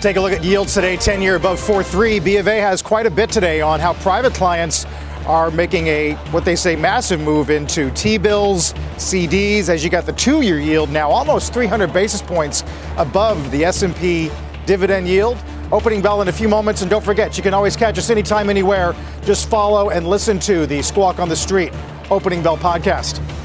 Take 0.00 0.16
a 0.16 0.20
look 0.20 0.32
at 0.32 0.42
yields 0.42 0.72
today, 0.72 0.96
10 0.96 1.20
year 1.20 1.36
above 1.36 1.60
4.3. 1.60 2.24
B 2.24 2.38
of 2.38 2.48
A 2.48 2.56
has 2.56 2.80
quite 2.80 3.04
a 3.04 3.10
bit 3.10 3.28
today 3.28 3.60
on 3.60 3.80
how 3.80 3.92
private 3.92 4.32
clients 4.32 4.86
are 5.26 5.50
making 5.50 5.88
a, 5.88 6.14
what 6.30 6.46
they 6.46 6.56
say, 6.56 6.74
massive 6.74 7.20
move 7.20 7.50
into 7.50 7.90
T 7.90 8.16
bills, 8.16 8.72
CDs, 8.96 9.68
as 9.68 9.84
you 9.84 9.90
got 9.90 10.06
the 10.06 10.12
two 10.14 10.40
year 10.40 10.58
yield 10.58 10.88
now 10.88 11.10
almost 11.10 11.52
300 11.52 11.92
basis 11.92 12.22
points 12.22 12.64
above 12.96 13.50
the 13.50 13.62
S&P 13.62 14.30
dividend 14.64 15.06
yield. 15.06 15.36
Opening 15.70 16.00
bell 16.00 16.22
in 16.22 16.28
a 16.28 16.32
few 16.32 16.48
moments, 16.48 16.80
and 16.80 16.90
don't 16.90 17.04
forget, 17.04 17.36
you 17.36 17.42
can 17.42 17.52
always 17.52 17.76
catch 17.76 17.98
us 17.98 18.08
anytime, 18.08 18.48
anywhere. 18.48 18.94
Just 19.26 19.50
follow 19.50 19.90
and 19.90 20.06
listen 20.06 20.38
to 20.40 20.64
the 20.64 20.80
Squawk 20.80 21.18
on 21.18 21.28
the 21.28 21.36
Street 21.36 21.74
Opening 22.10 22.42
Bell 22.42 22.56
podcast. 22.56 23.39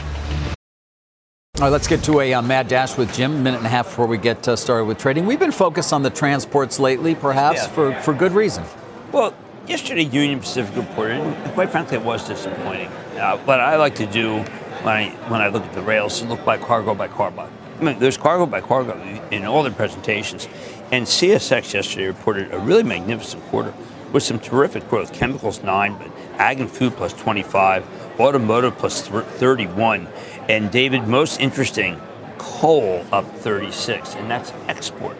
All 1.58 1.62
right, 1.62 1.70
let's 1.70 1.88
get 1.88 2.04
to 2.04 2.20
a 2.20 2.34
uh, 2.34 2.42
mad 2.42 2.68
dash 2.68 2.98
with 2.98 3.14
Jim. 3.14 3.34
A 3.34 3.40
minute 3.40 3.60
and 3.60 3.66
a 3.66 3.70
half 3.70 3.86
before 3.86 4.08
we 4.08 4.18
get 4.18 4.46
uh, 4.46 4.58
started 4.58 4.84
with 4.84 4.98
trading. 4.98 5.26
We've 5.26 5.40
been 5.40 5.54
focused 5.54 5.94
on 5.94 6.04
the 6.04 6.10
transports 6.10 6.80
lately, 6.80 7.16
perhaps 7.16 7.60
yeah. 7.60 7.68
for, 7.70 7.94
for 8.02 8.14
good 8.14 8.34
reason. 8.34 8.66
Well, 9.14 9.34
yesterday 9.66 10.02
Union 10.02 10.42
Pacific 10.42 10.76
reported, 10.76 11.22
and 11.22 11.54
quite 11.54 11.70
frankly, 11.70 11.96
it 11.96 12.04
was 12.04 12.28
disappointing. 12.28 12.88
Uh, 13.18 13.38
what 13.46 13.62
I 13.62 13.78
like 13.78 13.96
to 13.96 14.06
do 14.06 14.40
when 14.40 14.98
I 14.98 15.10
when 15.30 15.40
I 15.40 15.48
look 15.48 15.64
at 15.64 15.72
the 15.72 15.82
rails 15.82 16.22
look 16.24 16.44
by 16.44 16.58
cargo 16.58 16.94
by 16.94 17.08
cargo. 17.08 17.50
I 17.80 17.84
mean, 17.84 18.00
there's 18.00 18.18
cargo 18.18 18.46
by 18.46 18.60
cargo 18.60 19.00
in 19.32 19.46
all 19.46 19.64
their 19.64 19.72
presentations, 19.72 20.50
and 20.92 21.06
CSX 21.06 21.74
yesterday 21.74 22.08
reported 22.08 22.54
a 22.54 22.60
really 22.60 22.84
magnificent 22.84 23.42
quarter 23.46 23.74
with 24.12 24.24
some 24.24 24.40
terrific 24.40 24.90
growth. 24.90 25.14
Chemicals 25.14 25.64
nine, 25.64 25.98
but 25.98 26.12
ag 26.38 26.60
and 26.60 26.70
food 26.70 26.98
plus 26.98 27.14
25, 27.14 28.20
automotive 28.20 28.78
plus 28.78 29.08
31 29.08 30.10
and 30.48 30.72
David, 30.72 31.08
most 31.08 31.40
interesting, 31.40 32.00
coal 32.38 33.06
up 33.12 33.26
36, 33.38 34.16
and 34.16 34.30
that's 34.30 34.52
export. 34.68 35.18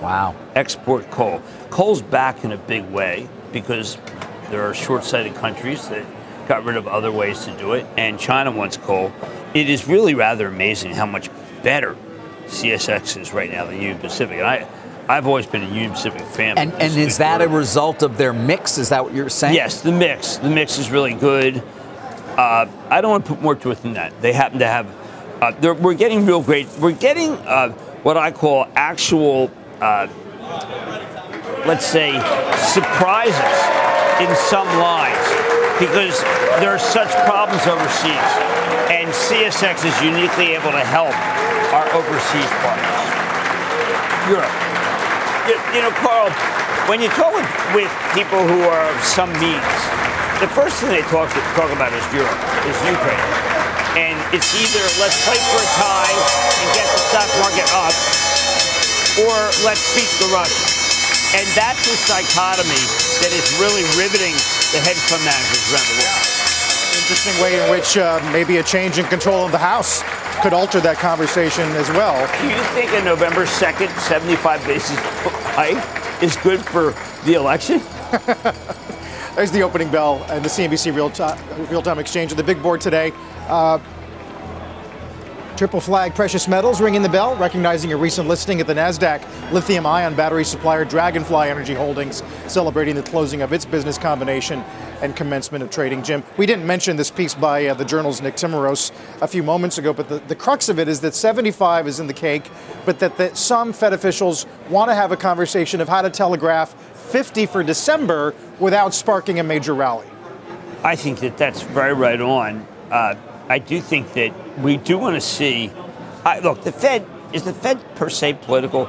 Wow. 0.00 0.34
Export 0.54 1.10
coal. 1.10 1.40
Coal's 1.70 2.02
back 2.02 2.44
in 2.44 2.52
a 2.52 2.56
big 2.56 2.84
way 2.90 3.28
because 3.52 3.96
there 4.50 4.62
are 4.62 4.74
short 4.74 5.04
sighted 5.04 5.34
countries 5.34 5.88
that 5.88 6.04
got 6.46 6.64
rid 6.64 6.76
of 6.76 6.86
other 6.86 7.10
ways 7.10 7.44
to 7.44 7.56
do 7.58 7.72
it, 7.72 7.86
and 7.96 8.18
China 8.18 8.50
wants 8.50 8.76
coal. 8.76 9.12
It 9.54 9.68
is 9.68 9.88
really 9.88 10.14
rather 10.14 10.48
amazing 10.48 10.92
how 10.92 11.06
much 11.06 11.30
better 11.62 11.96
CSX 12.46 13.20
is 13.20 13.32
right 13.32 13.50
now 13.50 13.64
than 13.64 13.76
Union 13.76 13.98
Pacific. 13.98 14.38
And 14.38 14.46
I, 14.46 14.68
I've 15.08 15.26
always 15.26 15.46
been 15.46 15.62
a 15.62 15.68
Union 15.68 15.92
Pacific 15.92 16.22
fan. 16.22 16.58
And, 16.58 16.72
and 16.74 16.96
is 16.96 17.18
that 17.18 17.42
a 17.42 17.48
result 17.48 18.02
of 18.02 18.18
their 18.18 18.32
mix? 18.32 18.78
Is 18.78 18.90
that 18.90 19.04
what 19.04 19.14
you're 19.14 19.28
saying? 19.28 19.54
Yes, 19.54 19.80
the 19.80 19.92
mix. 19.92 20.36
The 20.36 20.50
mix 20.50 20.78
is 20.78 20.90
really 20.90 21.14
good. 21.14 21.62
Uh, 22.36 22.68
I 22.90 23.00
don't 23.00 23.10
want 23.10 23.24
to 23.24 23.32
put 23.32 23.42
more 23.42 23.54
to 23.54 23.70
it 23.70 23.82
than 23.82 23.94
that. 23.94 24.20
They 24.20 24.32
happen 24.32 24.58
to 24.58 24.66
have. 24.66 24.86
Uh, 25.40 25.74
we're 25.80 25.94
getting 25.94 26.26
real 26.26 26.42
great. 26.42 26.68
We're 26.78 26.92
getting 26.92 27.32
uh, 27.32 27.70
what 28.02 28.16
I 28.16 28.30
call 28.30 28.68
actual, 28.76 29.50
uh, 29.80 30.06
let's 31.64 31.86
say, 31.86 32.12
surprises 32.60 33.56
in 34.20 34.28
some 34.36 34.68
lines 34.76 35.16
because 35.80 36.20
there 36.60 36.70
are 36.70 36.78
such 36.78 37.08
problems 37.24 37.66
overseas, 37.66 38.28
and 38.92 39.08
CSX 39.08 39.84
is 39.88 39.96
uniquely 40.04 40.52
able 40.52 40.72
to 40.72 40.84
help 40.84 41.16
our 41.72 41.88
overseas 41.96 42.48
partners. 42.60 42.96
Europe. 44.28 44.52
You, 45.48 45.56
you 45.72 45.80
know, 45.80 45.92
Carl, 46.04 46.28
when 46.86 47.02
you 47.02 47.10
talk 47.18 47.34
with, 47.34 47.50
with 47.74 47.90
people 48.14 48.38
who 48.38 48.62
are 48.62 48.86
of 48.86 48.98
some 49.02 49.30
means 49.42 49.74
the 50.38 50.46
first 50.54 50.78
thing 50.78 50.94
they 50.94 51.02
talk, 51.10 51.26
talk 51.58 51.70
about 51.74 51.90
is 51.90 52.04
Europe, 52.14 52.38
is 52.68 52.76
Ukraine. 52.86 53.26
And 53.98 54.14
it's 54.30 54.52
either 54.54 54.84
let's 55.00 55.18
play 55.24 55.40
for 55.50 55.58
a 55.58 55.70
tie 55.80 56.14
and 56.62 56.68
get 56.76 56.86
the 56.86 57.00
stock 57.10 57.26
market 57.42 57.66
up, 57.74 57.96
or 59.24 59.34
let's 59.64 59.82
beat 59.96 60.12
the 60.20 60.28
Russians. 60.30 60.76
And 61.34 61.46
that's 61.58 61.82
the 61.88 61.96
dichotomy 62.06 62.84
that 63.24 63.32
is 63.34 63.46
really 63.58 63.82
riveting 63.98 64.36
the 64.70 64.80
hedge 64.84 65.00
fund 65.10 65.24
managers 65.24 65.64
around 65.72 65.88
the 65.90 65.98
world. 66.04 66.22
Interesting 67.00 67.36
way 67.42 67.56
in 67.58 67.66
which 67.72 67.96
uh, 67.96 68.20
maybe 68.30 68.58
a 68.58 68.62
change 68.62 68.98
in 68.98 69.06
control 69.06 69.46
of 69.46 69.52
the 69.52 69.58
House 69.58 70.04
could 70.44 70.52
alter 70.52 70.80
that 70.80 70.98
conversation 70.98 71.64
as 71.80 71.88
well. 71.90 72.14
Do 72.44 72.46
you 72.46 72.62
think 72.76 72.92
a 72.92 73.02
November 73.02 73.46
2nd 73.46 73.88
75 74.04 74.64
basis 74.66 75.00
point 75.24 75.34
hike 75.56 76.05
is 76.22 76.36
good 76.36 76.64
for 76.64 76.94
the 77.24 77.34
election? 77.34 77.80
There's 79.36 79.50
the 79.50 79.62
opening 79.62 79.90
bell 79.90 80.24
and 80.30 80.44
the 80.44 80.48
CNBC 80.48 80.94
real-time, 80.94 81.38
real-time 81.68 81.98
exchange 81.98 82.30
of 82.30 82.38
the 82.38 82.42
big 82.42 82.62
board 82.62 82.80
today. 82.80 83.12
Uh, 83.48 83.78
Triple 85.56 85.80
Flag 85.80 86.14
Precious 86.14 86.48
Metals 86.48 86.82
ringing 86.82 87.00
the 87.00 87.08
bell, 87.08 87.34
recognizing 87.36 87.90
a 87.90 87.96
recent 87.96 88.28
listing 88.28 88.60
at 88.60 88.66
the 88.66 88.74
NASDAQ. 88.74 89.52
Lithium 89.52 89.86
ion 89.86 90.14
battery 90.14 90.44
supplier 90.44 90.84
Dragonfly 90.84 91.48
Energy 91.48 91.72
Holdings 91.72 92.22
celebrating 92.46 92.94
the 92.94 93.02
closing 93.02 93.40
of 93.40 93.54
its 93.54 93.64
business 93.64 93.96
combination 93.96 94.60
and 95.00 95.16
commencement 95.16 95.64
of 95.64 95.70
trading. 95.70 96.02
Jim, 96.02 96.22
we 96.36 96.44
didn't 96.44 96.66
mention 96.66 96.96
this 96.96 97.10
piece 97.10 97.34
by 97.34 97.68
uh, 97.68 97.74
the 97.74 97.86
journal's 97.86 98.20
Nick 98.20 98.34
Timiraos 98.34 98.92
a 99.22 99.26
few 99.26 99.42
moments 99.42 99.78
ago, 99.78 99.94
but 99.94 100.10
the, 100.10 100.18
the 100.28 100.34
crux 100.34 100.68
of 100.68 100.78
it 100.78 100.88
is 100.88 101.00
that 101.00 101.14
75 101.14 101.88
is 101.88 102.00
in 102.00 102.06
the 102.06 102.12
cake, 102.12 102.50
but 102.84 102.98
that, 102.98 103.16
that 103.16 103.38
some 103.38 103.72
Fed 103.72 103.94
officials 103.94 104.44
want 104.68 104.90
to 104.90 104.94
have 104.94 105.10
a 105.10 105.16
conversation 105.16 105.80
of 105.80 105.88
how 105.88 106.02
to 106.02 106.10
telegraph 106.10 106.74
50 107.12 107.46
for 107.46 107.62
December 107.62 108.34
without 108.60 108.92
sparking 108.92 109.40
a 109.40 109.42
major 109.42 109.74
rally. 109.74 110.06
I 110.84 110.96
think 110.96 111.20
that 111.20 111.38
that's 111.38 111.62
very 111.62 111.94
right 111.94 112.20
on. 112.20 112.66
Uh, 112.90 113.14
I 113.48 113.58
do 113.58 113.80
think 113.80 114.12
that 114.14 114.58
we 114.58 114.76
do 114.76 114.98
want 114.98 115.14
to 115.14 115.20
see. 115.20 115.70
I, 116.24 116.40
look, 116.40 116.62
the 116.62 116.72
Fed 116.72 117.06
is 117.32 117.44
the 117.44 117.52
Fed 117.52 117.78
per 117.94 118.08
se 118.08 118.34
political. 118.42 118.88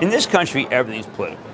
In 0.00 0.08
this 0.08 0.26
country, 0.26 0.66
everything's 0.70 1.06
political. 1.06 1.44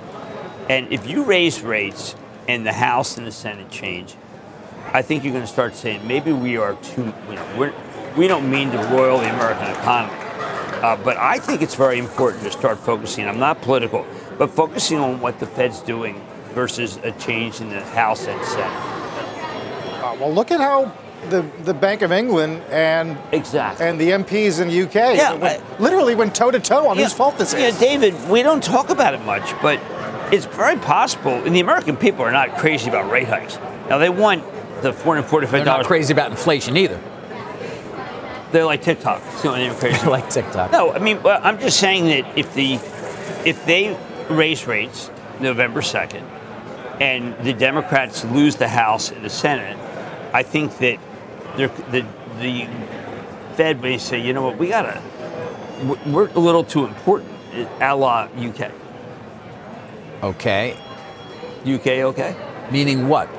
And 0.68 0.92
if 0.92 1.08
you 1.08 1.24
raise 1.24 1.62
rates 1.62 2.14
and 2.48 2.66
the 2.66 2.72
House 2.72 3.16
and 3.18 3.26
the 3.26 3.32
Senate 3.32 3.70
change, 3.70 4.14
I 4.92 5.02
think 5.02 5.24
you're 5.24 5.32
going 5.32 5.44
to 5.44 5.52
start 5.52 5.74
saying 5.74 6.06
maybe 6.06 6.32
we 6.32 6.56
are 6.56 6.74
too. 6.76 7.12
You 7.28 7.34
know, 7.34 7.54
we're, 7.58 7.74
we 8.16 8.28
don't 8.28 8.48
mean 8.50 8.70
to 8.70 8.78
roil 8.78 9.18
the 9.18 9.28
American 9.32 9.70
economy. 9.70 10.14
Uh, 10.82 10.96
but 11.02 11.16
I 11.16 11.38
think 11.38 11.62
it's 11.62 11.74
very 11.74 11.98
important 11.98 12.44
to 12.44 12.50
start 12.50 12.78
focusing. 12.78 13.26
I'm 13.26 13.38
not 13.38 13.62
political, 13.62 14.06
but 14.38 14.50
focusing 14.50 14.98
on 14.98 15.20
what 15.20 15.40
the 15.40 15.46
Fed's 15.46 15.80
doing 15.80 16.20
versus 16.52 16.98
a 17.02 17.12
change 17.12 17.60
in 17.60 17.70
the 17.70 17.82
House 17.82 18.26
and 18.26 18.44
Senate. 18.44 18.66
Uh, 20.02 20.16
well, 20.20 20.32
look 20.32 20.50
at 20.50 20.60
how 20.60 20.92
the, 21.30 21.42
the 21.64 21.74
Bank 21.74 22.02
of 22.02 22.12
England 22.12 22.62
and 22.70 23.18
exactly 23.32 23.86
and 23.86 24.00
the 24.00 24.10
MPs 24.10 24.60
in 24.60 24.68
the 24.68 24.82
UK 24.82 25.16
yeah, 25.16 25.34
went, 25.34 25.62
I, 25.62 25.78
literally 25.78 26.14
went 26.14 26.34
toe 26.34 26.50
to 26.50 26.60
toe 26.60 26.88
on 26.88 26.96
yeah, 26.96 27.04
whose 27.04 27.12
fault 27.12 27.38
this 27.38 27.52
yeah, 27.52 27.68
is. 27.68 27.78
David, 27.78 28.14
we 28.28 28.42
don't 28.42 28.62
talk 28.62 28.90
about 28.90 29.14
it 29.14 29.22
much, 29.22 29.54
but 29.62 29.80
it's 30.32 30.46
very 30.46 30.76
possible. 30.76 31.32
And 31.32 31.54
the 31.54 31.60
American 31.60 31.96
people 31.96 32.22
are 32.22 32.32
not 32.32 32.56
crazy 32.56 32.88
about 32.88 33.10
rate 33.10 33.28
hikes. 33.28 33.58
Now 33.88 33.98
they 33.98 34.10
want 34.10 34.42
the 34.82 34.92
four 34.92 35.14
hundred 35.14 35.28
forty-five 35.28 35.64
dollars. 35.64 35.64
They're 35.64 35.82
not 35.82 35.86
crazy 35.86 36.12
about 36.12 36.30
inflation 36.30 36.76
either. 36.76 37.00
They're 38.52 38.64
like 38.64 38.82
TikTok. 38.82 39.22
It's 39.32 39.42
the 39.42 39.50
only 39.50 39.74
crazy. 39.74 39.96
They're 40.00 40.10
like 40.10 40.30
TikTok. 40.30 40.70
No, 40.72 40.92
I 40.92 40.98
mean, 40.98 41.22
well, 41.22 41.40
I'm 41.42 41.58
just 41.58 41.80
saying 41.80 42.06
that 42.06 42.38
if 42.38 42.54
the 42.54 42.74
if 43.44 43.64
they 43.66 43.98
raise 44.30 44.66
rates 44.66 45.10
November 45.40 45.82
second, 45.82 46.24
and 47.00 47.36
the 47.44 47.52
Democrats 47.52 48.24
lose 48.24 48.56
the 48.56 48.68
House 48.68 49.10
and 49.10 49.24
the 49.24 49.30
Senate, 49.30 49.76
I 50.32 50.42
think 50.42 50.78
that 50.78 50.98
the 51.56 52.06
the 52.38 52.68
Fed 53.56 53.80
may 53.80 53.96
say, 53.96 54.20
you 54.20 54.32
know 54.32 54.42
what, 54.42 54.58
we 54.58 54.68
gotta, 54.68 55.00
we're 56.06 56.28
a 56.28 56.38
little 56.38 56.62
too 56.62 56.84
important, 56.84 57.32
uh, 57.54 57.66
a 57.80 57.96
la 57.96 58.28
UK. 58.36 58.70
Okay. 60.22 60.76
UK, 61.66 61.86
okay. 61.86 62.36
Meaning 62.70 63.08
what? 63.08 63.32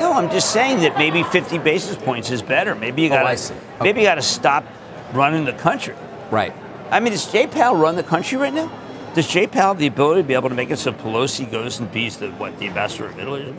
No, 0.00 0.12
I'm 0.14 0.28
just 0.30 0.50
saying 0.50 0.80
that 0.80 0.98
maybe 0.98 1.22
50 1.22 1.58
basis 1.58 1.96
points 1.96 2.30
is 2.32 2.42
better. 2.42 2.74
Maybe 2.74 3.02
you 3.02 3.08
got 3.08 3.22
to, 3.22 3.28
oh, 3.28 3.56
okay. 3.56 3.84
maybe 3.84 4.00
you 4.00 4.06
got 4.06 4.16
to 4.16 4.22
stop 4.22 4.64
running 5.12 5.44
the 5.44 5.52
country. 5.52 5.94
Right. 6.30 6.52
I 6.90 6.98
mean, 6.98 7.12
does 7.12 7.30
Jay 7.30 7.46
Powell 7.46 7.76
run 7.76 7.94
the 7.94 8.02
country 8.02 8.36
right 8.36 8.52
now? 8.52 8.70
Does 9.14 9.28
Jay 9.28 9.46
Powell 9.46 9.68
have 9.68 9.78
the 9.78 9.86
ability 9.86 10.22
to 10.22 10.28
be 10.28 10.34
able 10.34 10.48
to 10.48 10.54
make 10.56 10.70
it 10.70 10.78
so 10.78 10.92
Pelosi 10.92 11.48
goes 11.48 11.78
and 11.78 11.90
bees 11.92 12.16
the 12.16 12.30
what 12.32 12.58
the 12.58 12.66
ambassador 12.66 13.06
of 13.06 13.18
Italy? 13.18 13.54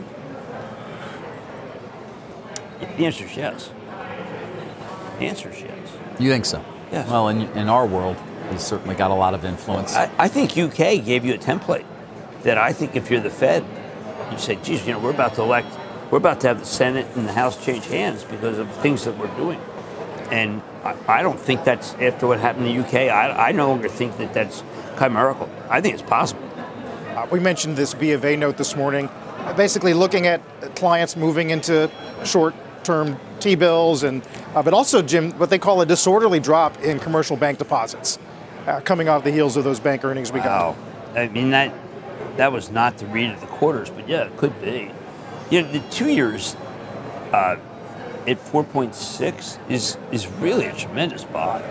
The 2.80 3.06
answer 3.06 3.24
is 3.24 3.36
yes. 3.36 3.70
The 5.18 5.24
answer 5.26 5.50
is 5.50 5.62
yes. 5.62 5.96
You 6.18 6.30
think 6.30 6.44
so? 6.44 6.64
Yes. 6.92 7.08
Well, 7.08 7.28
in, 7.28 7.42
in 7.56 7.68
our 7.68 7.86
world, 7.86 8.16
he's 8.50 8.62
certainly 8.62 8.94
got 8.94 9.10
a 9.10 9.14
lot 9.14 9.34
of 9.34 9.44
influence. 9.44 9.94
I, 9.94 10.10
I 10.18 10.28
think 10.28 10.56
UK 10.56 11.04
gave 11.04 11.24
you 11.24 11.34
a 11.34 11.38
template 11.38 11.84
that 12.42 12.58
I 12.58 12.72
think 12.72 12.96
if 12.96 13.10
you're 13.10 13.20
the 13.20 13.30
Fed, 13.30 13.64
you 14.30 14.38
say, 14.38 14.56
geez, 14.56 14.86
you 14.86 14.92
know, 14.92 14.98
we're 14.98 15.10
about 15.10 15.34
to 15.34 15.42
elect, 15.42 15.68
we're 16.10 16.18
about 16.18 16.40
to 16.40 16.48
have 16.48 16.60
the 16.60 16.66
Senate 16.66 17.06
and 17.16 17.26
the 17.26 17.32
House 17.32 17.62
change 17.64 17.86
hands 17.86 18.24
because 18.24 18.58
of 18.58 18.70
things 18.76 19.04
that 19.04 19.18
we're 19.18 19.34
doing. 19.36 19.60
And 20.30 20.62
I, 20.84 20.96
I 21.08 21.22
don't 21.22 21.38
think 21.38 21.64
that's 21.64 21.94
after 21.94 22.26
what 22.26 22.40
happened 22.40 22.66
in 22.66 22.76
the 22.76 22.84
UK. 22.84 22.94
I, 23.10 23.48
I 23.48 23.52
no 23.52 23.68
longer 23.68 23.88
think 23.88 24.16
that 24.18 24.32
that's 24.32 24.62
chimerical. 24.98 25.50
I 25.68 25.80
think 25.80 25.94
it's 25.94 26.02
possible. 26.02 26.42
Uh, 27.16 27.26
we 27.30 27.40
mentioned 27.40 27.76
this 27.76 27.94
B 27.94 28.12
of 28.12 28.24
A 28.24 28.36
note 28.36 28.58
this 28.58 28.76
morning, 28.76 29.08
basically 29.56 29.94
looking 29.94 30.26
at 30.26 30.40
clients 30.76 31.16
moving 31.16 31.50
into 31.50 31.90
short 32.24 32.54
term 32.86 33.18
T 33.40 33.54
bills, 33.54 34.02
and 34.02 34.22
uh, 34.54 34.62
but 34.62 34.72
also, 34.72 35.02
Jim, 35.02 35.32
what 35.32 35.50
they 35.50 35.58
call 35.58 35.80
a 35.80 35.86
disorderly 35.86 36.40
drop 36.40 36.80
in 36.82 36.98
commercial 36.98 37.36
bank 37.36 37.58
deposits 37.58 38.18
uh, 38.66 38.80
coming 38.80 39.08
off 39.08 39.24
the 39.24 39.30
heels 39.30 39.56
of 39.56 39.64
those 39.64 39.80
bank 39.80 40.04
earnings 40.04 40.32
we 40.32 40.40
wow. 40.40 40.76
got. 41.14 41.18
I 41.18 41.28
mean, 41.28 41.50
that, 41.50 41.72
that 42.36 42.52
was 42.52 42.70
not 42.70 42.98
the 42.98 43.06
read 43.06 43.30
of 43.30 43.40
the 43.40 43.46
quarters, 43.46 43.90
but 43.90 44.08
yeah, 44.08 44.24
it 44.24 44.36
could 44.36 44.60
be. 44.60 44.90
You 45.50 45.62
know, 45.62 45.72
the 45.72 45.80
two 45.90 46.10
years 46.10 46.56
uh, 47.32 47.56
at 48.26 48.38
4.6 48.38 49.70
is, 49.70 49.96
is 50.10 50.26
really 50.26 50.66
a 50.66 50.74
tremendous 50.74 51.24
buy. 51.24 51.62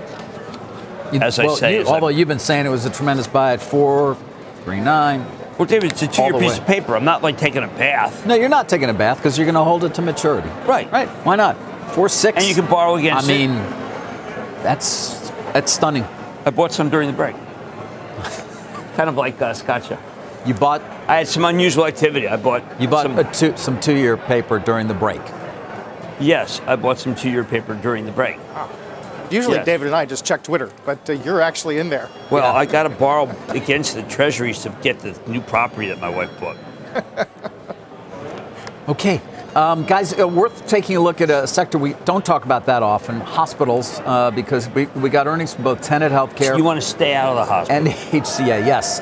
As 1.14 1.38
well, 1.38 1.52
I 1.52 1.56
say, 1.56 1.80
you, 1.80 1.86
although 1.86 2.08
you've 2.08 2.28
been 2.28 2.40
saying 2.40 2.66
it 2.66 2.70
was 2.70 2.86
a 2.86 2.90
tremendous 2.90 3.28
buy 3.28 3.54
at 3.54 3.60
4.39. 3.60 5.45
Well, 5.58 5.66
David, 5.66 5.94
it's 5.94 6.02
a 6.02 6.08
two-year 6.08 6.34
piece 6.34 6.52
way. 6.52 6.58
of 6.58 6.66
paper. 6.66 6.96
I'm 6.98 7.06
not 7.06 7.24
like 7.24 7.38
taking 7.38 7.64
a 7.64 7.68
bath. 7.68 8.26
No, 8.26 8.36
you're 8.36 8.50
not 8.50 8.68
taking 8.68 8.90
a 8.90 8.94
bath 8.94 9.18
because 9.18 9.38
you're 9.38 9.46
going 9.46 9.56
to 9.56 9.64
hold 9.64 9.86
it 9.86 9.94
to 9.96 10.02
maturity. 10.02 10.50
Right. 10.68 10.92
Right. 10.92 11.08
Why 11.26 11.38
not? 11.38 11.56
Four 11.92 12.10
six. 12.10 12.38
And 12.38 12.46
you 12.46 12.56
can 12.56 12.66
borrow 12.70 12.96
against. 12.96 13.24
I 13.24 13.28
mean, 13.28 13.52
that's 14.64 15.30
that's 15.54 15.72
stunning. 15.72 16.04
I 16.46 16.50
bought 16.50 16.74
some 16.74 16.90
during 16.90 17.08
the 17.08 17.16
break. 17.16 17.36
kind 18.98 19.10
of 19.10 19.16
like 19.16 19.42
uh, 19.42 19.54
Scotcha. 19.54 19.98
You 20.46 20.54
bought. 20.54 20.82
I 21.08 21.18
had 21.18 21.28
some 21.28 21.46
unusual 21.46 21.86
activity. 21.86 22.28
I 22.28 22.36
bought. 22.36 22.64
You 22.82 22.88
bought 22.90 23.04
some, 23.04 23.32
two, 23.32 23.58
some 23.58 23.80
two-year 23.80 24.18
paper 24.18 24.60
during 24.60 24.88
the 24.88 24.94
break. 24.94 25.22
Yes, 26.20 26.62
I 26.68 26.76
bought 26.76 27.00
some 27.00 27.16
two-year 27.16 27.46
paper 27.46 27.76
during 27.76 28.06
the 28.06 28.12
break. 28.12 28.38
Usually, 29.36 29.58
Yes. 29.58 29.66
David 29.66 29.88
and 29.88 29.96
I 29.96 30.06
just 30.06 30.24
check 30.26 30.44
Twitter, 30.44 30.70
but 30.86 31.10
uh, 31.10 31.14
you're 31.14 31.42
actually 31.42 31.78
in 31.80 31.90
there. 31.90 32.10
Well, 32.32 32.56
I 32.56 32.66
got 32.66 32.84
to 32.84 32.90
borrow 32.90 33.30
against 33.50 33.94
the 33.96 34.04
treasuries 34.04 34.62
to 34.64 34.70
get 34.82 35.00
the 35.00 35.18
new 35.28 35.42
property 35.42 35.88
that 35.90 36.00
my 36.00 36.10
wife 36.10 36.32
bought. 36.40 36.58
Okay. 38.88 39.20
Um, 39.56 39.84
guys, 39.86 40.14
uh, 40.20 40.28
worth 40.28 40.68
taking 40.68 40.96
a 40.96 41.00
look 41.00 41.20
at 41.22 41.32
a 41.32 41.48
sector 41.48 41.80
we 41.80 41.94
don't 42.06 42.24
talk 42.24 42.46
about 42.46 42.68
that 42.68 42.84
often 42.84 43.20
hospitals, 43.20 44.00
uh, 44.06 44.30
because 44.30 44.70
we, 44.70 44.86
we 44.88 45.10
got 45.10 45.26
earnings 45.26 45.56
from 45.56 45.64
both 45.64 45.82
Tenet 45.82 46.12
Healthcare 46.12 46.56
You 46.56 46.64
want 46.64 46.80
to 46.80 46.86
stay 46.86 47.16
out 47.16 47.30
of 47.30 47.36
the 47.38 47.46
hospital. 47.46 47.88
and 47.88 47.88
HCA. 48.24 48.64
Yes. 48.64 49.00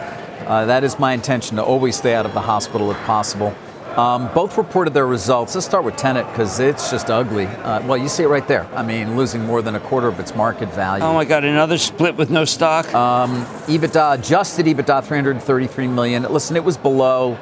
Uh, 0.48 0.64
that 0.68 0.86
is 0.86 1.00
my 1.00 1.12
intention 1.14 1.58
to 1.58 1.64
always 1.64 1.98
stay 1.98 2.16
out 2.16 2.26
of 2.26 2.34
the 2.34 2.40
hospital 2.40 2.92
if 2.92 2.98
possible. 3.00 3.54
Um, 3.98 4.34
both 4.34 4.58
reported 4.58 4.96
their 4.96 5.06
results. 5.06 5.54
Let's 5.54 5.68
start 5.68 5.84
with 5.84 5.96
Tenet 5.98 6.26
because 6.28 6.60
it's 6.60 6.90
just 6.90 7.12
ugly. 7.12 7.46
Uh, 7.46 7.86
well, 7.86 7.98
you 7.98 8.10
see 8.10 8.24
it 8.24 8.28
right 8.28 8.48
there. 8.48 8.66
I 8.74 8.82
mean, 8.82 9.16
losing 9.16 9.46
more 9.46 9.62
than 9.62 9.76
a 9.76 9.80
quarter 9.80 10.08
of 10.08 10.20
its 10.20 10.36
market 10.36 10.74
value. 10.74 11.04
oh 11.04 11.14
my 11.14 11.26
God, 11.26 11.44
another 11.44 11.78
split 11.78 12.16
with 12.16 12.32
no 12.32 12.44
stock. 12.44 12.88
EBITDA, 12.88 14.20
adjusted 14.20 14.66
EBITDA, 14.66 15.04
333 15.04 15.88
million. 15.88 16.24
Listen, 16.24 16.56
it 16.56 16.64
was 16.64 16.76
below, 16.76 17.38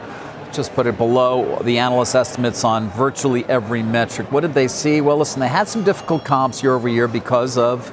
just 0.52 0.74
put 0.74 0.88
it 0.88 0.98
below 0.98 1.60
the 1.64 1.78
analyst 1.78 2.16
estimates 2.16 2.66
on 2.66 2.90
virtually 2.90 3.46
every 3.46 3.82
metric. 3.82 4.30
What 4.30 4.42
did 4.42 4.54
they 4.54 4.68
see? 4.68 5.00
Well, 5.00 5.18
listen, 5.18 5.40
they 5.40 5.48
had 5.48 5.70
some 5.70 5.86
difficult 5.86 6.26
comps 6.26 6.62
year 6.62 6.74
over 6.74 6.90
year 6.90 7.08
because 7.08 7.58
of 7.58 7.90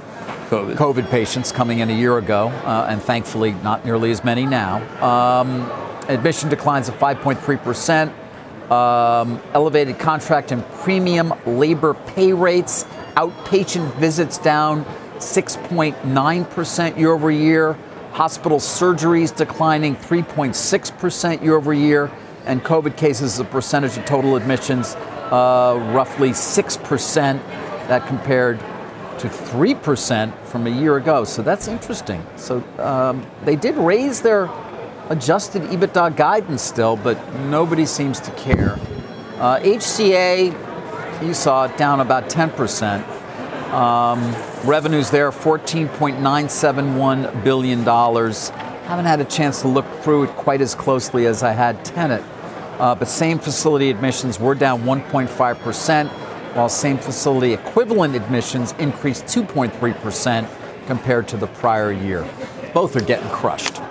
COVID. 0.51 0.75
COVID 0.75 1.11
patients 1.11 1.53
coming 1.53 1.79
in 1.79 1.91
a 1.91 1.97
year 1.97 2.19
ago, 2.19 2.49
uh, 2.49 2.87
and 2.89 3.01
thankfully 3.01 3.53
not 3.63 3.85
nearly 3.85 4.11
as 4.11 4.25
many 4.25 4.47
now. 4.47 4.83
Um, 5.05 5.61
admission 6.09 6.49
declines 6.49 6.89
of 6.89 6.97
5.3%. 6.97 8.13
Um, 8.71 9.41
elevated 9.55 9.99
contract 9.99 10.53
and 10.53 10.63
premium 10.83 11.33
labor 11.47 11.95
pay 11.95 12.35
rates, 12.35 12.85
outpatient 13.17 13.95
visits 13.95 14.37
down 14.37 14.85
6.9% 15.17 16.99
year 16.99 17.13
over 17.13 17.31
year, 17.31 17.73
hospital 18.13 18.59
surgeries 18.59 19.35
declining 19.35 19.97
3.6% 19.97 21.43
year 21.43 21.57
over 21.57 21.73
year, 21.73 22.11
and 22.45 22.63
COVID 22.63 22.97
cases 22.97 23.35
as 23.35 23.41
a 23.41 23.45
percentage 23.45 23.97
of 23.97 24.05
total 24.05 24.37
admissions 24.37 24.95
uh, 25.31 25.79
roughly 25.93 26.31
6%. 26.31 27.41
That 27.89 28.07
compared 28.07 28.59
to 29.19 29.29
3% 29.29 30.45
from 30.45 30.67
a 30.67 30.71
year 30.71 30.97
ago. 30.97 31.25
So 31.25 31.43
that's 31.43 31.69
interesting. 31.69 32.25
So 32.37 32.63
um, 32.79 33.27
they 33.45 33.57
did 33.57 33.77
raise 33.77 34.21
their 34.21 34.47
adjusted 35.09 35.63
EBITDA 35.63 36.17
guidance 36.17 36.63
still, 36.63 36.97
but 36.97 37.35
nobody 37.41 37.87
seems 37.87 38.21
to 38.21 38.31
care. 38.33 38.79
Uh, 39.39 39.59
HCA, 39.61 41.27
you 41.27 41.35
saw 41.35 41.65
it 41.65 41.77
down 41.77 42.01
about 42.01 42.29
10%. 42.29 43.07
Um, 43.73 44.35
revenues 44.67 45.11
there, 45.11 45.31
$14.971 45.31 47.45
billion. 47.45 47.85
Haven't 47.85 49.05
had 49.05 49.21
a 49.21 49.25
chance 49.25 49.63
to 49.63 49.69
look 49.69 49.87
through 50.01 50.25
it 50.25 50.31
quite 50.31 50.61
as 50.61 50.75
closely 50.75 51.27
as 51.27 51.43
I 51.43 51.53
had 51.53 51.85
Tenet. 51.85 52.23
Uh, 52.79 52.95
but 52.95 53.09
same 53.09 53.39
facility 53.39 53.91
admissions 53.91 54.39
were 54.39 54.55
down 54.55 54.83
1.5%, 54.83 56.09
while 56.55 56.69
same 56.69 56.97
facility 56.97 57.53
equivalent 57.53 58.15
admissions 58.15 58.73
increased 58.79 59.25
2.3% 59.25 60.49
compared 60.87 61.29
to 61.29 61.37
the 61.37 61.49
prior 61.49 61.93
year. 61.93 62.27
Both 62.73 62.97
are 62.97 63.01
getting 63.01 63.29
crushed. 63.31 63.83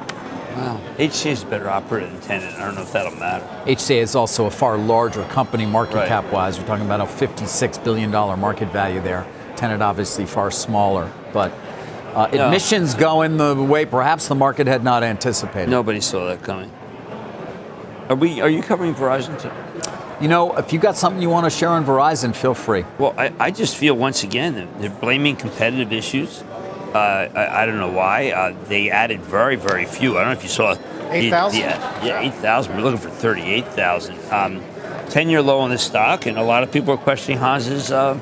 Wow. 0.58 0.80
HCA 0.98 1.32
is 1.32 1.44
a 1.44 1.46
better 1.46 1.70
operator 1.70 2.08
than 2.08 2.20
Tenet. 2.22 2.54
I 2.56 2.66
don't 2.66 2.76
know 2.76 2.82
if 2.82 2.92
that'll 2.92 3.16
matter. 3.16 3.46
HCA 3.66 4.02
is 4.02 4.16
also 4.16 4.46
a 4.46 4.52
far 4.52 4.78
larger 4.78 5.24
company 5.26 5.66
market 5.66 5.96
Right. 5.96 6.08
cap 6.08 6.32
wise. 6.32 6.60
We're 6.60 6.66
talking 6.66 6.86
about 6.86 7.02
a 7.02 7.06
$56 7.06 7.84
billion 7.84 8.10
market 8.12 8.72
value 8.72 9.00
there. 9.02 9.26
Tenet 9.56 9.82
obviously 9.82 10.26
far 10.26 10.50
smaller. 10.52 11.12
But 11.32 11.52
uh, 12.16 12.28
No. 12.34 12.46
admissions 12.46 12.96
going 12.96 13.38
the 13.38 13.56
way 13.56 13.86
perhaps 13.86 14.28
the 14.28 14.36
market 14.36 14.66
had 14.68 14.84
not 14.84 15.04
anticipated. 15.04 15.70
Nobody 15.70 16.02
saw 16.02 16.26
that 16.28 16.42
coming. 16.44 16.72
Are 18.10 18.16
we? 18.16 18.42
Are 18.42 18.50
you 18.50 18.64
covering 18.64 18.96
Verizon 18.96 19.40
too? 19.40 19.52
You 20.24 20.30
know, 20.30 20.56
if 20.58 20.74
you've 20.74 20.82
got 20.82 20.96
something 20.98 21.22
you 21.22 21.30
want 21.30 21.44
to 21.44 21.50
share 21.52 21.70
on 21.70 21.86
Verizon, 21.86 22.34
feel 22.36 22.56
free. 22.56 22.86
Well, 22.98 23.14
I, 23.18 23.32
I 23.40 23.52
just 23.52 23.76
feel 23.78 23.94
once 23.96 24.24
again 24.24 24.56
that 24.56 24.80
they're 24.82 24.90
blaming 24.90 25.36
competitive 25.36 25.92
issues. 25.94 26.44
Uh, 26.98 27.30
I, 27.40 27.64
I 27.64 27.66
don't 27.66 27.78
know 27.78 27.92
why. 27.92 28.32
Uh, 28.32 28.56
they 28.68 28.90
added 28.90 29.22
very, 29.22 29.56
very 29.56 29.86
few. 29.86 30.18
I 30.18 30.22
don't 30.22 30.34
know 30.34 30.38
if 30.38 30.44
you 30.44 30.50
saw. 30.50 30.76
8,000? 31.10 31.60
Yeah, 31.60 32.06
yeah, 32.06 32.20
8,000. 32.20 32.76
We're 32.76 32.82
looking 32.82 33.00
for 33.00 33.10
38,000. 33.10 34.16
Um, 34.32 34.64
10 35.10 35.30
year 35.30 35.42
low 35.42 35.60
on 35.60 35.70
the 35.70 35.78
stock, 35.78 36.26
and 36.26 36.38
a 36.38 36.44
lot 36.44 36.64
of 36.64 36.72
people 36.72 36.94
are 36.94 36.98
questioning 36.98 37.38
Haas's. 37.40 37.92
Uh, 37.92 38.20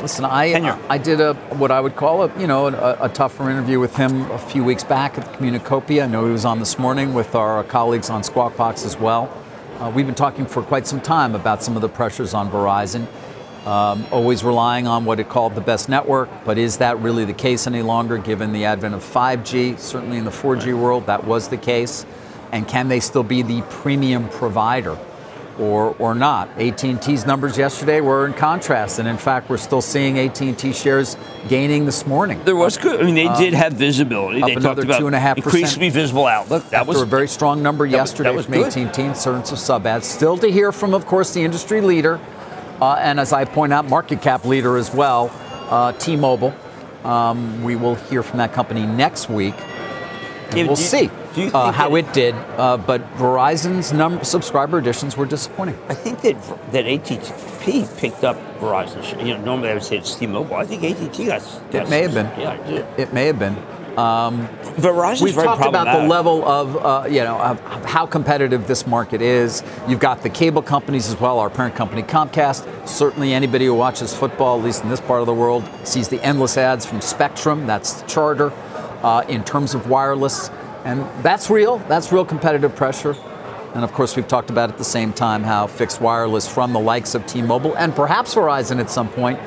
Listen, 0.00 0.24
I 0.24 0.52
Tenure. 0.52 0.78
I 0.88 0.98
did 0.98 1.20
a 1.20 1.34
what 1.56 1.70
I 1.70 1.80
would 1.80 1.96
call 1.96 2.24
a 2.24 2.40
you 2.40 2.46
know 2.46 2.66
a, 2.66 3.04
a 3.04 3.08
tougher 3.08 3.48
interview 3.48 3.78
with 3.78 3.96
him 3.96 4.30
a 4.32 4.38
few 4.38 4.64
weeks 4.64 4.84
back 4.84 5.16
at 5.16 5.24
the 5.24 5.38
Communacopia. 5.38 6.04
I 6.04 6.06
know 6.06 6.26
he 6.26 6.32
was 6.32 6.44
on 6.44 6.58
this 6.58 6.78
morning 6.78 7.14
with 7.14 7.34
our 7.34 7.62
colleagues 7.64 8.10
on 8.10 8.22
Squawk 8.22 8.56
Box 8.56 8.84
as 8.84 8.98
well. 8.98 9.32
Uh, 9.78 9.90
we've 9.94 10.04
been 10.04 10.14
talking 10.14 10.46
for 10.46 10.62
quite 10.62 10.86
some 10.86 11.00
time 11.00 11.34
about 11.34 11.62
some 11.62 11.76
of 11.76 11.82
the 11.82 11.88
pressures 11.88 12.34
on 12.34 12.50
Verizon. 12.50 13.06
Um, 13.66 14.06
always 14.10 14.44
relying 14.44 14.86
on 14.86 15.06
what 15.06 15.20
it 15.20 15.30
called 15.30 15.54
the 15.54 15.62
best 15.62 15.88
network, 15.88 16.28
but 16.44 16.58
is 16.58 16.76
that 16.78 16.98
really 17.00 17.24
the 17.24 17.32
case 17.32 17.66
any 17.66 17.80
longer 17.80 18.18
given 18.18 18.52
the 18.52 18.66
advent 18.66 18.94
of 18.94 19.02
5G? 19.02 19.78
Certainly 19.78 20.18
in 20.18 20.24
the 20.26 20.30
4G 20.30 20.78
world, 20.78 21.06
that 21.06 21.24
was 21.24 21.48
the 21.48 21.56
case. 21.56 22.04
And 22.52 22.68
can 22.68 22.88
they 22.88 23.00
still 23.00 23.22
be 23.22 23.40
the 23.42 23.62
premium 23.62 24.28
provider? 24.28 24.98
or 25.56 25.94
or 26.00 26.16
not. 26.16 26.48
AT&T's 26.60 27.24
numbers 27.26 27.56
yesterday 27.56 28.00
were 28.00 28.26
in 28.26 28.32
contrast, 28.34 28.98
and 28.98 29.06
in 29.06 29.16
fact, 29.16 29.48
we're 29.48 29.56
still 29.56 29.80
seeing 29.80 30.18
AT&T 30.18 30.72
shares 30.72 31.16
gaining 31.48 31.86
this 31.86 32.04
morning. 32.08 32.42
there 32.44 32.56
was 32.56 32.76
good. 32.76 33.00
I 33.00 33.04
mean, 33.04 33.14
they 33.14 33.28
did 33.38 33.54
have 33.54 33.74
visibility. 33.74 34.42
up 34.42 34.48
They 34.48 34.54
talked 34.54 34.80
another 34.80 34.82
about 34.82 35.00
2.5%. 35.00 35.36
increasingly 35.36 35.90
visible 35.90 36.26
outlook. 36.26 36.68
That 36.70 36.80
After 36.80 36.88
was 36.88 37.02
a 37.02 37.06
very 37.06 37.28
strong 37.28 37.62
number 37.62 37.84
that 37.88 37.92
was- 37.92 38.10
yesterday 38.10 38.30
that 38.30 38.34
was 38.36 38.46
from 38.46 38.54
good. 38.54 38.66
AT&T 38.76 39.00
in 39.02 39.14
terms 39.14 39.52
of 39.52 39.58
sub 39.60 39.86
ads. 39.86 40.08
Still 40.08 40.36
to 40.38 40.50
hear 40.50 40.72
from, 40.72 40.92
of 40.92 41.06
course, 41.06 41.32
the 41.34 41.44
industry 41.44 41.80
leader, 41.80 42.18
uh, 42.80 42.94
and 42.94 43.18
as 43.20 43.32
I 43.32 43.44
point 43.44 43.72
out, 43.72 43.88
market 43.88 44.22
cap 44.22 44.44
leader 44.44 44.76
as 44.76 44.92
well, 44.92 45.30
uh, 45.70 45.92
T-Mobile. 45.92 46.54
Um, 47.04 47.62
we 47.62 47.76
will 47.76 47.96
hear 47.96 48.22
from 48.22 48.38
that 48.38 48.52
company 48.52 48.86
next 48.86 49.28
week. 49.28 49.54
And 50.48 50.56
Yeah, 50.58 50.66
we'll 50.66 50.76
do 50.76 50.82
see 50.82 51.10
do 51.34 51.50
uh, 51.52 51.72
how 51.72 51.90
that- 51.90 51.96
it 51.96 52.12
did. 52.12 52.34
Uh, 52.56 52.76
but 52.76 53.00
Verizon's 53.16 53.92
number 53.92 54.24
subscriber 54.24 54.78
additions 54.78 55.16
were 55.16 55.26
disappointing. 55.26 55.76
I 55.88 55.94
think 55.94 56.20
that 56.22 56.36
that 56.72 56.86
AT&T 56.86 57.84
picked 57.98 58.24
up 58.24 58.36
Verizon. 58.60 59.18
You 59.26 59.34
know, 59.36 59.44
normally 59.44 59.70
I 59.70 59.74
would 59.74 59.82
say 59.82 59.96
it's 59.98 60.14
T-Mobile. 60.14 60.56
I 60.56 60.64
think 60.64 60.82
AT&T 60.84 61.26
got. 61.26 61.42
got 61.70 61.82
It 61.86 61.90
may 61.90 62.02
have 62.02 62.14
been. 62.14 62.26
Yeah, 62.38 62.54
it. 62.68 62.86
It 63.00 63.12
may 63.12 63.26
have 63.26 63.38
been. 63.38 63.56
Um, 63.96 64.48
Verizon's 64.76 65.22
We've 65.22 65.34
talked 65.34 65.64
about 65.64 66.00
the 66.00 66.08
level 66.08 66.44
of, 66.44 66.76
uh, 66.76 67.06
you 67.08 67.22
know, 67.22 67.38
of 67.38 67.84
how 67.84 68.06
competitive 68.06 68.66
this 68.66 68.86
market 68.86 69.22
is. 69.22 69.62
You've 69.86 70.00
got 70.00 70.22
the 70.22 70.30
cable 70.30 70.62
companies 70.62 71.08
as 71.08 71.20
well. 71.20 71.38
Our 71.38 71.50
parent 71.50 71.74
company, 71.74 72.02
Comcast. 72.02 72.88
Certainly, 72.88 73.32
anybody 73.32 73.66
who 73.66 73.74
watches 73.74 74.14
football, 74.14 74.58
at 74.58 74.64
least 74.64 74.82
in 74.82 74.90
this 74.90 75.00
part 75.00 75.20
of 75.20 75.26
the 75.26 75.34
world, 75.34 75.68
sees 75.84 76.08
the 76.08 76.20
endless 76.24 76.56
ads 76.56 76.84
from 76.84 77.00
Spectrum. 77.00 77.66
That's 77.66 78.02
Charter. 78.12 78.52
Uh, 79.02 79.22
in 79.28 79.44
terms 79.44 79.74
of 79.74 79.90
wireless, 79.90 80.48
and 80.86 81.02
that's 81.22 81.50
real. 81.50 81.76
That's 81.88 82.10
real 82.10 82.24
competitive 82.24 82.74
pressure. 82.74 83.14
And 83.74 83.84
of 83.84 83.92
course, 83.92 84.16
we've 84.16 84.26
talked 84.26 84.48
about 84.48 84.70
at 84.70 84.78
the 84.78 84.84
same 84.84 85.12
time 85.12 85.42
how 85.42 85.66
fixed 85.66 86.00
wireless 86.00 86.48
from 86.48 86.72
the 86.72 86.80
likes 86.80 87.14
of 87.14 87.26
T-Mobile 87.26 87.76
and 87.76 87.94
perhaps 87.94 88.34
Verizon 88.34 88.80
at 88.80 88.88
some 88.88 89.08
point 89.10 89.38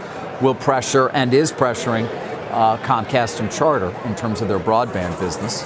will 0.42 0.54
pressure 0.54 1.10
and 1.10 1.34
is 1.34 1.52
pressuring 1.52 2.08
uh, 2.52 2.78
Comcast 2.78 3.40
and 3.40 3.52
Charter 3.52 3.96
in 4.06 4.16
terms 4.16 4.42
of 4.42 4.48
their 4.48 4.60
broadband 4.60 5.20
business. 5.20 5.64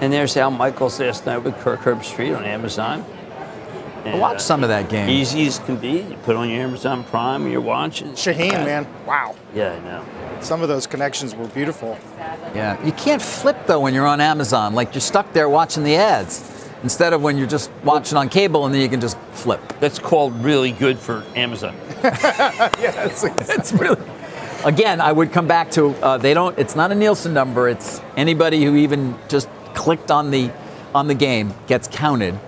And 0.00 0.12
there's 0.12 0.36
Al 0.36 0.50
Michaels 0.50 0.98
last 0.98 1.26
night 1.26 1.38
with 1.38 1.56
Kirk 1.58 1.80
Herbstreit 1.80 2.36
on 2.36 2.44
Amazon. 2.44 3.04
And, 4.04 4.20
Watch 4.20 4.36
uh, 4.36 4.40
some 4.40 4.62
of 4.64 4.68
that 4.68 4.88
game. 4.88 5.08
Easy 5.08 5.46
as 5.46 5.60
can 5.60 5.76
be. 5.76 6.00
You 6.02 6.16
put 6.24 6.34
on 6.34 6.48
your 6.48 6.60
Amazon 6.60 7.04
Prime, 7.04 7.42
and 7.42 7.52
you're 7.52 7.60
watching. 7.60 8.08
Shaheen, 8.12 8.50
man, 8.64 8.86
wow. 9.06 9.36
Yeah, 9.54 9.74
I 9.74 9.78
know. 9.80 10.04
Some 10.40 10.60
of 10.60 10.68
those 10.68 10.88
connections 10.88 11.36
were 11.36 11.46
beautiful. 11.48 11.96
Yeah, 12.52 12.84
you 12.84 12.90
can't 12.92 13.22
flip 13.22 13.56
though 13.66 13.78
when 13.78 13.94
you're 13.94 14.06
on 14.08 14.20
Amazon. 14.20 14.74
Like 14.74 14.92
you're 14.92 15.00
stuck 15.00 15.32
there 15.32 15.48
watching 15.48 15.84
the 15.84 15.94
ads 15.94 16.68
instead 16.82 17.12
of 17.12 17.22
when 17.22 17.38
you're 17.38 17.46
just 17.46 17.70
watching 17.84 18.18
on 18.18 18.28
cable 18.28 18.66
and 18.66 18.74
then 18.74 18.82
you 18.82 18.88
can 18.88 19.00
just 19.00 19.16
flip. 19.32 19.60
That's 19.78 20.00
called 20.00 20.34
really 20.44 20.72
good 20.72 20.98
for 20.98 21.24
Amazon. 21.36 21.76
Yeah, 22.02 23.08
It's 23.12 23.72
really. 23.72 24.00
Again, 24.64 25.00
I 25.00 25.10
would 25.10 25.32
come 25.32 25.48
back 25.48 25.72
to 25.72 25.88
uh, 26.02 26.18
they 26.18 26.34
don't. 26.34 26.56
It's 26.58 26.76
not 26.76 26.92
a 26.92 26.94
Nielsen 26.94 27.34
number. 27.34 27.68
It's 27.68 28.00
anybody 28.16 28.62
who 28.64 28.76
even 28.76 29.18
just 29.28 29.48
clicked 29.74 30.10
on 30.10 30.30
the 30.30 30.50
on 30.94 31.08
the 31.08 31.14
game 31.14 31.52
gets 31.66 31.88
counted. 31.88 32.38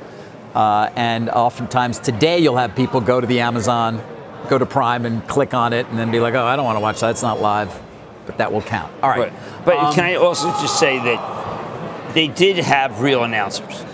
Uh, 0.55 0.91
and 0.95 1.29
oftentimes 1.29 1.99
today 1.99 2.39
you'll 2.39 2.57
have 2.57 2.77
people 2.77 3.01
go 3.01 3.21
to 3.21 3.27
the 3.27 3.41
Amazon, 3.41 4.01
go 4.49 4.59
to 4.59 4.67
Prime 4.67 5.07
and 5.07 5.27
click 5.27 5.55
on 5.55 5.73
it, 5.73 5.89
and 5.89 5.99
then 5.99 6.13
be 6.13 6.21
like, 6.21 6.35
"Oh, 6.35 6.45
I 6.45 6.55
don't 6.55 6.65
want 6.65 6.77
to 6.77 6.81
watch 6.81 7.01
that. 7.01 7.11
It's 7.11 7.23
not 7.23 7.41
live," 7.41 7.77
but 8.27 8.39
that 8.39 8.53
will 8.53 8.63
count. 8.63 8.93
All 9.03 9.11
right. 9.11 9.19
Right. 9.19 9.33
But 9.65 9.77
Um, 9.79 9.95
can 9.95 10.05
I 10.05 10.15
also 10.15 10.51
just 10.61 10.79
say 10.79 10.99
that 10.99 12.15
they 12.15 12.29
did 12.29 12.59
have 12.59 13.01
real 13.01 13.25
announcers. 13.25 13.85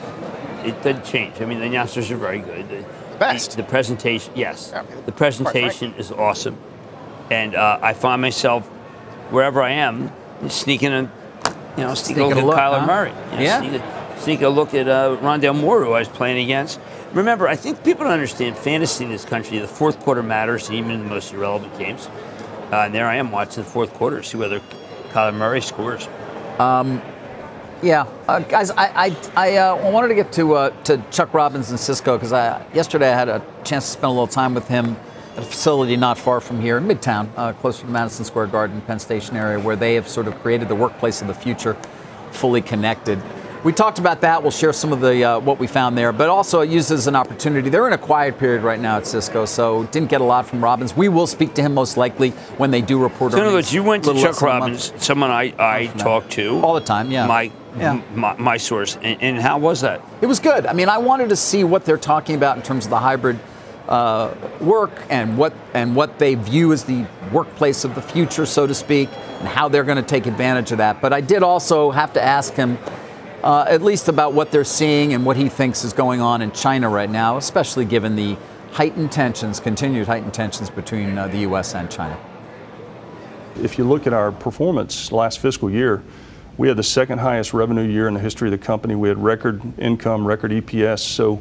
It 0.62 0.82
did 0.82 1.04
change. 1.04 1.40
I 1.40 1.46
mean, 1.46 1.60
the 1.60 1.66
announcers 1.66 2.10
are 2.10 2.16
very 2.16 2.40
good. 2.40 2.68
The, 2.68 2.84
Best. 3.18 3.52
The, 3.52 3.58
the 3.58 3.68
presentation, 3.68 4.32
yes. 4.34 4.70
Yeah, 4.72 4.82
the 5.06 5.12
presentation 5.12 5.94
is 5.96 6.10
awesome. 6.10 6.58
And 7.30 7.54
uh, 7.54 7.78
I 7.80 7.92
find 7.94 8.20
myself, 8.20 8.66
wherever 9.30 9.62
I 9.62 9.72
am, 9.72 10.12
sneaking 10.48 10.92
a, 10.92 11.02
you 11.76 11.84
know, 11.84 11.94
sneaking, 11.94 12.24
a 12.24 12.26
look 12.28 12.38
at 12.38 12.44
Kyler 12.44 12.80
huh? 12.80 12.86
Murray. 12.86 13.10
You 13.10 13.36
know, 13.36 13.42
Yeah. 13.42 13.60
Sneak 13.60 13.80
a, 13.80 14.20
sneak 14.20 14.42
a 14.42 14.48
look 14.48 14.74
at 14.74 14.88
uh, 14.88 15.16
Rondale 15.20 15.58
Moore, 15.58 15.84
who 15.84 15.92
I 15.92 16.00
was 16.00 16.08
playing 16.08 16.42
against. 16.44 16.80
Remember, 17.12 17.48
I 17.48 17.56
think 17.56 17.82
people 17.84 18.04
don't 18.04 18.12
understand 18.12 18.56
fantasy 18.56 19.04
in 19.04 19.10
this 19.10 19.24
country. 19.24 19.58
The 19.58 19.66
fourth 19.66 19.98
quarter 20.00 20.22
matters, 20.22 20.70
even 20.70 20.90
in 20.90 21.00
the 21.02 21.08
most 21.08 21.32
irrelevant 21.32 21.76
games. 21.78 22.08
Uh, 22.72 22.82
and 22.82 22.94
there 22.94 23.06
I 23.06 23.16
am 23.16 23.32
watching 23.32 23.64
the 23.64 23.68
fourth 23.68 23.92
quarter, 23.94 24.22
see 24.22 24.38
whether 24.38 24.60
Kyler 25.10 25.34
Murray 25.34 25.60
scores. 25.60 26.08
Yeah, 27.82 28.06
uh, 28.28 28.40
guys, 28.40 28.70
I 28.70 29.06
I, 29.06 29.16
I 29.36 29.56
uh, 29.56 29.90
wanted 29.90 30.08
to 30.08 30.14
get 30.14 30.32
to 30.32 30.54
uh, 30.54 30.70
to 30.84 31.02
Chuck 31.10 31.32
Robbins 31.32 31.70
and 31.70 31.80
Cisco 31.80 32.16
because 32.16 32.32
I 32.32 32.62
yesterday 32.74 33.10
I 33.10 33.16
had 33.18 33.28
a 33.30 33.42
chance 33.64 33.86
to 33.86 33.90
spend 33.92 34.04
a 34.04 34.10
little 34.10 34.26
time 34.26 34.52
with 34.54 34.68
him 34.68 34.96
a 35.40 35.44
facility 35.44 35.96
not 35.96 36.18
far 36.18 36.40
from 36.40 36.60
here 36.60 36.78
in 36.78 36.84
Midtown, 36.86 37.28
uh, 37.36 37.52
closer 37.54 37.82
to 37.82 37.88
Madison 37.90 38.24
Square 38.24 38.48
Garden, 38.48 38.80
Penn 38.82 38.98
Station 38.98 39.36
area, 39.36 39.58
where 39.58 39.76
they 39.76 39.94
have 39.94 40.08
sort 40.08 40.26
of 40.26 40.34
created 40.42 40.68
the 40.68 40.74
workplace 40.74 41.20
of 41.22 41.28
the 41.28 41.34
future, 41.34 41.76
fully 42.32 42.62
connected. 42.62 43.20
We 43.62 43.74
talked 43.74 43.98
about 43.98 44.22
that. 44.22 44.40
We'll 44.42 44.52
share 44.52 44.72
some 44.72 44.90
of 44.90 45.00
the 45.00 45.22
uh, 45.22 45.38
what 45.38 45.58
we 45.58 45.66
found 45.66 45.98
there, 45.98 46.12
but 46.12 46.30
also 46.30 46.60
it 46.60 46.70
uses 46.70 47.06
an 47.06 47.14
opportunity. 47.14 47.68
They're 47.68 47.86
in 47.86 47.92
a 47.92 47.98
quiet 47.98 48.38
period 48.38 48.62
right 48.62 48.80
now 48.80 48.96
at 48.96 49.06
Cisco, 49.06 49.44
so 49.44 49.84
didn't 49.84 50.08
get 50.08 50.22
a 50.22 50.24
lot 50.24 50.46
from 50.46 50.64
Robbins. 50.64 50.96
We 50.96 51.10
will 51.10 51.26
speak 51.26 51.52
to 51.54 51.62
him 51.62 51.74
most 51.74 51.98
likely 51.98 52.30
when 52.56 52.70
they 52.70 52.80
do 52.80 52.98
report. 52.98 53.32
So 53.32 53.38
in 53.38 53.44
other 53.44 53.54
words, 53.54 53.70
you 53.74 53.82
went 53.82 54.04
to 54.04 54.14
Chuck. 54.14 54.40
Robbins, 54.40 54.94
someone 54.96 55.30
I, 55.30 55.52
I 55.58 55.86
talked 55.98 56.30
to 56.32 56.58
All 56.60 56.72
the 56.72 56.80
time, 56.80 57.10
yeah. 57.10 57.26
My, 57.26 57.50
Yeah. 57.76 58.00
my 58.14 58.34
my 58.38 58.56
source, 58.56 58.96
and, 59.02 59.20
and 59.20 59.38
how 59.38 59.58
was 59.58 59.82
that? 59.82 60.00
It 60.22 60.26
was 60.26 60.40
good. 60.40 60.64
I 60.64 60.72
mean, 60.72 60.88
I 60.88 60.96
wanted 60.96 61.28
to 61.28 61.36
see 61.36 61.62
what 61.62 61.84
they're 61.84 61.98
talking 61.98 62.36
about 62.36 62.56
in 62.56 62.62
terms 62.62 62.86
of 62.86 62.90
the 62.90 62.98
hybrid 62.98 63.38
uh, 63.90 64.34
work 64.60 64.92
and 65.10 65.36
what 65.36 65.52
and 65.74 65.94
what 65.94 66.18
they 66.18 66.36
view 66.36 66.72
as 66.72 66.84
the 66.84 67.06
workplace 67.32 67.84
of 67.84 67.94
the 67.94 68.02
future, 68.02 68.46
so 68.46 68.66
to 68.66 68.74
speak, 68.74 69.08
and 69.40 69.48
how 69.48 69.68
they're 69.68 69.84
going 69.84 69.96
to 69.96 70.02
take 70.02 70.26
advantage 70.26 70.72
of 70.72 70.78
that. 70.78 71.00
But 71.00 71.12
I 71.12 71.20
did 71.20 71.42
also 71.42 71.90
have 71.90 72.12
to 72.14 72.22
ask 72.22 72.54
him. 72.54 72.78
Uh, 73.42 73.64
at 73.68 73.80
least 73.80 74.08
about 74.08 74.34
what 74.34 74.50
they're 74.50 74.62
seeing 74.62 75.14
and 75.14 75.24
what 75.24 75.34
he 75.34 75.48
thinks 75.48 75.82
is 75.82 75.94
going 75.94 76.20
on 76.20 76.42
in 76.42 76.52
China 76.52 76.90
right 76.90 77.08
now, 77.08 77.38
especially 77.38 77.86
given 77.86 78.14
the 78.14 78.36
heightened 78.72 79.10
tensions, 79.10 79.58
continued 79.58 80.06
heightened 80.06 80.34
tensions 80.34 80.68
between 80.68 81.16
uh, 81.16 81.26
the 81.28 81.38
U.S. 81.38 81.74
and 81.74 81.90
China. 81.90 82.18
If 83.62 83.78
you 83.78 83.84
look 83.84 84.06
at 84.06 84.12
our 84.12 84.30
performance 84.30 85.10
last 85.10 85.38
fiscal 85.38 85.70
year, 85.70 86.02
we 86.56 86.68
had 86.68 86.76
the 86.76 86.82
second 86.82 87.18
highest 87.18 87.54
revenue 87.54 87.82
year 87.82 88.06
in 88.08 88.14
the 88.14 88.20
history 88.20 88.48
of 88.48 88.52
the 88.52 88.58
company. 88.58 88.94
We 88.94 89.08
had 89.08 89.16
record 89.16 89.62
income, 89.78 90.26
record 90.26 90.50
EPS. 90.50 91.00
So, 91.00 91.40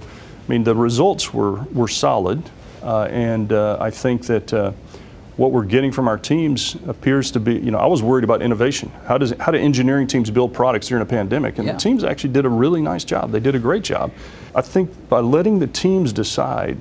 I 0.50 0.52
mean, 0.52 0.64
the 0.64 0.74
results 0.74 1.32
were, 1.32 1.62
were 1.74 1.88
solid. 1.88 2.41
Uh, 2.82 3.04
and 3.04 3.54
uh, 3.54 3.78
I 3.80 3.91
think 3.91 4.26
that 4.26 4.52
uh, 4.52 4.72
what 5.38 5.52
we're 5.52 5.64
getting 5.64 5.91
from 5.91 6.08
our 6.08 6.18
teams 6.18 6.76
appears 6.88 7.30
to 7.32 7.39
be, 7.39 7.54
you 7.54 7.70
know, 7.70 7.78
I 7.78 7.86
was 7.86 8.02
worried 8.02 8.24
about 8.24 8.41
innovation. 8.41 8.91
How 9.06 9.20
does 9.20 9.32
how 9.39 9.52
do 9.52 9.60
engineering 9.60 10.08
teams 10.08 10.32
build 10.32 10.52
products 10.52 10.88
during 10.88 11.04
a 11.04 11.06
pandemic? 11.06 11.60
And 11.60 11.68
Yeah. 11.68 11.74
the 11.74 11.80
teams 11.80 12.04
actually 12.04 12.34
did 12.34 12.45
a 12.45 12.50
really 12.50 12.82
nice 12.82 13.04
job. 13.04 13.32
They 13.32 13.39
did 13.39 13.54
a 13.54 13.60
great 13.60 13.84
job. 13.84 14.12
I 14.56 14.62
think 14.62 14.89
by 15.08 15.20
letting 15.20 15.60
the 15.60 15.68
teams 15.68 16.12
decide, 16.12 16.80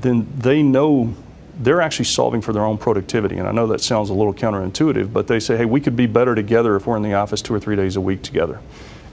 then 0.00 0.26
they 0.36 0.64
know 0.64 1.14
they're 1.60 1.80
actually 1.80 2.06
solving 2.06 2.40
for 2.40 2.52
their 2.52 2.64
own 2.64 2.76
productivity. 2.76 3.36
And 3.38 3.46
I 3.48 3.52
know 3.52 3.68
that 3.68 3.80
sounds 3.80 4.10
a 4.10 4.14
little 4.14 4.34
counterintuitive, 4.34 5.12
but 5.12 5.28
they 5.28 5.38
say, 5.38 5.56
hey, 5.56 5.64
we 5.64 5.80
could 5.80 5.96
be 5.96 6.06
better 6.06 6.34
together 6.34 6.74
if 6.74 6.88
we're 6.88 6.96
in 6.96 7.04
the 7.04 7.14
office 7.14 7.40
two 7.40 7.54
or 7.54 7.60
three 7.60 7.76
days 7.76 7.94
a 7.94 8.00
week 8.00 8.22
together. 8.22 8.58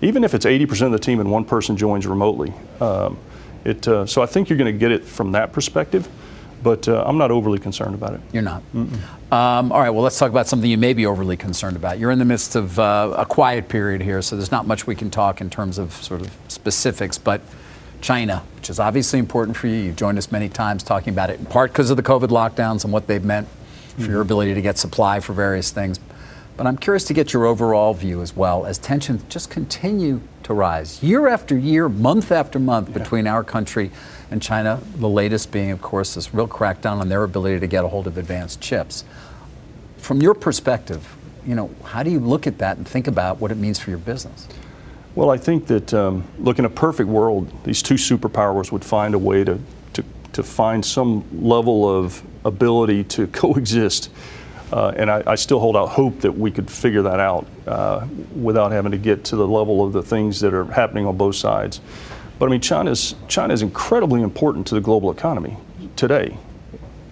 Even 0.04 0.24
if 0.24 0.34
it's 0.34 0.46
80% 0.46 0.88
of 0.88 0.92
the 0.92 1.00
team 1.00 1.20
and 1.22 1.32
one 1.32 1.46
person 1.46 1.78
joins 1.78 2.06
remotely. 2.06 2.54
Um, 2.82 3.18
it, 3.64 3.88
uh, 3.88 4.06
so 4.06 4.22
I 4.22 4.26
think 4.26 4.50
you're 4.50 4.58
going 4.58 4.74
to 4.74 4.78
get 4.78 4.92
it 4.92 5.06
from 5.06 5.32
that 5.32 5.54
perspective, 5.54 6.10
but 6.62 6.88
uh, 6.90 7.04
I'm 7.08 7.18
not 7.18 7.32
overly 7.32 7.58
concerned 7.58 7.96
about 7.96 8.14
it. 8.14 8.20
You're 8.34 8.44
not. 8.44 8.62
Um, 9.32 9.72
all 9.72 9.80
right, 9.80 9.90
well, 9.90 10.04
let's 10.04 10.20
talk 10.20 10.30
about 10.30 10.48
something 10.48 10.70
you 10.70 10.78
may 10.78 10.94
be 10.94 11.06
overly 11.06 11.38
concerned 11.38 11.78
about. 11.78 12.00
You're 12.00 12.12
in 12.12 12.20
the 12.20 12.26
midst 12.26 12.56
of 12.56 12.78
uh, 12.78 13.16
a 13.18 13.26
quiet 13.26 13.70
period 13.70 14.02
here, 14.02 14.22
so 14.22 14.36
there's 14.36 14.52
not 14.52 14.68
much 14.68 14.86
we 14.86 14.96
can 14.96 15.10
talk 15.10 15.40
in 15.40 15.50
terms 15.50 15.78
of 15.78 15.94
sort 15.94 16.20
of 16.20 16.30
specifics, 16.50 17.18
but 17.18 17.40
China, 18.02 18.44
which 18.58 18.70
is 18.70 18.82
obviously 18.82 19.20
important 19.20 19.56
for 19.56 19.68
you. 19.68 19.76
You've 19.76 19.96
joined 19.96 20.18
us 20.18 20.30
many 20.30 20.50
times 20.50 20.84
talking 20.84 21.14
about 21.14 21.30
it, 21.30 21.40
in 21.40 21.46
part 21.46 21.72
because 21.72 21.90
of 21.90 21.96
the 21.96 22.04
COVID 22.04 22.28
lockdowns 22.28 22.84
and 22.84 22.92
what 22.92 23.08
they've 23.08 23.24
meant 23.24 23.48
for 23.98 24.10
your 24.10 24.22
ability 24.22 24.54
to 24.54 24.62
get 24.62 24.78
supply 24.78 25.22
for 25.22 25.32
various 25.32 25.72
things. 25.72 26.00
But 26.56 26.68
I'm 26.68 26.78
curious 26.78 27.04
to 27.06 27.14
get 27.14 27.34
your 27.34 27.46
overall 27.46 27.94
view 27.94 28.22
as 28.22 28.36
well 28.36 28.66
as 28.66 28.78
tensions 28.78 29.24
just 29.28 29.50
continue 29.50 30.22
to 30.44 30.54
rise 30.54 31.02
year 31.02 31.28
after 31.28 31.58
year, 31.58 31.90
month 31.90 32.32
after 32.32 32.60
month 32.60 32.94
between 32.94 33.26
our 33.26 33.44
country 33.44 33.90
and 34.30 34.42
China. 34.42 34.80
The 34.98 35.10
latest 35.10 35.52
being, 35.52 35.72
of 35.72 35.82
course, 35.82 36.14
this 36.14 36.34
real 36.34 36.48
crackdown 36.48 37.00
on 37.00 37.10
their 37.10 37.24
ability 37.24 37.60
to 37.60 37.68
get 37.68 37.84
a 37.84 37.88
hold 37.88 38.06
of 38.06 38.18
advanced 38.18 38.62
chips. 38.62 39.04
From 39.98 40.22
your 40.22 40.36
perspective, 40.36 41.16
you 41.46 41.56
know, 41.56 41.72
how 41.84 42.04
do 42.04 42.12
you 42.12 42.20
look 42.20 42.46
at 42.46 42.60
that 42.60 42.78
and 42.78 42.88
think 42.88 43.08
about 43.08 43.40
what 43.40 43.52
it 43.52 43.58
means 43.58 43.80
for 43.80 43.90
your 43.90 44.00
business? 44.00 44.48
Well, 45.16 45.30
I 45.30 45.38
think 45.38 45.68
that 45.68 45.94
um, 45.94 46.24
look 46.40 46.60
in 46.60 46.66
a 46.66 46.70
perfect 46.70 47.10
world, 47.10 47.52
these 47.64 47.82
two 47.82 47.96
superpowers 47.96 48.72
would 48.72 48.84
find 48.84 49.14
a 49.16 49.20
way 49.20 49.44
to, 49.44 49.60
to, 49.94 50.04
to 50.34 50.44
find 50.44 50.86
some 50.86 51.24
level 51.32 51.90
of 51.90 52.22
ability 52.46 53.06
to 53.06 53.28
coexist. 53.34 54.10
Uh, 54.74 54.92
and 54.96 55.12
I, 55.12 55.22
I 55.28 55.36
still 55.36 55.60
hold 55.60 55.78
out 55.78 55.90
hope 55.90 56.22
that 56.22 56.32
we 56.32 56.50
could 56.50 56.68
figure 56.68 57.04
that 57.04 57.20
out 57.20 57.46
uh, 57.68 58.08
without 58.36 58.72
having 58.72 58.92
to 58.92 58.98
get 58.98 59.24
to 59.26 59.36
the 59.36 59.48
level 59.48 59.86
of 59.86 59.94
the 59.94 60.02
things 60.02 60.40
that 60.40 60.52
are 60.52 60.66
happening 60.66 61.06
on 61.06 61.16
both 61.16 61.36
sides. 61.36 61.80
But 62.40 62.48
I 62.48 62.50
mean, 62.50 62.60
China's 62.60 63.14
China 63.28 63.54
is 63.54 63.62
incredibly 63.62 64.24
important 64.24 64.66
to 64.68 64.76
the 64.76 64.82
global 64.82 65.12
economy 65.12 65.58
today. 65.96 66.36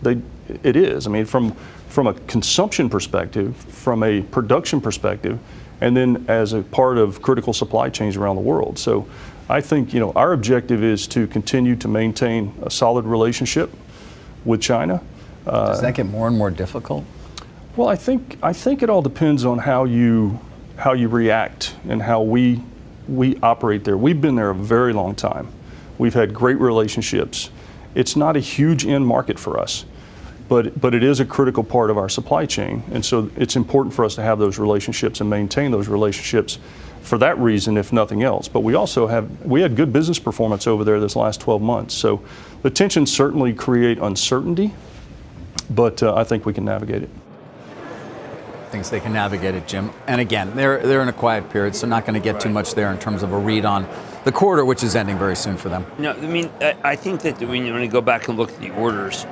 They, 0.02 0.20
it 0.64 0.76
is. 0.76 1.06
I 1.06 1.12
mean, 1.12 1.26
from 1.26 1.56
from 1.88 2.08
a 2.08 2.16
consumption 2.26 2.90
perspective, 2.90 3.56
from 3.56 4.02
a 4.02 4.24
production 4.24 4.82
perspective, 4.82 5.38
and 5.82 5.96
then 5.96 6.26
as 6.28 6.54
a 6.54 6.64
part 6.64 6.98
of 6.98 7.22
critical 7.22 7.54
supply 7.54 7.90
chains 7.90 8.18
around 8.18 8.38
the 8.38 8.42
world. 8.42 8.80
So, 8.80 9.08
I 9.50 9.62
think 9.62 9.94
you 9.94 10.00
know 10.00 10.14
our 10.14 10.34
objective 10.34 10.84
is 10.84 11.06
to 11.10 11.28
continue 11.28 11.76
to 11.76 11.88
maintain 11.88 12.56
a 12.64 12.72
solid 12.72 13.06
relationship 13.06 13.70
with 14.46 14.62
China. 14.62 15.04
Does 15.46 15.82
that 15.82 15.94
get 15.94 16.08
more 16.08 16.28
and 16.28 16.36
more 16.36 16.50
difficult? 16.50 17.06
Well, 17.78 17.88
I 17.88 17.96
think 17.96 18.38
I 18.44 18.52
think 18.52 18.84
it 18.84 18.90
all 18.90 19.02
depends 19.02 19.46
on 19.46 19.58
how 19.58 19.86
you 19.86 20.40
how 20.76 20.92
you 20.92 21.08
react 21.08 21.74
and 21.88 22.02
how 22.02 22.22
we 22.22 22.62
we 23.08 23.38
operate 23.42 23.86
there. 23.86 23.98
We've 23.98 24.20
been 24.20 24.36
there 24.36 24.50
a 24.50 24.56
very 24.56 24.92
long 24.92 25.16
time. 25.16 25.48
We've 25.98 26.14
had 26.14 26.34
great 26.34 26.60
relationships. 26.60 27.50
It's 27.96 28.18
not 28.18 28.36
a 28.36 28.42
huge 28.42 28.86
end 28.86 29.08
market 29.08 29.40
for 29.40 29.58
us, 29.58 29.86
but 30.50 30.82
but 30.82 30.94
it 30.94 31.02
is 31.02 31.22
a 31.22 31.26
critical 31.26 31.64
part 31.64 31.90
of 31.90 31.98
our 31.98 32.10
supply 32.10 32.46
chain, 32.46 32.84
and 32.92 33.06
so 33.06 33.32
it's 33.38 33.56
important 33.56 33.96
for 33.96 34.04
us 34.04 34.16
to 34.16 34.22
have 34.22 34.38
those 34.38 34.60
relationships 34.60 35.22
and 35.22 35.30
maintain 35.30 35.72
those 35.72 35.88
relationships 35.88 36.60
for 37.04 37.18
that 37.20 37.38
reason, 37.38 37.78
if 37.78 37.94
nothing 37.94 38.22
else. 38.22 38.50
But 38.50 38.62
we 38.62 38.74
also 38.74 39.08
have 39.08 39.46
we 39.46 39.62
had 39.62 39.78
good 39.78 39.94
business 39.94 40.20
performance 40.20 40.68
over 40.68 40.84
there 40.84 41.00
this 41.00 41.16
last 41.16 41.40
12 41.40 41.62
months. 41.62 41.94
So 41.94 42.22
the 42.64 42.70
tensions 42.70 43.14
certainly 43.14 43.54
create 43.54 43.98
uncertainty, 43.98 44.74
but 45.70 46.04
uh, 46.04 46.16
I 46.16 46.26
think 46.26 46.46
we 46.46 46.54
can 46.54 46.66
navigate 46.66 47.04
it. 47.04 47.10
Thinks 48.72 48.90
they 48.90 49.02
can 49.02 49.12
navigate 49.12 49.54
it, 49.54 49.68
Jim. 49.68 49.92
And 50.08 50.22
again, 50.22 50.56
they're 50.56 50.80
they're 50.80 51.02
in 51.02 51.10
a 51.10 51.14
quiet 51.14 51.50
period, 51.50 51.76
so 51.76 51.86
not 51.88 52.06
going 52.06 52.14
to 52.14 52.22
get 52.22 52.40
too 52.40 52.50
much 52.50 52.74
there 52.74 52.90
in 52.90 52.98
terms 52.98 53.22
of 53.22 53.34
a 53.34 53.38
read 53.38 53.66
on 53.66 53.86
the 54.24 54.32
quarter, 54.32 54.64
which 54.64 54.82
is 54.82 54.96
ending 54.96 55.18
very 55.18 55.36
soon 55.36 55.58
for 55.58 55.68
them. 55.68 55.86
No, 55.98 56.14
I 56.14 56.22
mean, 56.22 56.50
I, 56.62 56.78
I 56.82 56.96
think 56.96 57.22
that 57.24 57.38
when 57.42 57.66
you, 57.66 57.74
when 57.74 57.82
you 57.82 57.90
go 57.90 58.00
back 58.00 58.30
and 58.30 58.38
look 58.38 58.50
at 58.50 58.60
the 58.60 58.70
orders, 58.72 59.26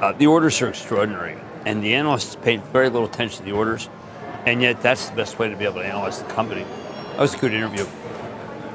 uh, 0.00 0.12
the 0.12 0.28
orders 0.28 0.62
are 0.62 0.68
extraordinary, 0.68 1.36
and 1.66 1.82
the 1.82 1.94
analysts 1.94 2.36
paid 2.36 2.62
very 2.66 2.88
little 2.90 3.08
attention 3.08 3.38
to 3.38 3.44
the 3.44 3.52
orders, 3.52 3.88
and 4.46 4.62
yet 4.62 4.80
that's 4.82 5.08
the 5.08 5.16
best 5.16 5.36
way 5.40 5.48
to 5.48 5.56
be 5.56 5.64
able 5.64 5.80
to 5.80 5.86
analyze 5.86 6.22
the 6.22 6.28
company. 6.28 6.62
That 6.62 7.18
was 7.18 7.34
a 7.34 7.38
good 7.38 7.52
interview. 7.52 7.84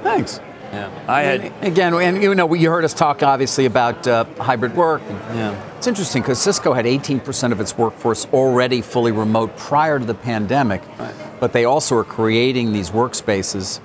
Thanks. 0.04 0.42
Yeah, 0.76 1.06
I 1.08 1.22
had. 1.22 1.54
Again, 1.64 1.94
and 1.94 2.22
you 2.22 2.36
know, 2.36 2.54
you 2.54 2.70
heard 2.70 2.84
us 2.84 2.94
talk 2.94 3.24
obviously 3.24 3.66
about 3.66 4.06
uh, 4.06 4.26
hybrid 4.40 4.76
work. 4.76 5.02
Yeah. 5.10 5.78
It's 5.78 5.88
interesting 5.88 6.22
because 6.22 6.42
Cisco 6.42 6.74
had 6.74 6.86
18% 6.86 7.52
of 7.54 7.62
its 7.62 7.78
workforce 7.78 8.26
already 8.34 8.82
fully 8.82 9.14
remote 9.14 9.56
prior 9.56 10.00
to 10.00 10.06
the 10.06 10.14
pandemic, 10.14 10.82
but 11.40 11.54
they 11.54 11.64
also 11.64 11.96
are 11.96 12.04
creating 12.04 12.74
these 12.74 12.90
workspaces, 12.90 13.80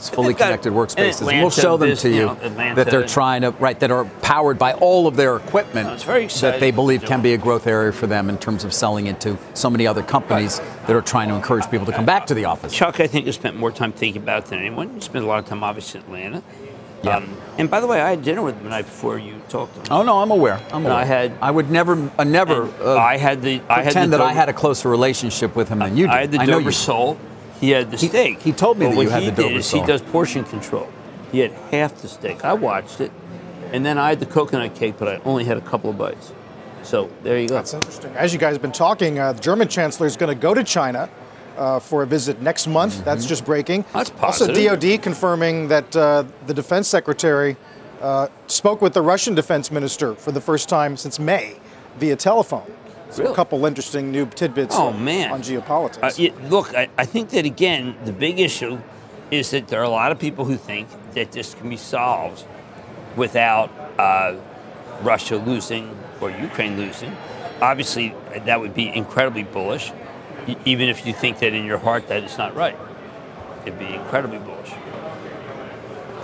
these 0.00 0.08
fully 0.08 0.34
connected 0.34 0.72
workspaces. 0.72 1.20
And 1.30 1.40
we'll 1.42 1.50
show 1.50 1.76
them 1.76 1.90
this, 1.90 2.02
to 2.02 2.08
you 2.08 2.14
you 2.14 2.26
know, 2.26 2.74
that 2.74 2.90
they're 2.90 3.06
trying 3.06 3.42
to 3.42 3.50
right 3.52 3.78
that 3.80 3.90
are 3.90 4.04
powered 4.22 4.58
by 4.58 4.72
all 4.74 5.06
of 5.06 5.16
their 5.16 5.36
equipment 5.36 5.88
No, 5.88 5.96
that 5.96 6.60
they 6.60 6.70
believe 6.70 7.04
can 7.04 7.22
be 7.22 7.34
a 7.34 7.38
growth 7.38 7.66
area 7.66 7.92
for 7.92 8.06
them 8.06 8.28
in 8.28 8.38
terms 8.38 8.64
of 8.64 8.72
selling 8.72 9.06
into 9.06 9.36
so 9.54 9.68
many 9.70 9.86
other 9.86 10.02
companies 10.02 10.58
that 10.58 10.96
are 10.96 11.02
trying 11.02 11.28
to 11.28 11.34
encourage 11.34 11.70
people 11.70 11.86
to 11.86 11.92
come 11.92 12.06
back 12.06 12.26
to 12.26 12.34
the 12.34 12.46
office. 12.46 12.72
Chuck, 12.72 13.00
I 13.00 13.06
think, 13.06 13.26
has 13.26 13.34
spent 13.34 13.56
more 13.56 13.70
time 13.70 13.92
thinking 13.92 14.22
about 14.22 14.44
it 14.44 14.50
than 14.50 14.58
anyone. 14.60 14.94
He 14.94 15.00
spent 15.00 15.24
a 15.24 15.28
lot 15.28 15.38
of 15.38 15.46
time, 15.46 15.62
obviously, 15.62 16.00
in 16.00 16.06
Atlanta. 16.06 16.42
Yeah. 17.02 17.16
Um, 17.16 17.34
and 17.56 17.70
by 17.70 17.80
the 17.80 17.86
way, 17.86 18.00
I 18.00 18.10
had 18.10 18.22
dinner 18.22 18.42
with 18.42 18.56
him 18.56 18.64
the 18.64 18.70
night 18.70 18.84
before 18.84 19.18
you 19.18 19.40
talked 19.48 19.74
to 19.74 19.80
him. 19.80 19.86
Oh 19.90 20.02
no, 20.02 20.18
I'm 20.18 20.30
aware. 20.30 20.60
I'm 20.70 20.84
aware. 20.84 20.94
I 20.94 21.04
had- 21.04 21.32
I 21.40 21.50
would 21.50 21.70
never, 21.70 22.10
uh, 22.18 22.24
never. 22.24 22.68
Uh, 22.82 22.96
I 22.98 23.16
had 23.16 23.40
the. 23.40 23.62
I 23.70 23.76
had 23.76 23.84
pretend 23.84 24.12
the 24.12 24.18
that 24.18 24.26
I 24.26 24.32
had 24.32 24.50
a 24.50 24.52
closer 24.52 24.88
relationship 24.90 25.56
with 25.56 25.68
him 25.70 25.78
than 25.78 25.96
you 25.96 26.06
did. 26.06 26.14
I 26.14 26.20
had 26.22 26.32
the 26.32 26.38
know 26.38 26.46
Dover 26.46 26.70
you. 26.70 26.72
Sole. 27.60 27.66
He 27.66 27.70
had 27.70 27.90
the 27.90 27.96
He- 27.96 28.08
steak. 28.08 28.40
he 28.42 28.52
told 28.52 28.78
me 28.78 28.86
But 28.86 28.94
that 28.96 29.02
you 29.02 29.08
had 29.10 29.22
he 29.22 29.30
the 29.30 29.42
Dover 29.42 29.62
sole. 29.62 29.80
He 29.80 29.86
does 29.86 30.02
portion 30.02 30.44
control. 30.44 30.88
He 31.32 31.40
had 31.40 31.52
half 31.70 31.94
the 32.02 32.08
steak. 32.08 32.44
I 32.44 32.54
watched 32.54 33.00
it, 33.00 33.12
and 33.72 33.84
then 33.86 33.98
I 33.98 34.08
had 34.08 34.20
the 34.20 34.26
coconut 34.26 34.74
cake, 34.74 34.94
but 34.98 35.08
I 35.08 35.20
only 35.24 35.44
had 35.44 35.56
a 35.56 35.60
couple 35.60 35.90
of 35.90 35.96
bites. 35.98 36.32
So 36.82 37.08
there 37.22 37.38
you 37.38 37.48
go. 37.48 37.54
That's 37.56 37.74
interesting. 37.74 38.12
As 38.16 38.32
you 38.32 38.38
guys 38.38 38.54
have 38.54 38.62
been 38.62 38.72
talking, 38.72 39.18
uh, 39.18 39.32
the 39.32 39.40
German 39.40 39.68
chancellor 39.68 40.06
is 40.06 40.16
going 40.16 40.34
to 40.34 40.40
go 40.40 40.54
to 40.54 40.64
China 40.64 41.08
uh, 41.58 41.78
for 41.78 42.02
a 42.02 42.06
visit 42.06 42.40
next 42.40 42.66
month. 42.66 43.04
That's 43.04 43.26
just 43.26 43.44
breaking. 43.44 43.84
Mm-hmm. 43.84 43.98
That's 43.98 44.40
Also. 44.42 44.52
DoD 44.54 45.02
confirming 45.02 45.68
that 45.68 45.94
uh, 45.94 46.24
the 46.46 46.54
defense 46.54 46.88
secretary 46.88 47.56
uh, 48.00 48.28
spoke 48.46 48.80
with 48.80 48.94
the 48.94 49.02
Russian 49.02 49.34
defense 49.34 49.70
minister 49.70 50.14
for 50.14 50.32
the 50.32 50.40
first 50.40 50.68
time 50.70 50.96
since 50.96 51.18
May 51.18 51.56
via 51.98 52.16
telephone. 52.16 52.72
So 53.10 53.30
a 53.30 53.34
couple 53.34 53.64
interesting 53.66 54.12
new 54.12 54.26
tidbits 54.26 54.74
Oh, 54.76 54.88
on- 54.88 55.04
man. 55.04 55.32
on 55.32 55.42
geopolitics. 55.42 56.02
Uh, 56.02 56.10
yeah, 56.16 56.30
look, 56.48 56.74
I, 56.74 56.88
I 56.96 57.04
think 57.04 57.30
that 57.30 57.44
again, 57.44 57.96
the 58.04 58.12
big 58.12 58.38
issue 58.38 58.78
is 59.30 59.50
that 59.50 59.68
there 59.68 59.80
are 59.80 59.84
a 59.84 59.88
lot 59.88 60.12
of 60.12 60.18
people 60.18 60.44
who 60.44 60.56
think 60.56 60.88
that 61.14 61.32
this 61.32 61.54
can 61.54 61.68
be 61.68 61.76
solved 61.76 62.44
without 63.16 63.70
uh, 63.98 64.34
Russia 65.02 65.36
losing 65.36 65.96
or 66.20 66.30
Ukraine 66.30 66.76
losing. 66.76 67.16
Obviously, 67.60 68.14
that 68.44 68.60
would 68.60 68.74
be 68.74 68.88
incredibly 68.94 69.42
bullish, 69.42 69.92
even 70.64 70.88
if 70.88 71.04
you 71.06 71.12
think 71.12 71.38
that 71.40 71.52
in 71.52 71.64
your 71.64 71.78
heart 71.78 72.08
that 72.08 72.22
it's 72.22 72.38
not 72.38 72.54
right. 72.54 72.76
It'd 73.66 73.78
be 73.78 73.86
incredibly 73.94 74.38
bullish. 74.38 74.72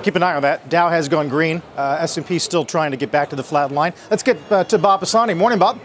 Keep 0.03 0.17
an 0.17 0.23
eye 0.23 0.35
on 0.37 0.43
that. 0.43 0.69
Dow 0.69 0.89
has 0.89 1.09
gone 1.09 1.29
green. 1.29 1.63
Uh, 1.77 1.99
S&P 2.01 2.39
still 2.39 2.65
trying 2.65 2.93
to 2.93 2.97
get 2.97 3.11
back 3.11 3.31
to 3.31 3.37
the 3.37 3.43
flat 3.43 3.73
line. 3.73 3.93
Let's 4.11 4.23
get 4.23 4.39
uh, 4.53 4.63
to 4.65 4.79
Bob 4.79 5.01
Pisani. 5.01 5.35
Morning, 5.35 5.59
Bob. 5.59 5.81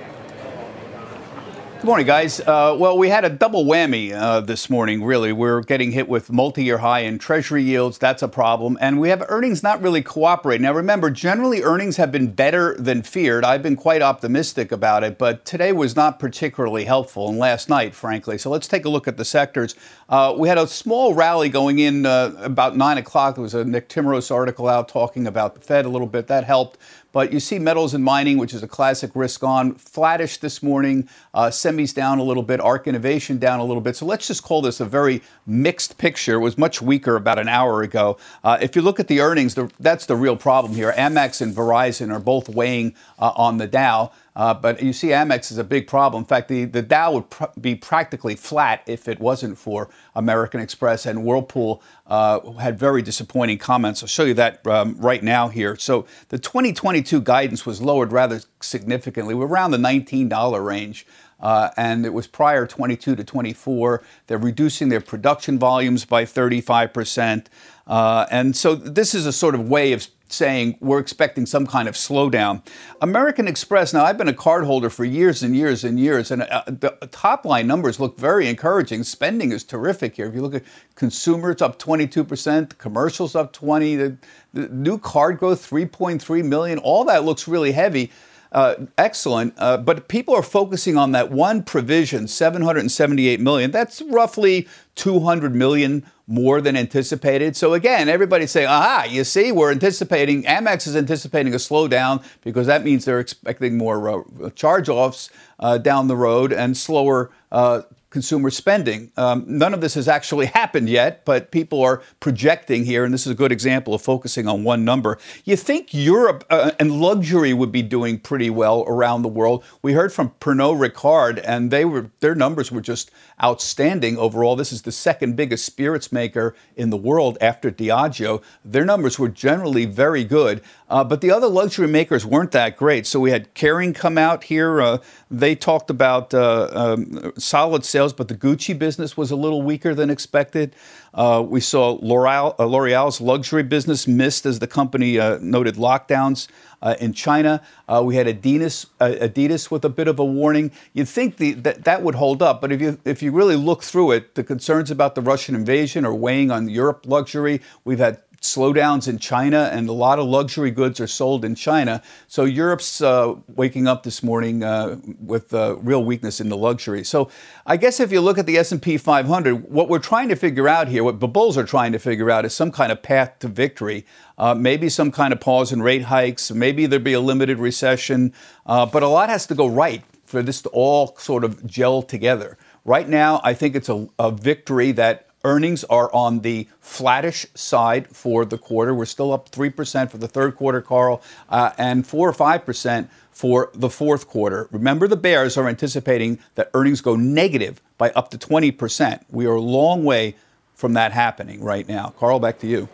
Good 1.82 1.88
morning, 1.88 2.05
guys. 2.05 2.39
Uh, 2.39 2.75
well, 2.77 2.95
we 2.95 3.09
had 3.09 3.25
a 3.25 3.29
double 3.32 3.65
whammy 3.65 4.13
uh, 4.13 4.41
this 4.41 4.69
morning, 4.69 5.03
really. 5.03 5.34
We're 5.34 5.61
getting 5.61 5.93
hit 5.93 6.07
with 6.07 6.32
multi 6.32 6.63
year 6.63 6.77
high 6.77 6.99
in 6.99 7.17
Treasury 7.17 7.63
yields. 7.63 7.97
That's 7.97 8.21
a 8.21 8.27
problem. 8.27 8.77
And 8.79 8.99
we 8.99 9.09
have 9.09 9.25
earnings 9.27 9.63
not 9.63 9.82
really 9.82 10.03
cooperating. 10.03 10.61
Now, 10.61 10.73
remember, 10.73 11.09
generally 11.09 11.63
earnings 11.63 11.97
have 11.97 12.11
been 12.11 12.34
better 12.34 12.75
than 12.77 13.01
feared. 13.01 13.43
I've 13.43 13.63
been 13.63 13.75
quite 13.75 14.03
optimistic 14.03 14.71
about 14.71 15.03
it, 15.03 15.17
but 15.17 15.43
today 15.43 15.71
was 15.71 15.95
not 15.95 16.19
particularly 16.19 16.86
helpful, 16.86 17.27
and 17.29 17.39
last 17.39 17.67
night, 17.67 17.95
frankly. 17.95 18.38
So 18.38 18.51
let's 18.51 18.67
take 18.67 18.86
a 18.86 18.89
look 18.89 19.07
at 19.07 19.17
the 19.17 19.25
sectors. 19.25 19.73
Uh, 20.07 20.36
we 20.38 20.49
had 20.49 20.59
a 20.59 20.67
small 20.67 21.15
rally 21.15 21.49
going 21.49 21.79
in 21.79 22.05
uh, 22.05 22.36
about 22.38 22.77
9 22.77 22.99
o'clock. 22.99 23.34
There 23.34 23.41
was 23.41 23.55
a 23.55 23.65
Nick 23.65 23.89
Timiraos 23.89 24.29
article 24.29 24.67
out 24.67 24.88
talking 24.88 25.25
about 25.25 25.55
the 25.55 25.61
Fed 25.61 25.86
a 25.86 25.89
little 25.89 26.05
bit. 26.05 26.27
That 26.27 26.43
helped. 26.43 26.77
But 27.11 27.34
you 27.34 27.39
see 27.39 27.59
metals 27.59 27.93
and 27.93 28.03
mining, 28.03 28.38
which 28.38 28.53
is 28.53 28.63
a 28.63 28.67
classic 28.67 29.11
risk 29.15 29.43
on, 29.43 29.75
flattish 29.75 30.38
this 30.38 30.63
morning. 30.63 31.09
Uh, 31.34 31.51
semis 31.72 31.93
down 31.93 32.19
a 32.19 32.24
little 32.24 32.43
bit, 32.43 32.59
ARK 32.59 32.88
Innovation 32.88 33.38
down 33.38 33.59
a 33.59 33.63
little 33.63 33.82
bit. 33.82 33.95
So 33.95 34.05
let's 34.05 34.28
just 34.28 34.43
call 34.43 34.61
this 34.61 34.80
a 34.80 34.86
very 34.86 35.22
mixed 35.45 35.97
picture. 35.97 36.36
It 36.36 36.39
was 36.39 36.57
much 36.57 36.82
weaker 36.82 37.15
about 37.15 37.39
an 37.39 37.47
hour 37.47 37.82
ago. 37.82 38.17
Uh, 38.43 38.57
if 38.61 38.76
you 38.76 38.82
look 38.82 38.99
at 38.99 39.07
the 39.07 39.19
earnings, 39.22 39.55
the, 39.55 39.72
that's 39.80 40.05
the 40.05 40.15
real 40.15 40.36
problem 40.36 40.74
here. 40.74 40.93
Amex 40.93 41.41
and 41.41 41.55
Verizon 41.55 42.13
are 42.13 42.19
both 42.19 42.49
weighing 42.49 42.95
uh, 43.19 43.32
on 43.36 43.57
the 43.57 43.67
Dow. 43.67 44.11
Uh, 44.34 44.53
but 44.53 44.82
you 44.82 44.93
see, 44.93 45.09
Amex 45.09 45.51
is 45.51 45.57
a 45.57 45.63
big 45.63 45.88
problem. 45.88 46.22
In 46.22 46.26
fact, 46.26 46.47
the, 46.47 46.63
the 46.63 46.82
Dow 46.82 47.13
would 47.13 47.30
pr- 47.30 47.45
be 47.59 47.76
practically 47.76 48.36
flat 48.36 48.82
if 48.88 49.09
it 49.09 49.19
wasn't 49.19 49.57
for 49.57 49.89
American 50.15 50.61
Express 50.61 51.05
and 51.05 51.26
Whirlpool 51.26 51.84
uh, 52.07 52.53
had 52.53 52.80
very 52.80 53.01
disappointing 53.01 53.57
comments. 53.57 54.01
I'll 54.01 54.07
show 54.07 54.24
you 54.24 54.34
that 54.36 54.65
um, 54.67 54.95
right 54.99 55.22
now 55.22 55.49
here. 55.49 55.76
So 55.76 56.05
the 56.30 56.39
2022 56.39 57.22
guidance 57.22 57.65
was 57.65 57.82
lowered 57.82 58.13
rather 58.13 58.39
significantly. 58.61 59.36
We're 59.36 59.47
around 59.47 59.72
the 59.72 59.78
$19 59.78 60.65
range. 60.65 61.05
Uh, 61.42 61.70
and 61.76 62.06
it 62.06 62.14
was 62.14 62.28
prior 62.28 62.68
22 62.68 63.16
to 63.16 63.24
24. 63.24 64.04
They're 64.28 64.38
reducing 64.38 64.89
their 64.89 65.02
production 65.02 65.58
volumes 65.58 66.06
by 66.06 66.26
35 66.26 66.94
percent, 66.94 67.50
uh, 67.88 68.28
and 68.32 68.56
so 68.56 68.76
this 68.76 69.14
is 69.16 69.26
a 69.26 69.34
sort 69.34 69.56
of 69.56 69.68
way 69.70 69.94
of 69.94 70.08
saying 70.34 70.78
we're 70.80 71.00
expecting 71.00 71.46
some 71.46 71.68
kind 71.68 71.88
of 71.88 71.96
slowdown. 71.96 72.66
American 73.02 73.48
Express, 73.48 73.94
now 73.94 74.06
I've 74.06 74.18
been 74.18 74.28
a 74.28 74.34
cardholder 74.34 74.92
for 74.92 75.06
years 75.06 75.44
and 75.44 75.56
years 75.56 75.84
and 75.84 76.00
years, 76.00 76.32
and 76.32 76.44
uh, 76.44 76.64
the 76.68 76.92
top 77.12 77.46
line 77.46 77.68
numbers 77.68 78.00
look 78.00 78.18
very 78.18 78.48
encouraging. 78.48 79.04
Spending 79.04 79.52
is 79.52 79.64
terrific 79.64 80.16
here. 80.16 80.28
If 80.28 80.36
you 80.36 80.42
look 80.42 80.56
at 80.56 80.64
consumers 80.96 81.62
up 81.62 81.80
22%, 81.80 82.78
commercials 82.78 83.36
up 83.36 83.54
20, 83.54 83.96
the, 83.96 84.18
the 84.54 84.70
new 84.70 84.98
card 84.98 85.38
growth 85.38 85.70
3.3 85.70 86.46
million, 86.46 86.78
all 86.80 87.04
that 87.06 87.24
looks 87.24 87.48
really 87.48 87.72
heavy. 87.72 88.12
Uh, 88.52 88.76
excellent, 88.97 89.54
uh, 89.58 89.78
but 89.78 90.10
people 90.10 90.36
are 90.36 90.43
focusing 90.43 90.97
on 90.97 91.14
that 91.14 91.32
one 91.32 91.64
provision, 91.64 92.28
778 92.28 93.39
million. 93.39 93.72
That's 93.72 94.02
roughly 94.02 94.68
200 94.95 95.56
million 95.56 96.06
more 96.28 96.60
than 96.60 96.76
anticipated. 96.76 97.56
So 97.56 97.74
again, 97.74 98.10
everybody's 98.10 98.52
saying, 98.52 98.68
aha, 98.68 99.06
you 99.10 99.24
see, 99.24 99.52
we're 99.52 99.72
anticipating, 99.72 100.43
Amex 100.43 100.86
is 100.86 100.95
anticipating 100.97 101.54
a 101.54 101.58
slowdown 101.58 102.24
because 102.41 102.68
that 102.68 102.84
means 102.84 103.06
they're 103.06 103.20
expecting 103.20 103.78
more 103.78 104.26
uh, 104.43 104.49
charge 104.52 104.89
offs 104.89 105.30
uh, 105.60 105.78
down 105.78 106.08
the 106.08 106.18
road 106.18 106.52
and 106.52 106.76
slower 106.76 107.32
uh, 107.52 107.82
consumer 108.12 108.51
spending. 108.51 109.12
Um, 109.18 109.45
none 109.47 109.74
of 109.74 109.82
this 109.82 109.95
has 109.95 110.07
actually 110.07 110.45
happened 110.62 110.89
yet, 110.89 111.26
but 111.26 111.49
people 111.49 111.82
are 111.82 112.03
projecting 112.20 112.86
here, 112.86 113.03
and 113.03 113.14
this 113.14 113.26
is 113.26 113.32
a 113.32 113.36
good 113.36 113.51
example 113.51 113.95
of 113.95 114.01
focusing 114.01 114.47
on 114.47 114.64
one 114.64 114.86
number. 114.86 115.18
You 115.43 115.55
think 115.55 115.93
Europe 115.93 116.43
uh, 116.49 116.72
and 116.80 117.01
luxury 117.01 117.53
would 117.53 117.72
be 117.72 117.82
doing 117.82 118.20
pretty 118.20 118.49
well 118.49 118.84
around 118.86 119.24
the 119.24 119.30
world. 119.30 119.64
We 119.82 119.93
heard 119.93 120.14
from 120.14 120.34
Pernod 120.39 120.88
Ricard, 120.88 121.41
and 121.43 121.72
they 121.72 121.86
were 121.86 122.12
their 122.20 122.36
numbers 122.36 122.72
were 122.72 122.82
just 122.82 123.09
outstanding 123.41 124.18
overall. 124.18 124.55
This 124.55 124.72
is 124.72 124.84
the 124.84 124.91
second 124.91 125.36
biggest 125.36 125.66
spirits 125.66 126.12
maker 126.12 126.53
in 126.76 126.89
the 126.89 126.97
world 126.97 127.38
after 127.41 127.72
Diageo. 127.72 128.43
Their 128.64 128.86
numbers 128.86 129.18
were 129.18 129.30
generally 129.30 129.86
very 129.86 130.24
good, 130.24 130.62
uh, 130.89 131.03
but 131.03 131.22
the 131.22 131.32
other 131.32 131.47
luxury 131.47 131.88
makers 131.88 132.26
weren't 132.26 132.51
that 132.51 132.76
great. 132.76 133.07
So 133.07 133.20
we 133.20 133.32
had 133.32 133.55
Kering 133.55 133.95
come 133.95 134.18
out 134.18 134.43
here. 134.43 134.82
Uh, 134.82 134.97
they 135.32 135.55
talked 135.55 135.89
about 135.89 136.34
uh, 136.34 136.70
um, 136.74 137.32
solid 137.38 137.86
sales, 137.86 138.01
but 138.10 138.28
the 138.28 138.36
Gucci 138.36 138.78
business 138.78 139.16
was 139.16 139.30
a 139.30 139.36
little 139.36 139.62
weaker 139.62 139.93
than 139.93 140.10
expected. 140.10 140.76
Uh, 141.14 141.43
we 141.47 141.60
saw 141.60 141.91
L'Oreal, 142.02 142.56
uh, 142.58 142.66
L'Oreal's 142.66 143.22
luxury 143.22 143.64
business 143.64 144.08
missed 144.08 144.45
as 144.45 144.60
the 144.60 144.68
company 144.68 145.20
uh, 145.20 145.38
noted 145.41 145.76
lockdowns 145.76 146.47
uh, 146.82 146.95
in 146.99 147.14
China. 147.14 147.62
Uh, 147.88 148.02
we 148.04 148.16
had 148.16 148.26
Adidas, 148.28 148.88
Adidas 148.99 149.70
with 149.70 149.86
a 149.86 149.89
bit 149.89 150.08
of 150.08 150.18
a 150.20 150.26
warning. 150.26 150.72
You'd 150.93 151.08
think 151.08 151.38
the, 151.38 151.54
that 151.54 151.84
that 151.84 152.02
would 152.02 152.16
hold 152.16 152.41
up, 152.41 152.62
but 152.62 152.72
if 152.72 152.82
you 152.82 152.97
if 153.06 153.22
you 153.22 153.32
really 153.32 153.56
look 153.56 153.84
through 153.84 154.12
it, 154.12 154.36
the 154.36 154.43
concerns 154.43 154.89
about 154.89 155.16
the 155.16 155.22
Russian 155.22 155.54
invasion 155.54 156.06
are 156.06 156.16
weighing 156.16 156.49
on 156.49 156.68
Europe 156.68 157.06
luxury. 157.06 157.62
We've 157.86 157.99
had 157.99 158.22
slowdowns 158.42 159.08
in 159.08 159.20
China, 159.20 159.70
and 159.72 159.88
a 159.88 159.94
lot 159.94 160.18
of 160.18 160.26
luxury 160.26 160.72
goods 160.72 161.00
are 161.00 161.08
sold 161.08 161.46
in 161.46 161.54
China. 161.54 162.02
So 162.28 162.44
Europe's 162.44 163.00
uh, 163.00 163.36
waking 163.48 163.88
up 163.88 164.02
this 164.02 164.24
morning 164.24 164.64
uh, 164.64 164.98
with 165.20 165.54
uh, 165.54 165.78
real 165.78 166.04
weakness 166.04 166.42
in 166.42 166.50
the 166.50 166.58
luxury. 166.58 167.04
So 167.04 167.30
I 167.68 167.78
guess 167.78 168.00
if 168.00 168.12
you 168.12 168.20
look 168.20 168.39
at 168.39 168.48
the 168.48 168.58
S&P 168.58 168.98
500, 168.98 169.70
what 169.70 169.89
we're 169.89 170.00
trying 170.00 170.30
to 170.30 170.36
figure 170.36 170.68
out 170.68 170.88
here, 170.88 171.04
what 171.04 171.20
the 171.20 171.28
bulls 171.28 171.56
are 171.56 171.64
trying 171.64 171.92
to 171.92 172.00
figure 172.00 172.32
out, 172.32 172.44
is 172.44 172.54
some 172.54 172.72
kind 172.72 172.92
of 172.92 173.04
path 173.04 173.38
to 173.39 173.48
victory. 173.48 174.06
Uh, 174.39 174.56
maybe 174.56 174.89
some 174.89 175.12
kind 175.12 175.32
of 175.32 175.39
pause 175.39 175.72
in 175.72 175.84
rate 175.84 176.04
hikes. 176.04 176.50
Maybe 176.52 176.88
there'd 176.88 177.04
be 177.04 177.14
a 177.14 177.22
limited 177.22 177.60
recession. 177.60 178.34
Uh, 178.66 178.88
but 178.88 179.04
a 179.04 179.08
lot 179.08 179.30
has 179.30 179.46
to 179.48 179.56
go 179.56 179.68
right 179.68 180.04
for 180.26 180.42
this 180.42 180.64
to 180.64 180.70
all 180.70 181.16
sort 181.18 181.44
of 181.44 181.64
gel 181.68 182.02
together. 182.02 182.58
Right 182.86 183.08
now, 183.08 183.39
I 183.44 183.54
think 183.54 183.76
it's 183.76 183.89
a, 183.89 184.08
a 184.18 184.32
victory 184.32 184.92
that 184.94 185.28
Earnings 185.44 185.84
are 185.86 186.14
on 186.14 186.42
the 186.42 186.68
flattish 186.80 187.46
side 187.56 188.08
for 188.16 188.46
the 188.46 188.58
quarter. 188.58 188.94
We're 188.94 189.06
still 189.06 189.34
up 189.34 189.50
3% 189.50 190.12
for 190.12 190.18
the 190.18 190.28
third 190.28 190.56
quarter, 190.56 190.82
Carl, 190.82 191.22
uh, 191.50 191.72
and 191.78 192.06
4 192.06 192.30
or 192.30 192.34
5% 192.34 193.10
for 193.32 193.72
the 193.74 193.89
fourth 193.89 194.28
quarter. 194.28 194.68
Remember, 194.72 195.08
the 195.08 195.16
Bears 195.16 195.58
are 195.58 195.68
anticipating 195.68 196.38
that 196.56 196.70
earnings 196.74 197.02
go 197.02 197.16
negative 197.16 197.82
by 197.98 198.12
up 198.12 198.30
to 198.32 198.38
20%. 198.38 199.24
We 199.30 199.46
are 199.48 199.56
a 199.56 199.62
long 199.62 200.04
way 200.04 200.36
from 200.76 200.94
that 200.94 201.12
happening 201.12 201.64
right 201.64 201.88
now. 201.88 202.14
Carl, 202.20 202.39
back 202.39 202.60
to 202.60 202.68
you. 202.68 202.88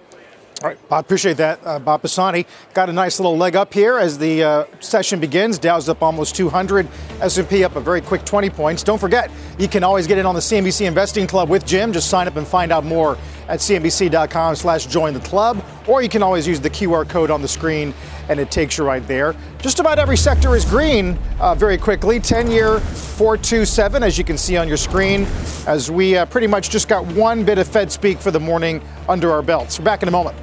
All 0.63 0.69
right, 0.69 0.79
I 0.89 0.97
appreciate 0.99 1.37
that, 1.37 1.59
uh, 1.63 1.77
Bob 1.77 2.01
Pisani. 2.01 2.47
Got 2.73 2.89
a 2.89 2.93
nice 2.93 3.19
little 3.19 3.37
leg 3.37 3.55
up 3.55 3.71
here 3.71 3.99
as 3.99 4.17
the 4.17 4.43
uh, 4.43 4.65
session 4.79 5.19
begins. 5.19 5.59
Dow's 5.59 5.87
up 5.87 6.01
almost 6.01 6.35
200, 6.35 6.87
S&P 7.21 7.63
up 7.63 7.75
a 7.75 7.79
very 7.79 8.01
quick 8.01 8.25
20 8.25 8.49
points. 8.49 8.81
Don't 8.81 8.97
forget, 8.97 9.29
you 9.59 9.67
can 9.67 9.83
always 9.83 10.07
get 10.07 10.17
in 10.17 10.25
on 10.25 10.33
the 10.33 10.41
CNBC 10.41 10.87
Investing 10.87 11.27
Club 11.27 11.47
with 11.47 11.63
Jim. 11.63 11.93
Just 11.93 12.09
sign 12.09 12.27
up 12.27 12.37
and 12.37 12.47
find 12.47 12.71
out 12.71 12.83
more 12.83 13.19
at 13.47 13.59
cnbc.com/slash 13.59 14.85
join 14.87 15.13
the 15.13 15.19
club, 15.21 15.63
or 15.87 16.01
you 16.01 16.09
can 16.09 16.23
always 16.23 16.47
use 16.47 16.59
the 16.59 16.69
QR 16.69 17.07
code 17.07 17.31
on 17.31 17.41
the 17.41 17.47
screen, 17.47 17.93
and 18.29 18.39
it 18.39 18.51
takes 18.51 18.77
you 18.77 18.83
right 18.83 19.05
there. 19.07 19.35
Just 19.59 19.79
about 19.79 19.99
every 19.99 20.17
sector 20.17 20.55
is 20.55 20.65
green. 20.65 21.17
Uh, 21.39 21.55
very 21.55 21.77
quickly, 21.77 22.19
10-year 22.19 22.79
427, 22.79 24.03
as 24.03 24.17
you 24.17 24.23
can 24.23 24.37
see 24.37 24.57
on 24.57 24.67
your 24.67 24.77
screen, 24.77 25.25
as 25.65 25.89
we 25.89 26.17
uh, 26.17 26.25
pretty 26.25 26.47
much 26.47 26.69
just 26.69 26.87
got 26.87 27.05
one 27.13 27.43
bit 27.43 27.57
of 27.57 27.67
Fed 27.67 27.91
speak 27.91 28.19
for 28.19 28.31
the 28.31 28.39
morning 28.39 28.81
under 29.07 29.31
our 29.31 29.41
belts. 29.41 29.79
We're 29.79 29.85
back 29.85 30.01
in 30.03 30.09
a 30.09 30.11
moment. 30.11 30.37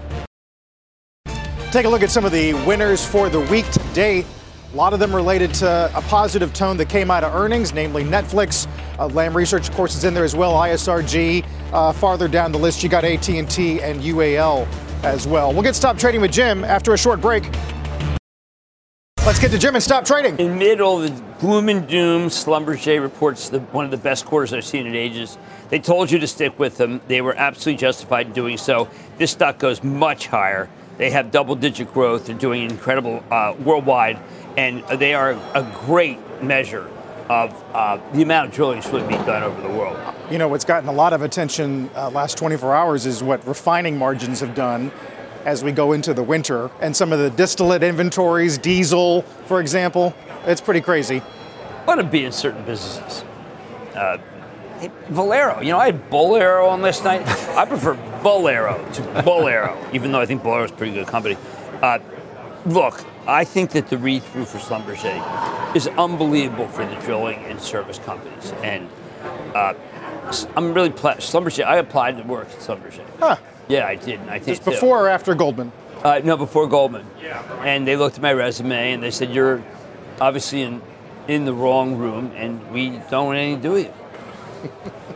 Take 1.71 1.87
a 1.87 1.89
look 1.89 2.03
at 2.03 2.11
some 2.11 2.25
of 2.25 2.31
the 2.31 2.55
winners 2.65 3.05
for 3.05 3.29
the 3.29 3.41
week 3.41 3.69
to 3.73 3.81
date. 3.95 4.27
A 4.75 4.77
lot 4.77 4.93
of 4.93 4.99
them 4.99 5.14
related 5.14 5.55
to 5.55 5.89
a 5.95 6.03
positive 6.03 6.53
tone 6.53 6.77
that 6.79 6.89
came 6.89 7.09
out 7.09 7.22
of 7.22 7.33
earnings, 7.33 7.72
namely 7.72 8.03
Netflix. 8.03 8.66
Uh, 8.99 9.31
Research, 9.31 9.68
of 9.68 9.75
course, 9.77 9.95
is 9.95 10.03
in 10.03 10.14
there 10.14 10.25
as 10.25 10.35
well. 10.35 10.55
ISRG. 10.55 11.47
Uh, 11.72 11.93
farther 11.93 12.27
down 12.27 12.51
the 12.51 12.59
list, 12.59 12.83
you 12.83 12.89
got 12.89 13.05
AT&T 13.05 13.81
and 13.81 14.01
UAL 14.01 14.66
as 15.05 15.29
well. 15.29 15.53
We'll 15.53 15.62
get 15.62 15.77
stop 15.77 15.97
trading 15.97 16.20
with 16.20 16.33
Jim 16.33 16.64
after 16.64 16.93
a 16.93 16.99
short 16.99 17.20
break. 17.20 17.49
Let's 19.25 19.39
get 19.39 19.53
to 19.53 19.59
Jim 19.59 19.77
and 19.77 19.83
stop 19.83 20.05
trading. 20.05 20.37
In 20.41 20.59
middle 20.59 21.01
of 21.01 21.05
the 21.05 21.22
gloom 21.39 21.68
and 21.68 21.87
doom, 21.87 22.29
Schlumberger 22.29 23.01
reports 23.01 23.51
the, 23.51 23.61
one 23.61 23.85
of 23.85 23.93
the 23.93 23.97
best 23.97 24.27
quarters 24.27 24.53
I've 24.53 24.64
seen 24.64 24.89
in 24.89 24.97
ages. 24.97 25.39
They 25.68 25.79
told 25.79 26.11
you 26.11 26.18
to 26.18 26.27
stick 26.27 26.59
with 26.59 26.79
them. 26.79 27.01
They 27.07 27.20
were 27.20 27.37
absolutely 27.37 27.79
justified 27.79 28.27
in 28.27 28.33
doing 28.33 28.57
so. 28.57 28.89
This 29.18 29.31
stock 29.31 29.59
goes 29.59 29.85
much 29.85 30.27
higher. 30.27 30.68
They 30.97 31.11
have 31.11 31.31
double 31.31 31.57
digit 31.57 31.93
growth. 31.93 32.27
They're 32.27 32.37
doing 32.37 32.70
incredible 32.70 33.25
uh, 33.31 33.55
worldwide, 33.64 34.18
and 34.57 34.85
they 34.99 35.15
are 35.15 35.33
a 35.55 35.63
great 35.87 36.19
measure 36.43 36.91
of 37.29 37.65
uh, 37.73 37.99
the 38.13 38.23
amount 38.23 38.49
of 38.49 38.55
drilling 38.55 38.81
that's 38.81 38.93
really 38.93 39.07
being 39.09 39.25
done 39.25 39.43
over 39.43 39.61
the 39.63 39.69
world. 39.69 39.99
You 40.31 40.39
know, 40.39 40.49
what's 40.49 40.65
gotten 40.65 40.89
a 40.89 40.93
lot 40.93 41.13
of 41.13 41.23
attention 41.23 41.91
uh, 41.95 42.11
last 42.11 42.37
24 42.37 42.75
hours 42.75 43.07
is 43.07 43.23
what 43.23 43.47
refining 43.47 43.99
margins 43.99 44.41
have 44.41 44.55
done 44.55 44.93
as 45.45 45.63
we 45.63 45.73
go 45.73 45.93
into 45.93 46.15
the 46.15 46.23
winter, 46.23 46.71
and 46.81 46.97
some 46.97 47.13
of 47.13 47.19
the 47.19 47.29
distillate 47.29 47.83
inventories, 47.83 48.57
diesel, 48.57 49.23
for 49.47 49.61
example. 49.61 50.15
It's 50.47 50.61
pretty 50.61 50.81
crazy. 50.81 51.23
Want 51.87 52.01
to 52.01 52.07
be 52.07 52.25
in 52.25 52.33
certain 52.33 52.65
businesses. 52.65 53.25
Uh, 53.95 54.19
Valero. 55.09 55.61
You 55.61 55.73
know, 55.73 55.79
I 55.79 55.87
had 55.87 56.11
Bolero 56.11 56.67
on 56.67 56.83
last 56.83 57.05
night. 57.05 57.27
I 57.57 57.65
prefer 57.65 57.95
Bolero 58.23 58.83
to 58.93 59.23
Bolero, 59.23 59.79
even 59.93 60.13
though 60.13 60.21
I 60.21 60.27
think 60.27 60.43
Bolero 60.43 60.65
is 60.65 60.71
a 60.71 60.75
pretty 60.75 60.95
good 60.95 61.07
company. 61.07 61.37
Look, 62.67 63.05
I 63.27 63.45
think 63.45 63.71
that 63.73 63.89
the 63.89 63.99
read 63.99 64.23
through 64.23 64.47
for 64.47 64.59
Schlumberger 64.59 65.77
is 65.77 65.87
unbelievable 65.89 66.69
for 66.69 66.87
the 66.87 66.95
drilling 66.97 67.39
and 67.45 67.61
service 67.61 67.99
companies. 67.99 68.53
And 68.62 68.89
uh, 69.55 69.75
I'm 70.57 70.73
really 70.73 70.91
pl- 70.91 71.11
Schlumberger. 71.12 71.65
I 71.65 71.77
applied 71.77 72.17
to 72.19 72.23
work 72.25 72.49
at 72.49 72.59
Schlumberger. 72.59 73.05
Huh. 73.19 73.37
Yeah, 73.69 73.87
I 73.87 73.97
did. 73.97 74.21
I 74.29 74.39
think 74.39 74.65
before 74.65 74.99
too. 74.99 75.05
or 75.05 75.09
after 75.09 75.35
Goldman? 75.35 75.73
Uh, 76.03 76.21
no, 76.25 76.37
before 76.37 76.67
Goldman. 76.67 77.07
Yeah. 77.23 77.43
And 77.65 77.87
they 77.87 77.97
looked 77.97 78.17
at 78.17 78.23
my 78.23 78.33
resume 78.33 78.93
and 78.93 79.03
they 79.03 79.11
said, 79.11 79.31
"You're 79.31 79.62
obviously 80.21 80.62
in 80.62 80.83
in 81.29 81.47
the 81.47 81.55
wrong 81.55 81.97
room, 81.97 82.31
and 82.37 82.71
we 82.71 83.01
don't 83.11 83.27
want 83.27 83.39
anything 83.39 83.62
to 83.62 83.69
do 83.69 83.73
with 83.73 83.87
you." 83.87 83.93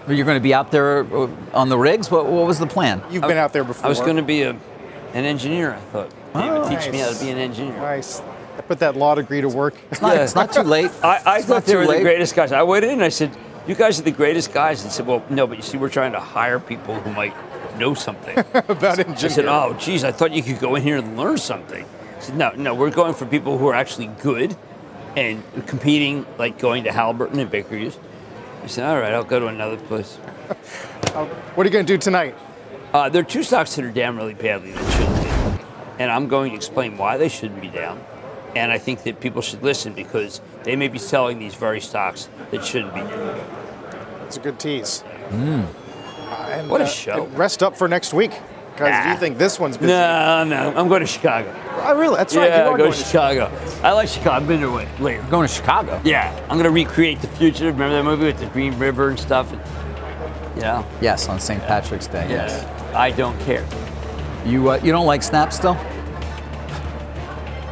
You're 0.16 0.24
going 0.24 0.38
to 0.38 0.42
be 0.42 0.54
out 0.54 0.70
there 0.70 1.00
uh, 1.04 1.28
on 1.52 1.68
the 1.68 1.76
rigs? 1.76 2.10
What, 2.10 2.24
what 2.26 2.46
was 2.46 2.58
the 2.58 2.66
plan? 2.66 3.02
You've 3.10 3.22
been 3.22 3.36
out 3.36 3.52
there 3.52 3.64
before. 3.64 3.84
I 3.84 3.88
was 3.90 4.00
going 4.00 4.16
to 4.16 4.22
be 4.22 4.40
a, 4.42 4.50
an 5.12 5.24
engineer, 5.26 5.74
I 5.74 5.80
thought. 5.92 6.10
They 6.34 6.40
oh, 6.40 6.60
would 6.60 6.68
teach 6.68 6.80
nice. 6.80 6.92
me 6.92 6.98
how 6.98 7.12
to 7.12 7.18
be 7.18 7.30
an 7.30 7.38
engineer. 7.38 7.76
Nice. 7.76 8.22
Put 8.66 8.80
that 8.80 8.96
law 8.96 9.14
degree 9.14 9.40
to 9.40 9.48
work. 9.48 9.74
It's 9.90 10.02
not, 10.02 10.16
it's 10.16 10.34
not 10.34 10.52
too 10.52 10.60
late. 10.76 10.90
I, 11.02 11.22
I 11.24 11.42
thought 11.42 11.48
not 11.48 11.64
they 11.64 11.76
were 11.76 11.86
late. 11.86 11.98
the 11.98 12.02
greatest 12.02 12.34
guys. 12.34 12.52
I 12.52 12.62
went 12.62 12.84
in 12.84 12.90
and 12.90 13.04
I 13.04 13.08
said, 13.08 13.34
"You 13.66 13.74
guys 13.74 13.98
are 13.98 14.02
the 14.02 14.10
greatest 14.10 14.52
guys." 14.52 14.82
And 14.82 14.92
said, 14.92 15.06
"Well, 15.06 15.24
no, 15.30 15.46
but 15.46 15.56
you 15.56 15.62
see, 15.62 15.78
we're 15.78 15.88
trying 15.88 16.12
to 16.12 16.20
hire 16.20 16.58
people 16.58 17.00
who 17.00 17.12
might 17.12 17.34
know 17.78 17.94
something." 17.94 18.36
about 18.52 18.98
engineering. 18.98 19.14
I 19.14 19.28
said, 19.28 19.46
"Oh, 19.46 19.74
geez, 19.78 20.04
I 20.04 20.12
thought 20.12 20.32
you 20.32 20.42
could 20.42 20.58
go 20.58 20.74
in 20.74 20.82
here 20.82 20.98
and 20.98 21.16
learn 21.16 21.38
something." 21.38 21.84
I 21.84 22.20
said, 22.20 22.36
"No, 22.36 22.50
no, 22.50 22.74
we're 22.74 22.90
going 22.90 23.14
for 23.14 23.24
people 23.24 23.56
who 23.56 23.68
are 23.68 23.74
actually 23.74 24.08
good 24.22 24.54
and 25.16 25.42
competing, 25.66 26.26
like 26.36 26.58
going 26.58 26.84
to 26.84 26.92
Halliburton 26.92 27.38
and 27.38 27.50
Baker 27.50 27.76
Hughes." 27.76 27.98
I 28.62 28.66
said, 28.66 28.86
"All 28.86 29.00
right, 29.00 29.14
I'll 29.14 29.24
go 29.24 29.38
to 29.38 29.46
another 29.46 29.76
place." 29.76 30.16
What 31.08 31.64
are 31.66 31.68
you 31.68 31.72
going 31.72 31.86
to 31.86 31.92
do 31.92 31.98
tonight? 31.98 32.36
Uh, 32.92 33.08
there 33.08 33.22
are 33.22 33.24
two 33.24 33.42
stocks 33.42 33.74
that 33.74 33.84
are 33.84 33.90
down 33.90 34.16
really 34.16 34.34
badly 34.34 34.70
that 34.72 34.92
shouldn't 34.92 35.16
be, 35.16 35.17
and 35.98 36.10
I'm 36.10 36.28
going 36.28 36.50
to 36.50 36.56
explain 36.56 36.96
why 36.96 37.16
they 37.16 37.28
shouldn't 37.28 37.60
be 37.60 37.68
down. 37.68 38.00
And 38.56 38.72
I 38.72 38.78
think 38.78 39.02
that 39.04 39.20
people 39.20 39.42
should 39.42 39.62
listen 39.62 39.92
because 39.92 40.40
they 40.64 40.74
may 40.74 40.88
be 40.88 40.98
selling 40.98 41.38
these 41.38 41.54
very 41.54 41.80
stocks 41.80 42.28
that 42.50 42.64
shouldn't 42.64 42.94
be 42.94 43.00
down. 43.00 43.40
It's 44.26 44.36
a 44.36 44.40
good 44.40 44.58
tease. 44.58 45.02
Uh, 45.30 45.66
and, 46.50 46.68
What 46.70 46.80
a 46.80 46.84
uh, 46.84 46.88
show. 46.88 47.24
and 47.24 47.38
rest 47.38 47.62
up 47.62 47.76
for 47.76 47.88
next 47.88 48.12
week. 48.14 48.32
Guys, 48.76 49.04
Nah. 49.06 49.12
you 49.12 49.18
think 49.18 49.38
this 49.38 49.58
one's 49.58 49.76
busy. 49.76 49.90
No, 49.90 50.44
no, 50.44 50.72
I'm 50.76 50.88
going 50.88 51.00
to 51.00 51.06
Chicago. 51.06 51.52
Oh, 51.82 51.98
really? 51.98 52.16
That's 52.16 52.34
right. 52.36 52.48
yeah, 52.48 52.64
you 52.64 52.70
are 52.70 52.76
go 52.78 52.84
going 52.84 52.92
to 52.92 52.98
Chicago. 53.04 53.50
I 53.82 53.92
like 53.92 54.08
Chicago. 54.08 54.30
I've 54.36 54.46
been 54.46 54.60
there 54.60 54.70
way- 54.70 54.88
later. 55.00 55.22
Going 55.30 55.48
to 55.48 55.52
Chicago. 55.52 56.00
Yeah, 56.04 56.32
I'm 56.44 56.58
going 56.58 56.64
to 56.64 56.70
recreate 56.70 57.20
the 57.20 57.26
future. 57.28 57.66
Remember 57.66 57.96
that 57.96 58.04
movie 58.04 58.26
with 58.26 58.38
the 58.38 58.46
Green 58.46 58.78
River 58.78 59.08
and 59.08 59.18
stuff? 59.18 59.52
And, 59.52 59.60
yeah. 60.60 60.84
Yes, 61.00 61.28
on 61.28 61.40
St. 61.40 61.60
Patrick's 61.62 62.06
Day. 62.06 62.26
Yes. 62.28 62.64
I 62.94 63.10
don't 63.10 63.38
care. 63.40 63.66
You 64.46 64.70
uh, 64.70 64.80
you 64.82 64.92
don't 64.92 65.06
like 65.06 65.22
Snap 65.22 65.52
still? 65.52 65.76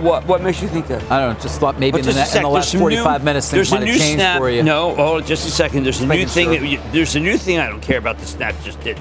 What 0.00 0.26
What 0.26 0.42
makes 0.42 0.60
you 0.60 0.68
think 0.68 0.88
that? 0.88 1.02
I 1.10 1.20
don't 1.20 1.34
know. 1.34 1.40
Just 1.40 1.58
thought 1.58 1.78
maybe 1.78 1.98
in 2.00 2.04
the, 2.04 2.10
in 2.10 2.42
the 2.42 2.48
last 2.48 2.72
there's 2.72 2.80
45 2.80 3.20
new- 3.20 3.24
minutes 3.24 3.50
things 3.50 3.70
might 3.70 3.80
have 3.80 3.88
changed 3.88 4.14
snap. 4.14 4.38
for 4.38 4.50
you. 4.50 4.62
No, 4.62 4.94
hold 4.94 5.22
on, 5.22 5.26
just 5.26 5.48
a 5.48 5.50
second. 5.50 5.84
There's 5.84 6.00
a 6.00 6.06
new 6.06 6.26
thing. 6.26 6.48
sure. 6.48 6.58
That 6.58 6.66
you, 6.66 6.80
there's 6.92 7.16
a 7.16 7.20
new 7.20 7.38
thing 7.38 7.58
I 7.58 7.68
don't 7.68 7.80
care 7.80 7.98
about. 7.98 8.18
The 8.18 8.26
snap 8.26 8.54
just 8.62 8.78
did. 8.80 8.98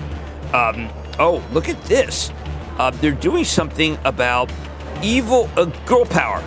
Um, 0.54 0.90
oh, 1.20 1.44
look 1.52 1.68
at 1.68 1.82
this. 1.84 2.32
Uh, 2.78 2.92
they're 2.92 3.12
doing 3.12 3.44
something 3.44 3.98
about 4.06 4.50
evil 5.04 5.50
uh, 5.58 5.66
girl 5.86 6.06
power. 6.06 6.42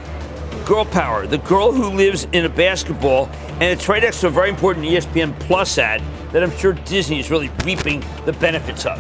Girl 0.64 0.87
power. 0.87 1.27
The 1.27 1.39
girl 1.39 1.73
who 1.73 1.91
lives 1.91 2.27
in 2.33 2.47
a 2.47 2.49
basketball, 2.49 3.27
and 3.53 3.64
it's 3.64 3.87
right 3.89 4.03
next 4.03 4.21
to 4.23 4.29
a 4.29 4.31
very 4.31 4.49
important 4.49 4.87
ESPN 4.87 5.39
Plus 5.41 5.77
ad 5.77 6.03
that 6.33 6.43
I'm 6.43 6.51
sure 6.57 6.73
Disney 6.73 7.19
is 7.21 7.31
really 7.31 7.51
reaping 7.64 8.03
the 8.25 8.33
benefits 8.35 8.87
of 8.87 8.99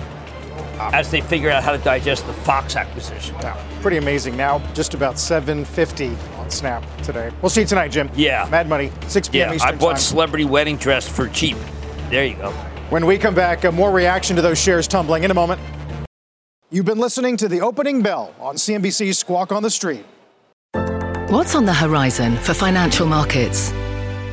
as 0.80 1.10
they 1.10 1.20
figure 1.20 1.50
out 1.50 1.62
how 1.62 1.72
to 1.72 1.78
digest 1.78 2.26
the 2.26 2.32
Fox 2.32 2.76
acquisition. 2.76 3.34
Wow, 3.36 3.62
pretty 3.80 3.96
amazing. 3.96 4.36
Now, 4.36 4.58
just 4.74 4.94
about 4.94 5.16
7.50 5.16 6.38
on 6.38 6.50
Snap 6.50 6.84
today. 7.02 7.30
We'll 7.42 7.50
see 7.50 7.62
you 7.62 7.66
tonight, 7.66 7.88
Jim. 7.88 8.10
Yeah. 8.14 8.48
Mad 8.50 8.68
Money, 8.68 8.90
6 9.08 9.28
p.m. 9.28 9.48
Yeah, 9.50 9.54
Eastern 9.56 9.74
I 9.74 9.76
bought 9.76 9.90
Time. 9.92 9.98
celebrity 9.98 10.44
wedding 10.44 10.76
dress 10.76 11.08
for 11.08 11.28
cheap. 11.28 11.56
There 12.10 12.24
you 12.24 12.36
go. 12.36 12.50
When 12.90 13.04
we 13.04 13.18
come 13.18 13.34
back, 13.34 13.64
uh, 13.64 13.72
more 13.72 13.90
reaction 13.90 14.34
to 14.36 14.42
those 14.42 14.58
shares 14.60 14.88
tumbling 14.88 15.24
in 15.24 15.30
a 15.30 15.34
moment. 15.34 15.60
You've 16.70 16.86
been 16.86 16.98
listening 16.98 17.36
to 17.38 17.48
the 17.48 17.60
opening 17.60 18.02
bell 18.02 18.34
on 18.40 18.56
CNBC's 18.56 19.18
Squawk 19.18 19.52
on 19.52 19.62
the 19.62 19.70
Street. 19.70 20.04
What's 21.28 21.54
on 21.54 21.66
the 21.66 21.74
horizon 21.74 22.36
for 22.38 22.54
financial 22.54 23.06
markets? 23.06 23.72